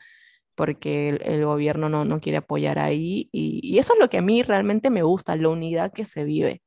porque 0.55 1.09
el, 1.09 1.45
gobierno 1.45 1.89
no, 1.89 2.05
no, 2.05 2.19
quiere 2.19 2.37
apoyar 2.37 2.79
ahí. 2.79 3.29
Y, 3.31 3.59
y, 3.63 3.79
eso 3.79 3.93
es 3.93 3.99
lo 3.99 4.09
que 4.09 4.19
a 4.19 4.21
mí 4.21 4.43
realmente 4.43 4.89
me 4.89 5.03
gusta, 5.03 5.35
la 5.35 5.49
unidad 5.49 5.91
que 5.91 6.05
se 6.05 6.23
vive. 6.23 6.61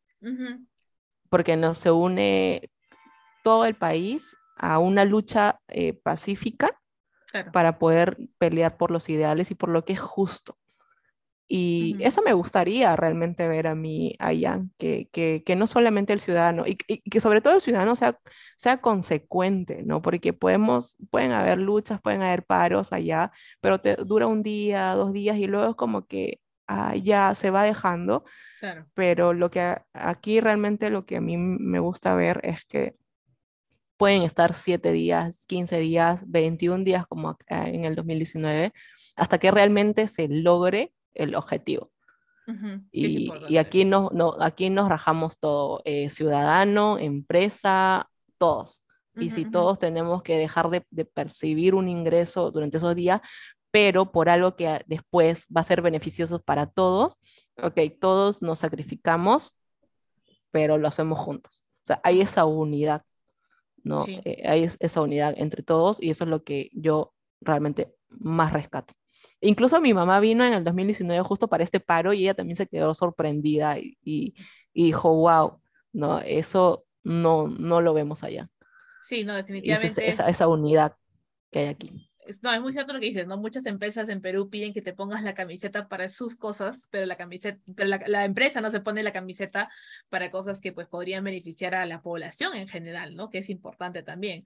Porque 1.28 1.56
no 1.56 1.74
se 1.74 1.90
une 1.90 2.70
todo 3.44 3.64
el 3.64 3.76
país 3.76 4.36
a 4.56 4.78
una 4.78 5.04
lucha 5.04 5.60
eh, 5.68 5.92
pacífica 5.92 6.80
para 7.52 7.78
poder 7.78 8.16
pelear 8.38 8.78
por 8.78 8.90
los 8.90 9.08
ideales 9.08 9.50
y 9.50 9.54
por 9.54 9.68
lo 9.68 9.84
que 9.84 9.92
es 9.92 10.00
justo. 10.00 10.58
Y 11.48 11.96
eso 12.00 12.22
me 12.22 12.32
gustaría 12.32 12.96
realmente 12.96 13.46
ver 13.46 13.68
a 13.68 13.76
mí 13.76 14.16
allá, 14.18 14.62
que, 14.78 15.08
que, 15.12 15.44
que 15.46 15.54
no 15.54 15.68
solamente 15.68 16.12
el 16.12 16.20
ciudadano, 16.20 16.64
y, 16.66 16.76
que 16.76 17.20
sobre 17.20 17.40
todo 17.40 17.54
el 17.54 17.60
ciudadano 17.60 17.94
sea, 17.94 18.18
sea 18.56 18.80
consecuente, 18.80 19.82
¿no? 19.84 20.02
Porque 20.02 20.32
podemos, 20.32 20.96
pueden 21.10 21.32
haber 21.32 21.58
luchas, 21.58 22.00
pueden 22.00 22.22
haber 22.22 22.44
paros 22.44 22.92
allá, 22.92 23.30
pero 23.60 23.80
te 23.80 23.94
dura 23.96 24.26
un 24.26 24.42
día, 24.42 24.94
dos 24.94 25.12
días 25.12 25.36
y 25.36 25.46
luego 25.46 25.70
es 25.70 25.76
como 25.76 26.06
que 26.06 26.40
ah, 26.66 26.96
ya 26.96 27.34
se 27.34 27.50
va 27.50 27.62
dejando. 27.62 28.24
Pero 28.94 29.32
lo 29.32 29.50
que 29.50 29.76
aquí 29.92 30.40
realmente 30.40 30.90
lo 30.90 31.06
que 31.06 31.18
a 31.18 31.20
mí 31.20 31.36
me 31.36 31.78
gusta 31.78 32.14
ver 32.14 32.40
es 32.42 32.64
que 32.64 32.96
pueden 33.96 34.22
estar 34.22 34.54
7 34.54 34.92
días, 34.92 35.46
15 35.46 35.78
días, 35.78 36.24
21 36.30 36.84
días 36.84 37.06
como 37.06 37.36
en 37.46 37.84
el 37.84 37.94
2019, 37.94 38.72
hasta 39.16 39.38
que 39.38 39.50
realmente 39.50 40.08
se 40.08 40.28
logre 40.28 40.92
el 41.16 41.34
objetivo. 41.34 41.90
y, 42.92 43.32
y, 43.48 43.56
aquí, 43.58 43.84
nos, 43.84 44.12
no, 44.12 44.36
aquí 44.40 44.70
nos 44.70 44.88
rajamos 44.88 45.38
todo, 45.38 45.82
eh, 45.84 46.10
ciudadano, 46.10 46.98
empresa, 46.98 48.08
todos. 48.38 48.82
y 49.16 49.30
si 49.30 49.50
todos 49.50 49.78
tenemos 49.78 50.22
que 50.22 50.36
dejar 50.36 50.68
de, 50.68 50.86
de, 50.90 51.04
percibir 51.06 51.74
un 51.74 51.88
ingreso 51.88 52.50
durante 52.50 52.76
esos 52.76 52.94
días, 52.94 53.20
pero 53.70 54.12
por 54.12 54.28
algo 54.28 54.56
que 54.56 54.82
después 54.86 55.46
va 55.54 55.62
a 55.62 55.64
ser 55.64 55.82
beneficioso 55.82 56.40
para 56.40 56.66
todos, 56.66 57.18
ok, 57.60 57.80
todos 58.00 58.42
nos 58.42 58.60
sacrificamos, 58.60 59.56
pero 60.50 60.78
lo 60.78 60.88
hacemos 60.88 61.18
juntos. 61.18 61.64
O 61.82 61.86
sea, 61.86 62.00
hay 62.04 62.20
esa 62.20 62.44
unidad. 62.44 63.02
¿no? 63.86 64.04
Eh, 64.08 64.42
hay 64.44 64.68
esa 64.80 65.00
unidad 65.00 65.34
entre 65.36 65.62
todos 65.62 66.02
y 66.02 66.10
eso 66.10 66.24
es 66.24 66.30
lo 66.30 66.42
que 66.42 66.70
yo 66.72 67.14
realmente 67.40 67.94
más 68.08 68.52
rescato. 68.52 68.94
Incluso 69.40 69.80
mi 69.80 69.94
mamá 69.94 70.20
vino 70.20 70.44
en 70.44 70.52
el 70.52 70.64
2019 70.64 71.22
justo 71.22 71.48
para 71.48 71.64
este 71.64 71.80
paro 71.80 72.12
y 72.12 72.22
ella 72.22 72.34
también 72.34 72.56
se 72.56 72.66
quedó 72.66 72.94
sorprendida 72.94 73.78
y, 73.78 73.96
y, 74.02 74.34
dijo, 74.72 75.14
wow, 75.14 75.60
no, 75.92 76.20
eso 76.20 76.84
no, 77.04 77.48
no 77.48 77.80
lo 77.80 77.94
vemos 77.94 78.22
allá. 78.22 78.48
Sí, 79.02 79.24
no, 79.24 79.34
definitivamente. 79.34 80.08
esa, 80.08 80.28
esa 80.28 80.48
unidad 80.48 80.96
que 81.50 81.58
hay 81.60 81.66
aquí 81.66 82.10
no, 82.42 82.52
es 82.52 82.60
muy 82.60 82.72
cierto 82.72 82.92
lo 82.92 83.00
que 83.00 83.06
dices, 83.06 83.26
¿no? 83.26 83.36
Muchas 83.36 83.66
empresas 83.66 84.08
en 84.08 84.20
Perú 84.20 84.50
piden 84.50 84.72
que 84.72 84.82
te 84.82 84.92
pongas 84.92 85.22
la 85.22 85.34
camiseta 85.34 85.88
para 85.88 86.08
sus 86.08 86.36
cosas, 86.36 86.86
pero 86.90 87.06
la 87.06 87.16
camiseta, 87.16 87.58
pero 87.74 87.88
la, 87.88 88.00
la, 88.06 88.24
empresa 88.24 88.60
no 88.60 88.70
se 88.70 88.80
pone 88.80 89.02
la 89.02 89.12
camiseta 89.12 89.70
para 90.08 90.30
cosas 90.30 90.60
que 90.60 90.72
pues 90.72 90.88
podrían 90.88 91.24
beneficiar 91.24 91.74
a 91.74 91.86
la 91.86 92.02
población 92.02 92.54
en 92.54 92.68
general, 92.68 93.14
¿no? 93.14 93.30
Que 93.30 93.38
es 93.38 93.50
importante 93.50 94.02
también. 94.02 94.44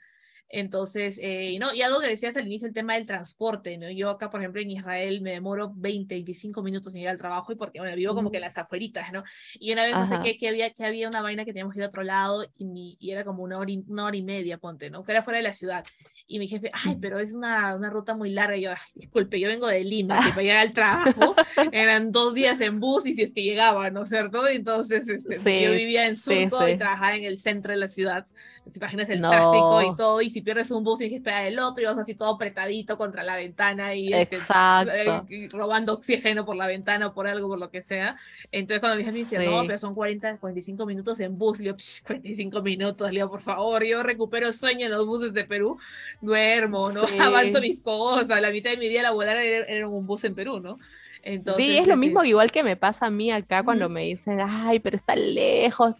Entonces, 0.53 1.19
eh, 1.23 1.57
¿no? 1.61 1.73
y 1.73 1.83
algo 1.83 2.01
que 2.01 2.09
decías 2.09 2.37
al 2.37 2.47
inicio, 2.47 2.67
el 2.67 2.75
tema 2.75 2.95
del 2.95 3.07
transporte, 3.07 3.79
¿no? 3.79 3.89
Yo 3.89 4.11
acá, 4.11 4.31
por 4.31 4.41
ejemplo, 4.41 4.61
en 4.61 4.71
Israel 4.71 5.21
me 5.21 5.31
demoro 5.31 5.73
20, 5.77 6.13
25 6.13 6.61
minutos 6.63 6.93
en 6.95 7.03
ir 7.03 7.09
al 7.09 7.19
trabajo 7.19 7.53
y 7.53 7.55
porque, 7.55 7.79
bueno, 7.79 7.95
vivo 7.95 8.15
como 8.15 8.33
que 8.33 8.39
en 8.39 8.43
las 8.43 8.59
afueritas, 8.59 9.13
¿no? 9.13 9.23
Y 9.61 9.73
una 9.73 9.85
vez 9.85 9.95
no 9.95 10.07
sé 10.07 10.17
qué, 10.25 10.39
que 10.39 10.49
había, 10.49 10.71
que 10.71 10.85
había 10.85 11.07
una 11.07 11.23
vaina 11.23 11.45
que 11.45 11.53
teníamos 11.53 11.73
que 11.73 11.79
ir 11.79 11.85
a 11.85 11.89
otro 11.89 12.03
lado 12.03 12.45
y, 12.59 12.97
y 12.99 13.11
era 13.13 13.25
como 13.25 13.45
una 13.45 13.59
hora, 13.59 13.71
y, 13.71 13.85
una 13.87 14.07
hora 14.07 14.17
y 14.17 14.23
media, 14.23 14.59
ponte, 14.59 14.91
¿no? 14.91 15.05
Que 15.05 15.13
era 15.13 15.23
fuera 15.23 15.37
de 15.37 15.45
la 15.45 15.53
ciudad. 15.53 15.85
Y 16.27 16.41
mi 16.41 16.49
jefe, 16.49 16.71
ay, 16.73 16.97
pero 17.01 17.21
es 17.21 17.33
una, 17.33 17.77
una 17.77 17.91
ruta 17.91 18.17
muy 18.17 18.31
larga. 18.31 18.57
Y 18.57 18.63
yo, 18.63 18.71
disculpe, 18.95 19.39
yo 19.39 19.49
vengo 19.49 19.69
de 19.69 19.85
Lima, 19.85 20.21
que 20.25 20.31
para 20.31 20.43
llegar 20.43 20.61
al 20.67 20.73
trabajo 20.73 21.37
eran 21.71 22.11
dos 22.11 22.35
días 22.35 22.61
en 22.61 22.81
bus 22.81 23.07
y 23.07 23.15
si 23.15 23.23
es 23.23 23.33
que 23.33 23.43
llegaba, 23.43 23.91
¿no 23.91 24.03
es 24.03 24.09
cierto? 24.09 24.49
Entonces, 24.49 25.09
este, 25.09 25.63
yo 25.63 25.73
vivía 25.73 26.09
en 26.09 26.17
Surco 26.17 26.69
y 26.69 26.77
trabajaba 26.77 27.15
en 27.15 27.25
el 27.25 27.39
centro 27.39 27.73
de 27.73 27.79
la 27.79 27.89
ciudad 27.89 28.27
te 28.71 28.79
imaginas 28.79 29.11
el 29.11 29.21
tráfico 29.21 29.83
y 29.83 29.97
todo, 29.97 30.21
y 30.21 30.31
si 30.31 30.41
pierdes 30.41 30.71
un 30.71 30.85
bus 30.85 31.01
y 31.01 31.09
tienes 31.09 31.13
que 31.13 31.17
esperar 31.19 31.47
el 31.47 31.59
otro, 31.59 31.83
y 31.83 31.87
vas 31.87 31.99
así 31.99 32.15
todo 32.15 32.35
apretadito 32.35 32.97
contra 32.97 33.23
la 33.23 33.37
ventana 33.37 33.95
y 33.95 34.13
este, 34.13 34.37
eh, 34.37 35.49
robando 35.51 35.95
oxígeno 35.95 36.45
por 36.45 36.57
la 36.57 36.67
ventana 36.67 37.09
o 37.09 37.15
por 37.15 37.27
algo, 37.27 37.49
por 37.49 37.59
lo 37.59 37.71
que 37.71 37.83
sea. 37.83 38.17
Entonces 38.53 38.81
cuando 38.81 38.97
mi 38.97 39.03
hija 39.03 39.13
me 39.13 39.19
dice, 39.19 39.45
no, 39.45 39.63
pero 39.67 39.79
son 39.79 39.95
40, 39.95 40.39
45 40.39 40.87
minutos 40.87 41.21
en 41.21 41.37
bus, 41.37 41.59
le 41.59 41.65
digo, 41.65 41.77
45 42.07 42.63
minutos, 42.63 43.09
le 43.09 43.21
digo, 43.21 43.31
por 43.31 43.43
favor, 43.43 43.85
yo 43.85 44.03
recupero 44.03 44.53
sueño 44.53 44.87
en 44.87 44.93
los 44.93 45.07
buses 45.07 45.33
de 45.33 45.45
Perú, 45.45 45.79
duermo, 46.21 46.91
¿no? 46.93 47.03
Avanzo 47.21 47.61
mis 47.61 47.81
cosas, 47.81 48.41
la 48.41 48.51
mitad 48.51 48.71
de 48.71 48.77
mi 48.77 48.89
día 48.89 49.03
laboral 49.03 49.39
era, 49.39 49.67
era 49.67 49.89
un 49.89 50.07
bus 50.07 50.25
en 50.25 50.35
Perú, 50.35 50.61
¿no? 50.61 50.79
Entonces, 51.23 51.65
sí, 51.65 51.77
es 51.77 51.87
lo 51.87 51.97
mismo 51.97 52.25
igual 52.25 52.51
que 52.51 52.63
me 52.63 52.77
pasa 52.77 53.07
a 53.07 53.11
mí 53.11 53.31
acá 53.31 53.63
cuando 53.63 53.89
me 53.89 54.03
dicen, 54.03 54.41
ay, 54.41 54.81
pero 54.81 54.97
está 54.97 55.17
lejos. 55.17 55.97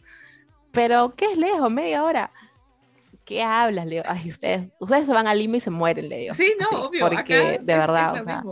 Pero, 0.73 1.15
¿qué 1.17 1.27
es 1.33 1.39
lejos? 1.39 1.71
Media 1.71 2.05
hora. 2.05 2.31
¿Qué 3.31 3.45
hablas? 3.45 3.87
Le 3.87 3.95
digo, 3.95 4.05
ay, 4.09 4.29
ustedes, 4.29 4.73
ustedes 4.81 5.07
se 5.07 5.13
van 5.13 5.29
a 5.29 5.35
Lima 5.37 5.59
y 5.59 5.61
se 5.61 5.71
mueren, 5.71 6.09
le 6.09 6.17
digo. 6.17 6.35
Sí, 6.35 6.53
no, 6.59 6.87
obvio. 6.87 7.09
Porque 7.09 7.61
de 7.63 7.75
verdad, 7.77 8.21
o 8.21 8.25
sea, 8.25 8.43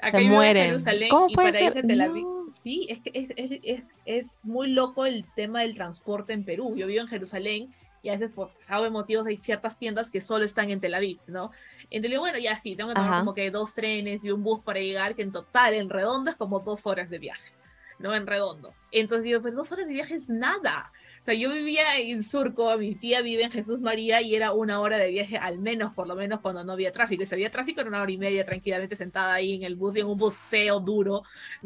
acá 0.00 0.18
se 0.18 0.30
mueren. 0.30 0.76
¿Cómo 1.10 1.28
puede 1.28 1.52
para 1.52 1.70
ser? 1.72 1.86
Tel 1.86 2.00
Aviv. 2.00 2.24
Sí, 2.50 2.86
es 2.88 3.00
que 3.00 3.10
es, 3.12 3.28
es, 3.36 3.60
es, 3.62 3.84
es 4.06 4.46
muy 4.46 4.68
loco 4.68 5.04
el 5.04 5.26
tema 5.36 5.60
del 5.60 5.74
transporte 5.74 6.32
en 6.32 6.46
Perú. 6.46 6.74
Yo 6.74 6.86
vivo 6.86 7.02
en 7.02 7.08
Jerusalén 7.08 7.74
y 8.00 8.08
a 8.08 8.12
veces 8.12 8.30
por 8.30 8.50
sabe 8.62 8.88
motivos 8.88 9.26
hay 9.26 9.36
ciertas 9.36 9.78
tiendas 9.78 10.10
que 10.10 10.22
solo 10.22 10.46
están 10.46 10.70
en 10.70 10.80
Tel 10.80 10.94
Aviv, 10.94 11.18
¿no? 11.26 11.50
Entonces, 11.90 12.18
bueno, 12.18 12.38
ya 12.38 12.56
sí, 12.56 12.76
tengo 12.76 12.88
que 12.88 12.94
tomar 12.94 13.18
como 13.18 13.34
que 13.34 13.50
dos 13.50 13.74
trenes 13.74 14.24
y 14.24 14.30
un 14.30 14.42
bus 14.42 14.60
para 14.64 14.80
llegar, 14.80 15.16
que 15.16 15.22
en 15.22 15.32
total, 15.32 15.74
en 15.74 15.90
redondo, 15.90 16.30
es 16.30 16.36
como 16.36 16.60
dos 16.60 16.86
horas 16.86 17.10
de 17.10 17.18
viaje, 17.18 17.52
¿no? 17.98 18.14
En 18.14 18.26
redondo. 18.26 18.72
Entonces 18.90 19.24
digo, 19.24 19.42
pero 19.42 19.56
dos 19.56 19.70
horas 19.70 19.86
de 19.86 19.92
viaje 19.92 20.14
es 20.14 20.30
nada 20.30 20.92
sea, 21.28 21.34
yo 21.34 21.52
vivía 21.52 21.98
en 21.98 22.22
Surco, 22.24 22.76
mi 22.78 22.94
tía 22.94 23.20
vive 23.20 23.44
en 23.44 23.50
Jesús 23.50 23.80
María 23.80 24.22
y 24.22 24.34
era 24.34 24.52
una 24.52 24.80
hora 24.80 24.96
de 24.96 25.10
viaje 25.10 25.36
al 25.36 25.58
menos, 25.58 25.92
por 25.92 26.06
lo 26.06 26.16
menos 26.16 26.40
cuando 26.40 26.64
no 26.64 26.72
había 26.72 26.90
tráfico. 26.90 27.22
Y 27.22 27.26
si 27.26 27.34
había 27.34 27.50
tráfico 27.50 27.80
era 27.80 27.88
una 27.88 28.00
hora 28.00 28.10
y 28.10 28.16
media 28.16 28.46
tranquilamente 28.46 28.96
sentada 28.96 29.34
ahí 29.34 29.54
en 29.54 29.62
el 29.62 29.76
bus 29.76 29.96
y 29.96 30.00
en 30.00 30.06
un 30.06 30.18
buceo 30.18 30.80
duro, 30.80 31.22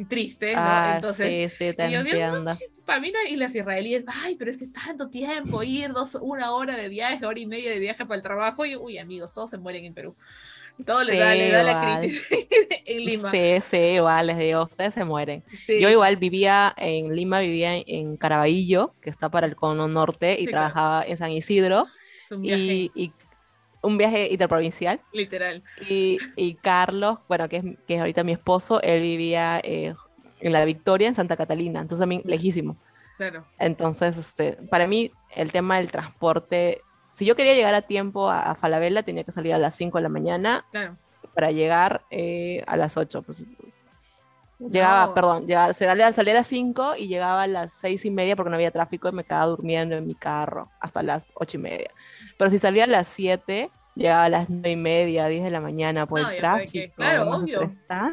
triste, 0.08 0.54
¿no? 0.54 0.60
Ah, 0.60 0.92
Entonces, 0.96 1.52
sí, 1.52 1.66
sí, 1.70 1.72
te 1.74 1.90
yo 1.90 2.02
digo, 2.02 2.44
para 2.84 3.00
mí 3.00 3.12
y 3.30 3.36
las 3.36 3.54
israelíes, 3.54 4.04
ay, 4.06 4.36
pero 4.36 4.50
es 4.50 4.56
que 4.56 4.64
es 4.64 4.72
tanto 4.72 5.08
tiempo 5.08 5.62
ir 5.62 5.92
dos, 5.92 6.16
una 6.20 6.52
hora 6.52 6.76
de 6.76 6.88
viaje, 6.88 7.24
hora 7.24 7.38
y 7.38 7.46
media 7.46 7.70
de 7.70 7.78
viaje 7.78 8.04
para 8.04 8.16
el 8.16 8.22
trabajo 8.22 8.64
y, 8.66 8.74
uy, 8.74 8.98
amigos, 8.98 9.32
todos 9.32 9.50
se 9.50 9.58
mueren 9.58 9.84
en 9.84 9.94
Perú. 9.94 10.16
Todo 10.84 11.04
le, 11.04 11.16
da, 11.16 11.34
le 11.34 11.50
da 11.50 11.62
la 11.62 11.98
crisis 11.98 12.26
en 12.86 13.04
Lima. 13.04 13.30
Sí, 13.30 13.60
sí, 13.62 13.76
igual, 13.76 14.26
les 14.26 14.38
digo, 14.38 14.64
ustedes 14.64 14.94
se 14.94 15.04
mueren. 15.04 15.44
Yo 15.68 15.88
igual 15.88 16.16
vivía 16.16 16.74
en 16.76 17.14
Lima, 17.14 17.40
vivía 17.40 17.76
en, 17.76 18.16
Caraballo, 18.16 18.94
que 19.00 19.10
está 19.10 19.28
para 19.28 19.46
el 19.46 19.54
cono 19.54 19.86
norte, 19.86 20.40
y 20.40 20.46
trabajaba 20.46 21.04
en 21.06 21.16
San 21.16 21.30
Isidro. 21.30 21.84
Un 22.30 22.44
y, 22.44 22.90
y, 22.94 23.12
un 23.82 23.98
viaje 23.98 24.28
interprovincial. 24.30 25.00
Literal. 25.12 25.62
Y, 25.88 26.18
y 26.36 26.54
Carlos, 26.54 27.18
bueno, 27.28 27.48
que 27.48 27.56
es, 27.58 27.64
que 27.86 27.94
es 27.94 28.00
ahorita 28.00 28.24
mi 28.24 28.32
esposo, 28.32 28.80
él 28.80 29.02
vivía 29.02 29.60
eh, 29.62 29.94
en 30.40 30.52
La 30.52 30.64
Victoria, 30.64 31.08
en 31.08 31.14
Santa 31.14 31.36
Catalina, 31.36 31.80
entonces 31.80 32.00
también 32.00 32.22
lejísimo. 32.24 32.76
Claro. 33.16 33.44
Entonces, 33.58 34.16
este, 34.16 34.54
para 34.70 34.86
mí, 34.86 35.10
el 35.34 35.52
tema 35.52 35.76
del 35.76 35.90
transporte 35.90 36.80
si 37.12 37.26
yo 37.26 37.36
quería 37.36 37.54
llegar 37.54 37.74
a 37.74 37.82
tiempo 37.82 38.30
a, 38.30 38.54
Falabella, 38.54 39.02
tenía 39.02 39.22
que 39.22 39.32
salir 39.32 39.52
a 39.52 39.58
las 39.58 39.74
5 39.74 39.98
de 39.98 40.02
la 40.02 40.08
mañana 40.08 40.64
para 41.34 41.50
llegar 41.50 42.02
eh, 42.10 42.64
a 42.66 42.78
las 42.78 42.96
8. 42.96 43.20
Pues, 43.20 43.44
llegaba, 44.58 45.12
perdón, 45.12 45.46
llegaba, 45.46 45.74
salía, 45.74 46.10
salía 46.12 46.32
a 46.32 46.36
las 46.36 46.46
5 46.46 46.96
y 46.96 47.08
llegaba 47.08 47.42
a 47.42 47.46
las 47.46 47.74
6 47.74 48.06
y 48.06 48.10
media 48.10 48.34
porque 48.34 48.48
no 48.48 48.56
había 48.56 48.70
tráfico 48.70 49.10
y 49.10 49.12
me 49.12 49.24
quedaba 49.24 49.44
durmiendo 49.44 49.94
en 49.94 50.06
mi 50.06 50.14
carro 50.14 50.70
hasta 50.80 51.02
las 51.02 51.26
8 51.34 51.58
y 51.58 51.60
media. 51.60 51.90
Pero 52.38 52.50
si 52.50 52.56
salía 52.56 52.84
a 52.84 52.86
las 52.86 53.08
7, 53.08 53.70
llegaba 53.94 54.24
a 54.24 54.28
las 54.28 54.50
9 54.50 54.70
y 54.70 54.76
media, 54.76 55.28
10 55.28 55.44
de 55.44 55.50
la 55.50 55.60
mañana 55.60 56.06
por 56.06 56.20
el 56.20 56.36
tráfico. 56.36 56.94
claro, 56.96 57.30
obvio. 57.30 57.60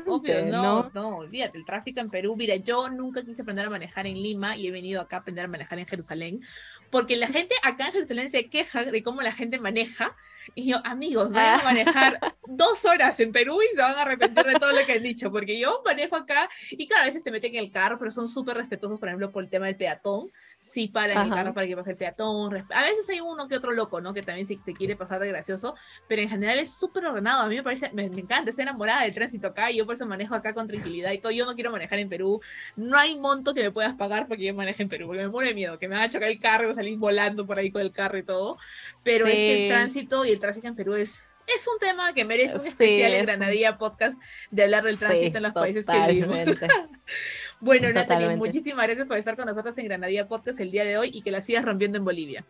Obvio, 0.07 0.45
no, 0.45 0.91
no, 0.93 1.17
olvídate, 1.17 1.57
el 1.57 1.65
tráfico 1.65 1.99
en 1.99 2.09
Perú. 2.09 2.35
Mira, 2.35 2.55
yo 2.57 2.89
nunca 2.89 3.23
quise 3.23 3.41
aprender 3.41 3.65
a 3.65 3.69
manejar 3.69 4.07
en 4.07 4.21
Lima 4.21 4.57
y 4.57 4.67
he 4.67 4.71
venido 4.71 5.01
acá 5.01 5.17
a 5.17 5.19
aprender 5.19 5.45
a 5.45 5.47
manejar 5.47 5.79
en 5.79 5.87
Jerusalén 5.87 6.41
porque 6.89 7.15
la 7.15 7.27
gente 7.27 7.55
acá 7.63 7.87
en 7.87 7.93
Jerusalén 7.93 8.29
se 8.29 8.49
queja 8.49 8.83
de 8.83 9.03
cómo 9.03 9.21
la 9.21 9.31
gente 9.31 9.59
maneja. 9.59 10.15
Y 10.55 10.71
yo, 10.71 10.77
amigos, 10.83 11.31
van 11.31 11.45
a 11.45 11.55
ah. 11.55 11.63
manejar 11.63 12.19
dos 12.47 12.83
horas 12.85 13.19
en 13.19 13.31
Perú 13.31 13.59
y 13.61 13.75
se 13.75 13.81
van 13.81 13.95
a 13.95 14.01
arrepentir 14.01 14.43
de 14.45 14.53
todo 14.53 14.71
lo 14.71 14.83
que 14.85 14.93
han 14.93 15.03
dicho, 15.03 15.31
porque 15.31 15.59
yo 15.59 15.83
manejo 15.85 16.15
acá 16.15 16.49
y 16.71 16.87
cada 16.87 17.05
vez 17.05 17.23
te 17.23 17.29
meten 17.29 17.55
en 17.55 17.63
el 17.63 17.71
carro, 17.71 17.99
pero 17.99 18.09
son 18.09 18.27
súper 18.27 18.57
respetuosos, 18.57 18.99
por 18.99 19.09
ejemplo, 19.09 19.31
por 19.31 19.43
el 19.43 19.49
tema 19.49 19.67
del 19.67 19.75
peatón 19.75 20.31
sí 20.59 20.89
para 20.89 21.23
el 21.23 21.29
carro 21.29 21.53
para 21.53 21.65
que 21.65 21.75
pase 21.75 21.91
el 21.91 21.97
peatón. 21.97 22.65
A 22.69 22.83
veces 22.83 23.09
hay 23.09 23.21
uno 23.21 23.47
que 23.47 23.55
otro 23.55 23.71
loco, 23.71 24.01
¿no? 24.01 24.13
Que 24.13 24.21
también 24.21 24.45
si 24.45 24.57
te 24.57 24.73
quiere 24.73 24.95
pasar 24.95 25.21
de 25.21 25.29
gracioso, 25.29 25.75
pero 26.07 26.21
en 26.21 26.29
general 26.29 26.59
es 26.59 26.77
súper 26.77 27.05
ordenado. 27.05 27.43
A 27.43 27.47
mí 27.47 27.55
me 27.55 27.63
parece, 27.63 27.89
me, 27.93 28.03
encanta, 28.03 28.49
estoy 28.49 28.63
enamorada 28.63 29.03
del 29.03 29.13
tránsito 29.13 29.47
acá 29.47 29.71
y 29.71 29.77
yo 29.77 29.85
por 29.85 29.95
eso 29.95 30.05
manejo 30.05 30.35
acá 30.35 30.53
con 30.53 30.67
tranquilidad 30.67 31.11
y 31.11 31.19
todo. 31.19 31.31
Yo 31.31 31.45
no 31.45 31.55
quiero 31.55 31.71
manejar 31.71 31.99
en 31.99 32.09
Perú. 32.09 32.41
No 32.75 32.97
hay 32.97 33.17
monto 33.17 33.53
que 33.53 33.63
me 33.63 33.71
puedas 33.71 33.95
pagar 33.95 34.27
porque 34.27 34.45
yo 34.45 34.53
maneje 34.53 34.83
en 34.83 34.89
Perú, 34.89 35.07
porque 35.07 35.21
me 35.23 35.29
muere 35.29 35.53
miedo, 35.53 35.79
que 35.79 35.87
me 35.87 35.95
va 35.95 36.03
a 36.03 36.09
chocar 36.09 36.29
el 36.29 36.39
carro 36.39 36.69
y 36.69 36.75
salir 36.75 36.97
volando 36.97 37.47
por 37.47 37.57
ahí 37.57 37.71
con 37.71 37.81
el 37.81 37.91
carro 37.91 38.17
y 38.17 38.23
todo. 38.23 38.57
Pero 39.03 39.27
es 39.27 39.35
que 39.35 39.63
el 39.65 39.69
tránsito 39.69 40.25
y 40.25 40.31
el 40.31 40.39
tráfico 40.39 40.67
en 40.67 40.75
Perú 40.75 40.95
es 40.95 41.23
es 41.55 41.67
un 41.67 41.79
tema 41.79 42.13
que 42.13 42.25
merece 42.25 42.57
un 42.57 42.67
especial 42.67 43.13
en 43.13 43.25
Granadilla 43.25 43.77
Podcast 43.77 44.21
de 44.51 44.63
hablar 44.63 44.83
del 44.83 44.99
tránsito 44.99 45.37
en 45.37 45.43
los 45.43 45.53
países 45.53 45.85
que 45.85 46.13
vivimos. 46.13 46.37
Bueno, 47.61 47.91
Natalie, 47.91 48.35
muchísimas 48.37 48.85
gracias 48.85 49.07
por 49.07 49.17
estar 49.17 49.35
con 49.35 49.45
nosotros 49.45 49.77
en 49.77 49.85
Granadilla 49.85 50.27
Podcast 50.27 50.59
el 50.59 50.71
día 50.71 50.85
de 50.85 50.97
hoy 50.97 51.11
y 51.13 51.21
que 51.21 51.31
la 51.31 51.41
sigas 51.41 51.65
rompiendo 51.65 51.97
en 51.97 52.05
Bolivia. 52.05 52.45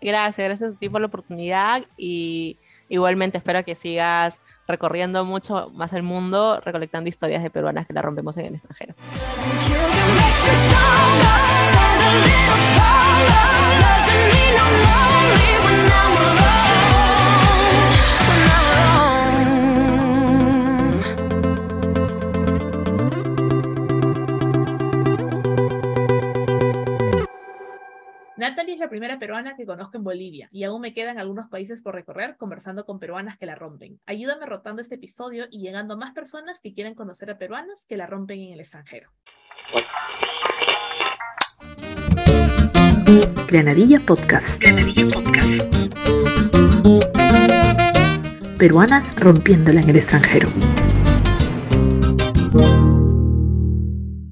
Gracias, 0.00 0.46
gracias 0.46 0.72
a 0.72 0.78
ti 0.78 0.88
por 0.88 1.02
la 1.02 1.08
oportunidad 1.08 1.84
y 1.98 2.58
igualmente 2.88 3.36
espero 3.36 3.62
que 3.64 3.74
sigas 3.74 4.40
recorriendo 4.66 5.24
mucho 5.26 5.70
más 5.74 5.92
el 5.92 6.02
mundo, 6.02 6.60
recolectando 6.60 7.08
historias 7.08 7.42
de 7.42 7.50
peruanas 7.50 7.86
que 7.86 7.92
la 7.92 8.00
rompemos 8.00 8.36
en 8.38 8.46
el 8.46 8.54
extranjero. 8.54 8.94
Natalie 28.40 28.72
es 28.72 28.80
la 28.80 28.88
primera 28.88 29.18
peruana 29.18 29.54
que 29.54 29.66
conozco 29.66 29.98
en 29.98 30.02
Bolivia 30.02 30.48
y 30.50 30.64
aún 30.64 30.80
me 30.80 30.94
quedan 30.94 31.18
algunos 31.18 31.50
países 31.50 31.82
por 31.82 31.94
recorrer 31.94 32.38
conversando 32.38 32.86
con 32.86 32.98
peruanas 32.98 33.36
que 33.36 33.44
la 33.44 33.54
rompen. 33.54 34.00
Ayúdame 34.06 34.46
rotando 34.46 34.80
este 34.80 34.94
episodio 34.94 35.44
y 35.50 35.60
llegando 35.60 35.92
a 35.92 35.98
más 35.98 36.14
personas 36.14 36.58
que 36.62 36.72
quieran 36.72 36.94
conocer 36.94 37.30
a 37.30 37.36
peruanas 37.36 37.84
que 37.86 37.98
la 37.98 38.06
rompen 38.06 38.40
en 38.40 38.54
el 38.54 38.60
extranjero. 38.60 39.10
Granadilla 43.46 44.00
Podcast. 44.00 44.62
Granadilla 44.62 45.06
Podcast. 45.12 45.62
Peruanas 48.58 49.20
rompiéndola 49.20 49.82
en 49.82 49.90
el 49.90 49.96
extranjero. 49.96 50.48